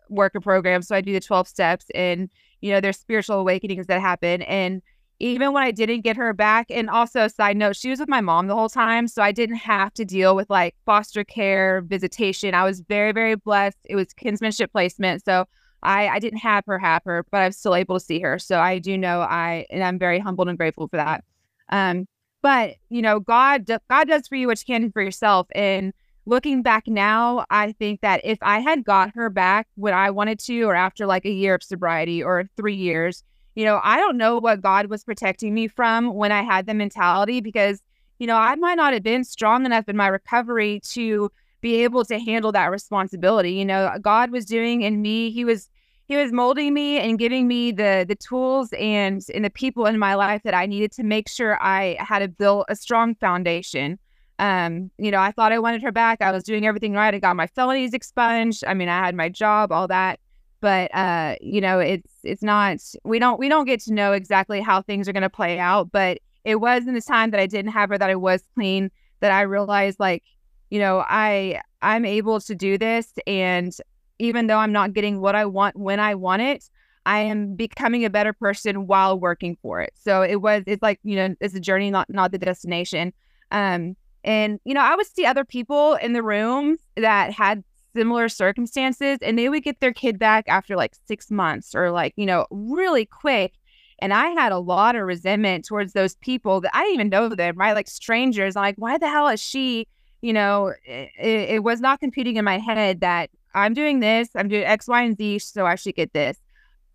work 0.08 0.34
a 0.36 0.40
program. 0.40 0.80
So 0.82 0.94
I 0.94 1.00
do 1.00 1.12
the 1.12 1.20
12 1.20 1.48
steps 1.48 1.86
and, 1.94 2.30
you 2.64 2.72
know, 2.72 2.80
there's 2.80 2.96
spiritual 2.96 3.36
awakenings 3.36 3.88
that 3.88 4.00
happen. 4.00 4.40
And 4.40 4.80
even 5.18 5.52
when 5.52 5.62
I 5.62 5.70
didn't 5.70 6.00
get 6.00 6.16
her 6.16 6.32
back, 6.32 6.70
and 6.70 6.88
also, 6.88 7.28
side 7.28 7.58
note, 7.58 7.76
she 7.76 7.90
was 7.90 8.00
with 8.00 8.08
my 8.08 8.22
mom 8.22 8.46
the 8.46 8.54
whole 8.54 8.70
time. 8.70 9.06
So 9.06 9.22
I 9.22 9.32
didn't 9.32 9.56
have 9.56 9.92
to 9.94 10.04
deal 10.06 10.34
with 10.34 10.48
like 10.48 10.74
foster 10.86 11.24
care, 11.24 11.82
visitation. 11.82 12.54
I 12.54 12.64
was 12.64 12.80
very, 12.80 13.12
very 13.12 13.34
blessed. 13.34 13.76
It 13.84 13.96
was 13.96 14.06
kinsmanship 14.14 14.72
placement. 14.72 15.22
So 15.26 15.44
I, 15.82 16.08
I 16.08 16.18
didn't 16.18 16.38
have 16.38 16.64
her 16.66 16.78
have 16.78 17.02
her, 17.04 17.26
but 17.30 17.42
I 17.42 17.46
was 17.48 17.58
still 17.58 17.74
able 17.74 17.98
to 17.98 18.04
see 18.04 18.20
her. 18.20 18.38
So 18.38 18.58
I 18.58 18.78
do 18.78 18.96
know 18.96 19.20
I, 19.20 19.66
and 19.68 19.84
I'm 19.84 19.98
very 19.98 20.18
humbled 20.18 20.48
and 20.48 20.56
grateful 20.56 20.88
for 20.88 20.96
that. 20.96 21.22
Um, 21.68 22.06
but 22.40 22.76
you 22.88 23.02
know, 23.02 23.20
God, 23.20 23.66
God 23.90 24.08
does 24.08 24.26
for 24.26 24.36
you 24.36 24.46
what 24.46 24.58
you 24.66 24.74
can 24.74 24.80
do 24.80 24.90
for 24.90 25.02
yourself. 25.02 25.48
And 25.54 25.92
looking 26.26 26.62
back 26.62 26.86
now, 26.86 27.44
I 27.50 27.72
think 27.72 28.00
that 28.00 28.20
if 28.24 28.38
I 28.42 28.60
had 28.60 28.84
got 28.84 29.14
her 29.14 29.30
back 29.30 29.68
when 29.74 29.94
I 29.94 30.10
wanted 30.10 30.38
to, 30.40 30.62
or 30.62 30.74
after 30.74 31.06
like 31.06 31.24
a 31.24 31.30
year 31.30 31.54
of 31.54 31.62
sobriety 31.62 32.22
or 32.22 32.44
three 32.56 32.74
years, 32.74 33.22
you 33.54 33.64
know, 33.64 33.80
I 33.82 33.98
don't 33.98 34.16
know 34.16 34.38
what 34.38 34.60
God 34.60 34.86
was 34.86 35.04
protecting 35.04 35.54
me 35.54 35.68
from 35.68 36.14
when 36.14 36.32
I 36.32 36.42
had 36.42 36.66
the 36.66 36.74
mentality 36.74 37.40
because, 37.40 37.82
you 38.18 38.26
know, 38.26 38.36
I 38.36 38.54
might 38.56 38.74
not 38.74 38.92
have 38.92 39.02
been 39.02 39.24
strong 39.24 39.64
enough 39.64 39.88
in 39.88 39.96
my 39.96 40.08
recovery 40.08 40.80
to 40.90 41.30
be 41.60 41.82
able 41.84 42.04
to 42.06 42.18
handle 42.18 42.52
that 42.52 42.70
responsibility. 42.70 43.52
You 43.52 43.64
know, 43.64 43.96
God 44.00 44.30
was 44.30 44.44
doing 44.44 44.82
in 44.82 45.02
me, 45.02 45.30
He 45.30 45.44
was 45.44 45.68
he 46.06 46.16
was 46.16 46.32
molding 46.32 46.74
me 46.74 46.98
and 46.98 47.18
giving 47.18 47.48
me 47.48 47.72
the 47.72 48.04
the 48.06 48.14
tools 48.14 48.72
and 48.78 49.22
and 49.34 49.44
the 49.44 49.50
people 49.50 49.86
in 49.86 49.98
my 49.98 50.14
life 50.14 50.42
that 50.42 50.54
I 50.54 50.66
needed 50.66 50.92
to 50.92 51.02
make 51.02 51.28
sure 51.28 51.62
I 51.62 51.96
had 51.98 52.18
to 52.18 52.28
build 52.28 52.66
a 52.68 52.76
strong 52.76 53.14
foundation. 53.14 53.98
Um, 54.38 54.90
you 54.98 55.10
know, 55.10 55.20
I 55.20 55.30
thought 55.30 55.52
I 55.52 55.58
wanted 55.58 55.82
her 55.82 55.92
back. 55.92 56.20
I 56.20 56.32
was 56.32 56.42
doing 56.42 56.66
everything 56.66 56.92
right. 56.94 57.14
I 57.14 57.18
got 57.18 57.36
my 57.36 57.46
felonies 57.46 57.94
expunged. 57.94 58.64
I 58.66 58.74
mean, 58.74 58.88
I 58.88 58.98
had 58.98 59.14
my 59.14 59.28
job, 59.28 59.70
all 59.70 59.88
that 59.88 60.18
but 60.64 60.88
uh 60.94 61.34
you 61.42 61.60
know 61.60 61.78
it's 61.78 62.10
it's 62.22 62.42
not 62.42 62.78
we 63.04 63.18
don't 63.18 63.38
we 63.38 63.50
don't 63.50 63.66
get 63.66 63.80
to 63.80 63.92
know 63.92 64.12
exactly 64.12 64.62
how 64.62 64.80
things 64.80 65.06
are 65.06 65.12
going 65.12 65.22
to 65.22 65.28
play 65.28 65.58
out 65.58 65.92
but 65.92 66.18
it 66.46 66.56
was 66.56 66.86
in 66.86 66.94
the 66.94 67.02
time 67.02 67.30
that 67.30 67.38
i 67.38 67.46
didn't 67.46 67.70
have 67.70 67.90
her 67.90 67.98
that 67.98 68.08
i 68.08 68.14
was 68.14 68.42
clean 68.54 68.90
that 69.20 69.30
i 69.30 69.42
realized 69.42 70.00
like 70.00 70.24
you 70.70 70.78
know 70.78 71.04
i 71.06 71.60
i'm 71.82 72.06
able 72.06 72.40
to 72.40 72.54
do 72.54 72.78
this 72.78 73.12
and 73.26 73.76
even 74.18 74.46
though 74.46 74.56
i'm 74.56 74.72
not 74.72 74.94
getting 74.94 75.20
what 75.20 75.34
i 75.34 75.44
want 75.44 75.76
when 75.76 76.00
i 76.00 76.14
want 76.14 76.40
it 76.40 76.64
i 77.04 77.20
am 77.20 77.54
becoming 77.54 78.06
a 78.06 78.08
better 78.08 78.32
person 78.32 78.86
while 78.86 79.20
working 79.20 79.58
for 79.60 79.82
it 79.82 79.92
so 79.94 80.22
it 80.22 80.36
was 80.36 80.62
it's 80.66 80.82
like 80.82 80.98
you 81.02 81.14
know 81.14 81.34
it's 81.42 81.54
a 81.54 81.60
journey 81.60 81.90
not 81.90 82.08
not 82.08 82.32
the 82.32 82.38
destination 82.38 83.12
um 83.50 83.94
and 84.24 84.58
you 84.64 84.74
know 84.74 84.80
i 84.80 84.96
would 84.96 85.06
see 85.06 85.24
other 85.24 85.44
people 85.44 85.94
in 85.94 86.12
the 86.12 86.22
room 86.22 86.76
that 86.96 87.32
had 87.32 87.62
similar 87.94 88.28
circumstances 88.28 89.18
and 89.22 89.38
they 89.38 89.48
would 89.48 89.62
get 89.62 89.80
their 89.80 89.92
kid 89.92 90.18
back 90.18 90.44
after 90.48 90.76
like 90.76 90.94
six 91.06 91.30
months 91.30 91.74
or 91.74 91.90
like, 91.90 92.12
you 92.16 92.26
know, 92.26 92.46
really 92.50 93.06
quick. 93.06 93.54
And 94.00 94.12
I 94.12 94.28
had 94.30 94.52
a 94.52 94.58
lot 94.58 94.96
of 94.96 95.02
resentment 95.02 95.64
towards 95.64 95.92
those 95.92 96.16
people 96.16 96.60
that 96.60 96.72
I 96.74 96.82
didn't 96.82 96.94
even 96.94 97.08
know 97.08 97.28
them, 97.28 97.56
right? 97.56 97.74
Like 97.74 97.88
strangers. 97.88 98.56
I'm 98.56 98.62
like, 98.62 98.74
why 98.76 98.98
the 98.98 99.08
hell 99.08 99.28
is 99.28 99.40
she? 99.40 99.86
You 100.20 100.32
know, 100.32 100.72
it, 100.84 101.10
it 101.18 101.62
was 101.62 101.80
not 101.80 102.00
computing 102.00 102.36
in 102.36 102.44
my 102.44 102.58
head 102.58 103.00
that 103.00 103.30
I'm 103.54 103.72
doing 103.72 104.00
this, 104.00 104.28
I'm 104.34 104.48
doing 104.48 104.64
X, 104.64 104.88
Y, 104.88 105.02
and 105.02 105.16
Z, 105.16 105.38
so 105.38 105.64
I 105.64 105.76
should 105.76 105.94
get 105.94 106.12
this. 106.12 106.36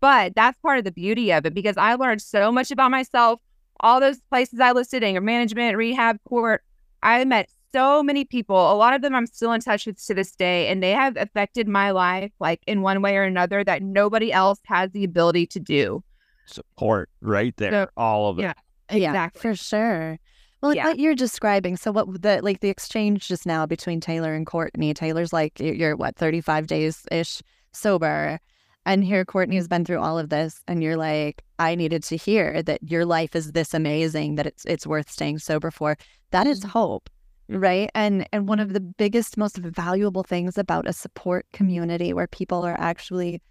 But 0.00 0.34
that's 0.34 0.58
part 0.58 0.78
of 0.78 0.84
the 0.84 0.92
beauty 0.92 1.32
of 1.32 1.46
it 1.46 1.54
because 1.54 1.76
I 1.78 1.94
learned 1.94 2.20
so 2.20 2.52
much 2.52 2.70
about 2.70 2.90
myself. 2.90 3.40
All 3.80 3.98
those 3.98 4.20
places 4.28 4.60
I 4.60 4.72
listed 4.72 5.02
anger 5.02 5.22
management, 5.22 5.76
rehab, 5.76 6.18
court, 6.28 6.62
I 7.02 7.24
met 7.24 7.48
so 7.72 8.02
many 8.02 8.24
people. 8.24 8.56
A 8.56 8.74
lot 8.74 8.94
of 8.94 9.02
them 9.02 9.14
I'm 9.14 9.26
still 9.26 9.52
in 9.52 9.60
touch 9.60 9.86
with 9.86 10.04
to 10.06 10.14
this 10.14 10.32
day, 10.32 10.68
and 10.68 10.82
they 10.82 10.90
have 10.90 11.16
affected 11.16 11.68
my 11.68 11.90
life 11.90 12.32
like 12.40 12.62
in 12.66 12.82
one 12.82 13.02
way 13.02 13.16
or 13.16 13.22
another 13.22 13.64
that 13.64 13.82
nobody 13.82 14.32
else 14.32 14.60
has 14.66 14.90
the 14.90 15.04
ability 15.04 15.46
to 15.48 15.60
do. 15.60 16.02
Support 16.46 17.08
right 17.20 17.56
there, 17.56 17.70
so, 17.70 17.88
all 17.96 18.30
of 18.30 18.38
it. 18.38 18.42
Yeah, 18.42 18.52
exactly. 18.88 19.00
Yeah, 19.00 19.28
for 19.28 19.54
sure. 19.54 20.18
Well, 20.62 20.74
yeah. 20.74 20.84
what 20.88 20.98
you're 20.98 21.14
describing, 21.14 21.76
so 21.76 21.90
what 21.90 22.22
the 22.22 22.40
like 22.42 22.60
the 22.60 22.68
exchange 22.68 23.28
just 23.28 23.46
now 23.46 23.64
between 23.66 24.00
Taylor 24.00 24.34
and 24.34 24.46
Courtney. 24.46 24.92
Taylor's 24.92 25.32
like 25.32 25.58
you're 25.58 25.96
what 25.96 26.16
35 26.16 26.66
days 26.66 27.06
ish 27.10 27.40
sober, 27.72 28.38
and 28.86 29.04
here 29.04 29.24
Courtney 29.24 29.56
has 29.56 29.68
been 29.68 29.84
through 29.84 30.00
all 30.00 30.18
of 30.18 30.28
this, 30.28 30.60
and 30.66 30.82
you're 30.82 30.96
like, 30.96 31.42
I 31.58 31.74
needed 31.74 32.02
to 32.04 32.16
hear 32.16 32.62
that 32.62 32.82
your 32.82 33.04
life 33.04 33.36
is 33.36 33.52
this 33.52 33.74
amazing 33.74 34.36
that 34.36 34.46
it's 34.46 34.64
it's 34.64 34.86
worth 34.86 35.10
staying 35.10 35.38
sober 35.38 35.70
for. 35.70 35.96
That 36.30 36.46
is 36.46 36.60
mm-hmm. 36.60 36.70
hope 36.70 37.10
right 37.50 37.90
and 37.94 38.28
and 38.32 38.48
one 38.48 38.60
of 38.60 38.72
the 38.72 38.80
biggest 38.80 39.36
most 39.36 39.56
valuable 39.56 40.22
things 40.22 40.56
about 40.56 40.86
a 40.86 40.92
support 40.92 41.46
community 41.52 42.12
where 42.12 42.28
people 42.28 42.64
are 42.64 42.78
actually 42.78 43.42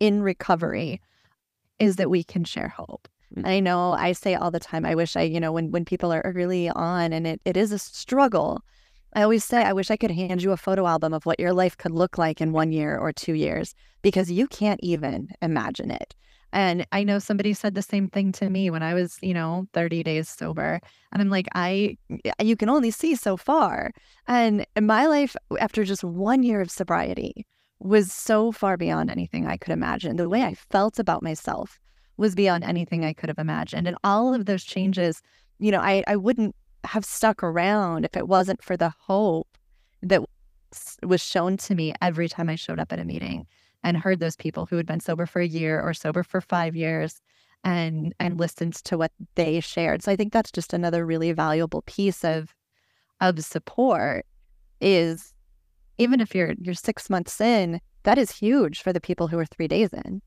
in 0.00 0.22
recovery 0.22 1.00
is 1.78 1.96
that 1.96 2.10
we 2.10 2.24
can 2.24 2.42
share 2.42 2.68
hope 2.68 3.08
mm. 3.36 3.46
i 3.46 3.60
know 3.60 3.92
i 3.92 4.10
say 4.10 4.34
all 4.34 4.50
the 4.50 4.58
time 4.58 4.84
i 4.84 4.94
wish 4.94 5.14
i 5.14 5.22
you 5.22 5.38
know 5.38 5.52
when 5.52 5.70
when 5.70 5.84
people 5.84 6.12
are 6.12 6.22
early 6.22 6.68
on 6.68 7.12
and 7.12 7.26
it, 7.26 7.40
it 7.44 7.56
is 7.56 7.70
a 7.70 7.78
struggle 7.78 8.60
i 9.14 9.22
always 9.22 9.44
say 9.44 9.62
i 9.62 9.72
wish 9.72 9.90
i 9.90 9.96
could 9.96 10.10
hand 10.10 10.42
you 10.42 10.52
a 10.52 10.56
photo 10.56 10.86
album 10.86 11.12
of 11.12 11.26
what 11.26 11.40
your 11.40 11.52
life 11.52 11.76
could 11.76 11.92
look 11.92 12.18
like 12.18 12.40
in 12.40 12.52
one 12.52 12.72
year 12.72 12.98
or 12.98 13.12
two 13.12 13.34
years 13.34 13.74
because 14.02 14.30
you 14.30 14.46
can't 14.46 14.80
even 14.82 15.28
imagine 15.42 15.90
it 15.90 16.14
and 16.54 16.86
I 16.92 17.02
know 17.02 17.18
somebody 17.18 17.52
said 17.52 17.74
the 17.74 17.82
same 17.82 18.08
thing 18.08 18.30
to 18.32 18.48
me 18.48 18.70
when 18.70 18.84
I 18.84 18.94
was, 18.94 19.18
you 19.20 19.34
know, 19.34 19.66
30 19.72 20.04
days 20.04 20.28
sober. 20.28 20.80
And 21.10 21.20
I'm 21.20 21.28
like, 21.28 21.48
I, 21.52 21.98
you 22.40 22.54
can 22.56 22.68
only 22.68 22.92
see 22.92 23.16
so 23.16 23.36
far. 23.36 23.90
And 24.28 24.64
my 24.80 25.06
life 25.06 25.34
after 25.58 25.82
just 25.82 26.04
one 26.04 26.44
year 26.44 26.60
of 26.60 26.70
sobriety 26.70 27.44
was 27.80 28.12
so 28.12 28.52
far 28.52 28.76
beyond 28.76 29.10
anything 29.10 29.48
I 29.48 29.56
could 29.56 29.72
imagine. 29.72 30.14
The 30.14 30.28
way 30.28 30.42
I 30.44 30.54
felt 30.54 31.00
about 31.00 31.24
myself 31.24 31.80
was 32.18 32.36
beyond 32.36 32.62
anything 32.62 33.04
I 33.04 33.14
could 33.14 33.28
have 33.28 33.38
imagined. 33.40 33.88
And 33.88 33.96
all 34.04 34.32
of 34.32 34.46
those 34.46 34.62
changes, 34.62 35.20
you 35.58 35.72
know, 35.72 35.80
I, 35.80 36.04
I 36.06 36.14
wouldn't 36.14 36.54
have 36.84 37.04
stuck 37.04 37.42
around 37.42 38.04
if 38.04 38.16
it 38.16 38.28
wasn't 38.28 38.62
for 38.62 38.76
the 38.76 38.92
hope 39.06 39.48
that 40.02 40.22
was 41.02 41.22
shown 41.22 41.56
to 41.56 41.74
me 41.74 41.94
every 42.02 42.28
time 42.28 42.48
I 42.48 42.56
showed 42.56 42.78
up 42.78 42.92
at 42.92 42.98
a 42.98 43.04
meeting 43.04 43.46
and 43.82 43.96
heard 43.96 44.18
those 44.18 44.36
people 44.36 44.66
who 44.66 44.76
had 44.76 44.86
been 44.86 45.00
sober 45.00 45.26
for 45.26 45.40
a 45.40 45.46
year 45.46 45.80
or 45.80 45.94
sober 45.94 46.22
for 46.22 46.40
five 46.40 46.74
years 46.74 47.20
and 47.62 48.14
and 48.20 48.38
listened 48.38 48.74
to 48.74 48.98
what 48.98 49.12
they 49.34 49.60
shared. 49.60 50.02
So 50.02 50.12
I 50.12 50.16
think 50.16 50.32
that's 50.32 50.52
just 50.52 50.72
another 50.72 51.06
really 51.06 51.32
valuable 51.32 51.82
piece 51.82 52.24
of 52.24 52.54
of 53.20 53.42
support 53.44 54.26
is 54.80 55.32
even 55.98 56.20
if 56.20 56.34
you're 56.34 56.54
you're 56.60 56.74
six 56.74 57.08
months 57.08 57.40
in, 57.40 57.80
that 58.02 58.18
is 58.18 58.30
huge 58.30 58.82
for 58.82 58.92
the 58.92 59.00
people 59.00 59.28
who 59.28 59.38
are 59.38 59.46
three 59.46 59.68
days 59.68 59.92
in. 59.92 60.20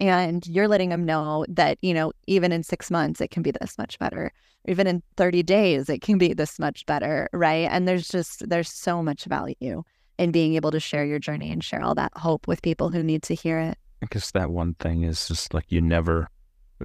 And 0.00 0.46
you're 0.46 0.68
letting 0.68 0.90
them 0.90 1.04
know 1.04 1.46
that, 1.48 1.78
you 1.82 1.94
know, 1.94 2.12
even 2.26 2.52
in 2.52 2.62
six 2.62 2.90
months, 2.90 3.20
it 3.20 3.30
can 3.30 3.42
be 3.42 3.52
this 3.52 3.78
much 3.78 3.98
better. 3.98 4.32
Even 4.66 4.86
in 4.86 5.02
30 5.16 5.42
days, 5.42 5.88
it 5.88 6.00
can 6.00 6.18
be 6.18 6.34
this 6.34 6.58
much 6.58 6.84
better. 6.86 7.28
Right. 7.32 7.68
And 7.70 7.86
there's 7.86 8.08
just, 8.08 8.48
there's 8.48 8.70
so 8.70 9.02
much 9.02 9.24
value 9.24 9.82
in 10.18 10.32
being 10.32 10.54
able 10.54 10.70
to 10.70 10.80
share 10.80 11.04
your 11.04 11.18
journey 11.18 11.50
and 11.50 11.62
share 11.62 11.82
all 11.82 11.94
that 11.94 12.12
hope 12.16 12.46
with 12.46 12.62
people 12.62 12.90
who 12.90 13.02
need 13.02 13.22
to 13.24 13.34
hear 13.34 13.58
it. 13.58 13.78
I 14.02 14.06
guess 14.10 14.30
that 14.32 14.50
one 14.50 14.74
thing 14.74 15.02
is 15.02 15.28
just 15.28 15.54
like 15.54 15.66
you 15.68 15.80
never 15.80 16.28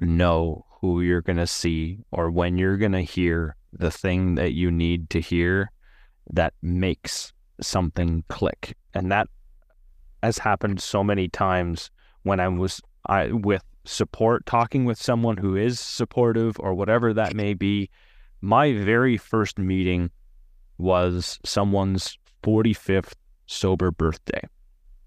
know 0.00 0.64
who 0.80 1.00
you're 1.00 1.22
going 1.22 1.36
to 1.36 1.46
see 1.46 1.98
or 2.10 2.30
when 2.30 2.56
you're 2.56 2.76
going 2.76 2.92
to 2.92 3.02
hear 3.02 3.56
the 3.72 3.90
thing 3.90 4.36
that 4.36 4.52
you 4.52 4.70
need 4.70 5.10
to 5.10 5.20
hear 5.20 5.70
that 6.32 6.54
makes 6.62 7.32
something 7.60 8.24
click. 8.28 8.76
And 8.94 9.12
that 9.12 9.28
has 10.22 10.38
happened 10.38 10.80
so 10.80 11.04
many 11.04 11.28
times 11.28 11.90
when 12.22 12.40
I 12.40 12.48
was 12.48 12.80
I 13.06 13.32
with 13.32 13.64
support 13.84 14.46
talking 14.46 14.84
with 14.84 15.00
someone 15.00 15.36
who 15.36 15.56
is 15.56 15.80
supportive 15.80 16.56
or 16.60 16.74
whatever 16.74 17.12
that 17.14 17.34
may 17.34 17.54
be. 17.54 17.90
My 18.40 18.72
very 18.72 19.16
first 19.16 19.58
meeting 19.58 20.10
was 20.78 21.38
someone's 21.44 22.18
45th 22.42 23.12
sober 23.46 23.90
birthday. 23.90 24.40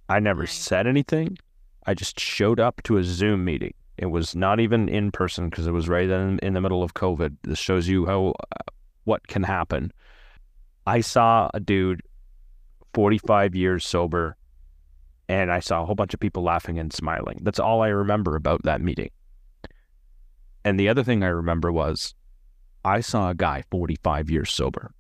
I 0.10 0.20
never 0.20 0.46
said 0.46 0.86
anything. 0.86 1.38
I 1.86 1.94
just 1.94 2.20
showed 2.20 2.60
up 2.60 2.84
to 2.84 2.98
a 2.98 3.04
Zoom 3.04 3.44
meeting. 3.44 3.74
It 3.98 4.08
was 4.08 4.36
not 4.36 4.60
even 4.60 4.90
in 4.90 5.12
person 5.12 5.50
because 5.50 5.68
it 5.68 5.72
was 5.72 5.88
right 5.88 6.10
in, 6.10 6.40
in 6.40 6.54
the 6.54 6.62
middle 6.62 6.84
of 6.84 6.94
COVID. 6.94 7.36
This 7.44 7.60
shows 7.60 7.88
you 7.88 8.06
how 8.06 8.34
uh, 8.52 8.72
what 9.04 9.28
can 9.28 9.44
happen. 9.44 9.92
I 10.86 11.02
saw 11.02 11.50
a 11.54 11.60
dude 11.60 12.02
45 12.94 13.56
years 13.56 13.86
sober 13.86 14.36
and 15.42 15.52
I 15.52 15.60
saw 15.60 15.82
a 15.82 15.86
whole 15.86 15.96
bunch 15.96 16.14
of 16.14 16.20
people 16.20 16.44
laughing 16.44 16.78
and 16.78 16.94
smiling. 16.94 17.40
That's 17.42 17.60
all 17.60 17.82
I 17.82 17.88
remember 17.88 18.36
about 18.36 18.64
that 18.64 18.82
meeting. 18.82 19.10
And 20.64 20.80
the 20.80 20.90
other 20.90 21.04
thing 21.04 21.24
I 21.24 21.28
remember 21.28 21.72
was 21.72 22.14
I 22.86 23.02
saw 23.02 23.30
a 23.30 23.36
guy 23.36 23.64
45 23.72 24.30
years 24.30 24.52
sober. 24.52 24.94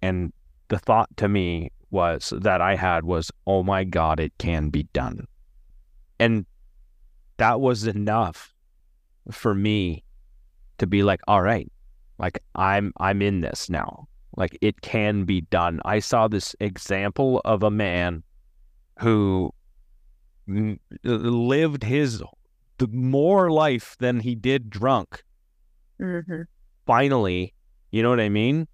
And 0.00 0.32
the 0.68 0.78
thought 0.78 1.14
to 1.16 1.28
me 1.28 1.72
was 1.90 2.32
that 2.36 2.60
I 2.60 2.76
had 2.76 3.04
was, 3.04 3.32
oh 3.46 3.62
my 3.62 3.82
God, 3.84 4.20
it 4.20 4.32
can 4.38 4.68
be 4.68 4.84
done. 4.92 5.26
And 6.20 6.46
that 7.38 7.60
was 7.60 7.86
enough 7.86 8.54
for 9.30 9.54
me 9.54 10.04
to 10.78 10.86
be 10.86 11.02
like, 11.02 11.20
all 11.26 11.42
right, 11.42 11.70
like 12.18 12.38
I'm 12.54 12.92
I'm 12.98 13.22
in 13.22 13.40
this 13.40 13.68
now. 13.68 14.06
Like 14.36 14.56
it 14.60 14.82
can 14.82 15.24
be 15.24 15.40
done. 15.42 15.80
I 15.84 15.98
saw 15.98 16.28
this 16.28 16.54
example 16.60 17.40
of 17.44 17.62
a 17.62 17.70
man 17.70 18.22
who 18.98 19.52
lived 21.04 21.84
his 21.84 22.22
more 22.90 23.50
life 23.50 23.96
than 23.98 24.20
he 24.20 24.34
did 24.34 24.70
drunk. 24.70 25.22
Mm-hmm. 26.00 26.42
Finally, 26.86 27.54
you 27.90 28.02
know 28.02 28.10
what 28.10 28.20
I 28.20 28.28
mean? 28.28 28.68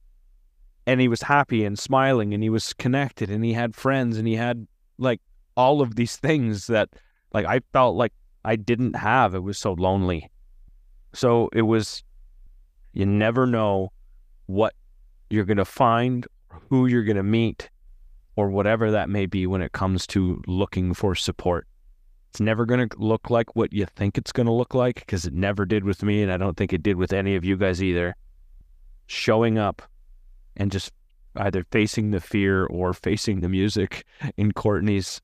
And 0.87 1.01
he 1.01 1.09
was 1.09 1.23
happy 1.23 1.65
and 1.65 1.79
smiling 1.79 2.35
and 2.35 2.43
he 2.43 2.51
was 2.51 2.73
connected 2.75 3.31
and 3.31 3.45
he 3.45 3.53
had 3.53 3.75
friends 3.75 4.19
and 4.19 4.29
he 4.29 4.37
had 4.37 4.67
like 4.99 5.21
all 5.57 5.81
of 5.81 5.97
these 5.97 6.17
things 6.17 6.67
that 6.67 6.91
like 7.33 7.47
I 7.47 7.61
felt 7.73 7.97
like 7.97 8.13
I 8.45 8.57
didn't 8.57 8.95
have. 8.95 9.35
It 9.35 9.43
was 9.43 9.59
so 9.59 9.73
lonely. 9.73 10.31
So 11.15 11.49
it 11.53 11.63
was 11.63 12.03
you 12.93 13.07
never 13.07 13.47
know 13.47 13.93
what 14.47 14.75
you're 15.31 15.45
going 15.45 15.57
to 15.57 15.65
find, 15.65 16.27
who 16.69 16.87
you're 16.87 17.03
going 17.03 17.17
to 17.17 17.23
meet, 17.23 17.71
or 18.37 18.51
whatever 18.51 18.91
that 18.91 19.09
may 19.09 19.27
be 19.27 19.47
when 19.47 19.63
it 19.63 19.73
comes 19.73 20.07
to 20.09 20.43
looking 20.47 20.95
for 20.95 21.15
support. 21.15 21.67
It's 22.31 22.41
never 22.41 22.67
going 22.67 22.89
to 22.89 22.99
look 22.99 23.31
like 23.31 23.55
what 23.55 23.73
you 23.73 23.87
think 23.87 24.19
it's 24.19 24.33
going 24.33 24.47
to 24.47 24.53
look 24.53 24.75
like 24.75 24.97
because 24.97 25.25
it 25.25 25.33
never 25.33 25.65
did 25.65 25.85
with 25.85 26.03
me. 26.03 26.23
And 26.23 26.33
I 26.33 26.37
don't 26.37 26.57
think 26.57 26.73
it 26.73 26.83
did 26.83 26.97
with 26.97 27.13
any 27.13 27.37
of 27.37 27.45
you 27.45 27.57
guys 27.57 27.83
either. 27.83 28.17
Showing 29.07 29.57
up 29.57 29.83
and 30.57 30.73
just 30.73 30.93
either 31.37 31.65
facing 31.71 32.11
the 32.11 32.21
fear 32.21 32.67
or 32.67 32.93
facing 32.93 33.41
the 33.41 33.49
music 33.49 34.05
in 34.37 34.53
Courtney's 34.53 35.21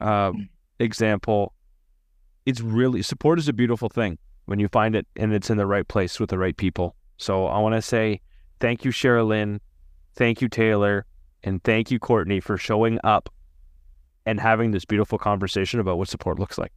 uh, 0.00 0.32
example. 0.78 1.54
It's 2.44 2.60
really 2.60 3.02
support 3.02 3.38
is 3.38 3.48
a 3.48 3.52
beautiful 3.52 3.88
thing 3.88 4.18
when 4.46 4.58
you 4.58 4.68
find 4.68 4.94
it 4.94 5.06
and 5.16 5.32
it's 5.32 5.48
in 5.48 5.56
the 5.56 5.66
right 5.66 5.86
place 5.86 6.18
with 6.18 6.30
the 6.30 6.38
right 6.38 6.56
people. 6.56 6.96
So 7.16 7.46
I 7.46 7.58
want 7.60 7.74
to 7.76 7.82
say 7.82 8.20
thank 8.60 8.84
you, 8.84 8.90
Sherralynn. 8.90 9.60
Thank 10.14 10.42
you, 10.42 10.48
Taylor. 10.48 11.06
And 11.44 11.62
thank 11.64 11.90
you, 11.90 11.98
Courtney, 11.98 12.40
for 12.40 12.56
showing 12.56 12.98
up 13.04 13.28
and 14.26 14.38
having 14.38 14.70
this 14.70 14.84
beautiful 14.84 15.18
conversation 15.18 15.80
about 15.80 15.98
what 15.98 16.08
support 16.08 16.38
looks 16.38 16.58
like. 16.58 16.72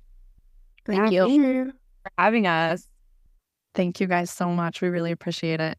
Thank 0.86 1.12
Yeah, 1.12 1.26
you. 1.26 1.66
for 2.04 2.12
having 2.18 2.48
us. 2.48 2.88
Thank 3.76 4.00
you 4.00 4.08
guys 4.08 4.32
so 4.32 4.50
much. 4.50 4.82
We 4.82 4.90
really 4.90 5.12
appreciate 5.12 5.60
it. 5.60 5.78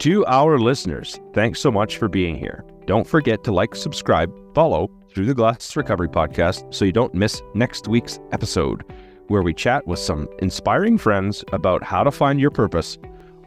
To 0.00 0.24
our 0.26 0.58
listeners, 0.58 1.18
thanks 1.32 1.58
so 1.60 1.70
much 1.70 1.96
for 1.96 2.08
being 2.08 2.36
here. 2.36 2.64
Don't 2.86 3.06
forget 3.06 3.42
to 3.44 3.52
like, 3.52 3.74
subscribe, 3.74 4.30
follow 4.54 4.90
through 5.12 5.26
the 5.26 5.34
Glass 5.34 5.74
Recovery 5.74 6.08
Podcast 6.08 6.72
so 6.72 6.84
you 6.84 6.92
don't 6.92 7.14
miss 7.14 7.42
next 7.54 7.88
week's 7.88 8.20
episode, 8.30 8.84
where 9.28 9.42
we 9.42 9.54
chat 9.54 9.86
with 9.86 9.98
some 9.98 10.28
inspiring 10.40 10.98
friends 10.98 11.42
about 11.52 11.82
how 11.82 12.04
to 12.04 12.10
find 12.10 12.38
your 12.38 12.50
purpose 12.50 12.98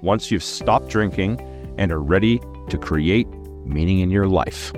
once 0.01 0.31
you've 0.31 0.43
stopped 0.43 0.87
drinking 0.89 1.37
and 1.79 1.91
are 1.91 2.01
ready 2.01 2.39
to 2.67 2.77
create 2.77 3.27
meaning 3.65 3.99
in 3.99 4.11
your 4.11 4.27
life. 4.27 4.73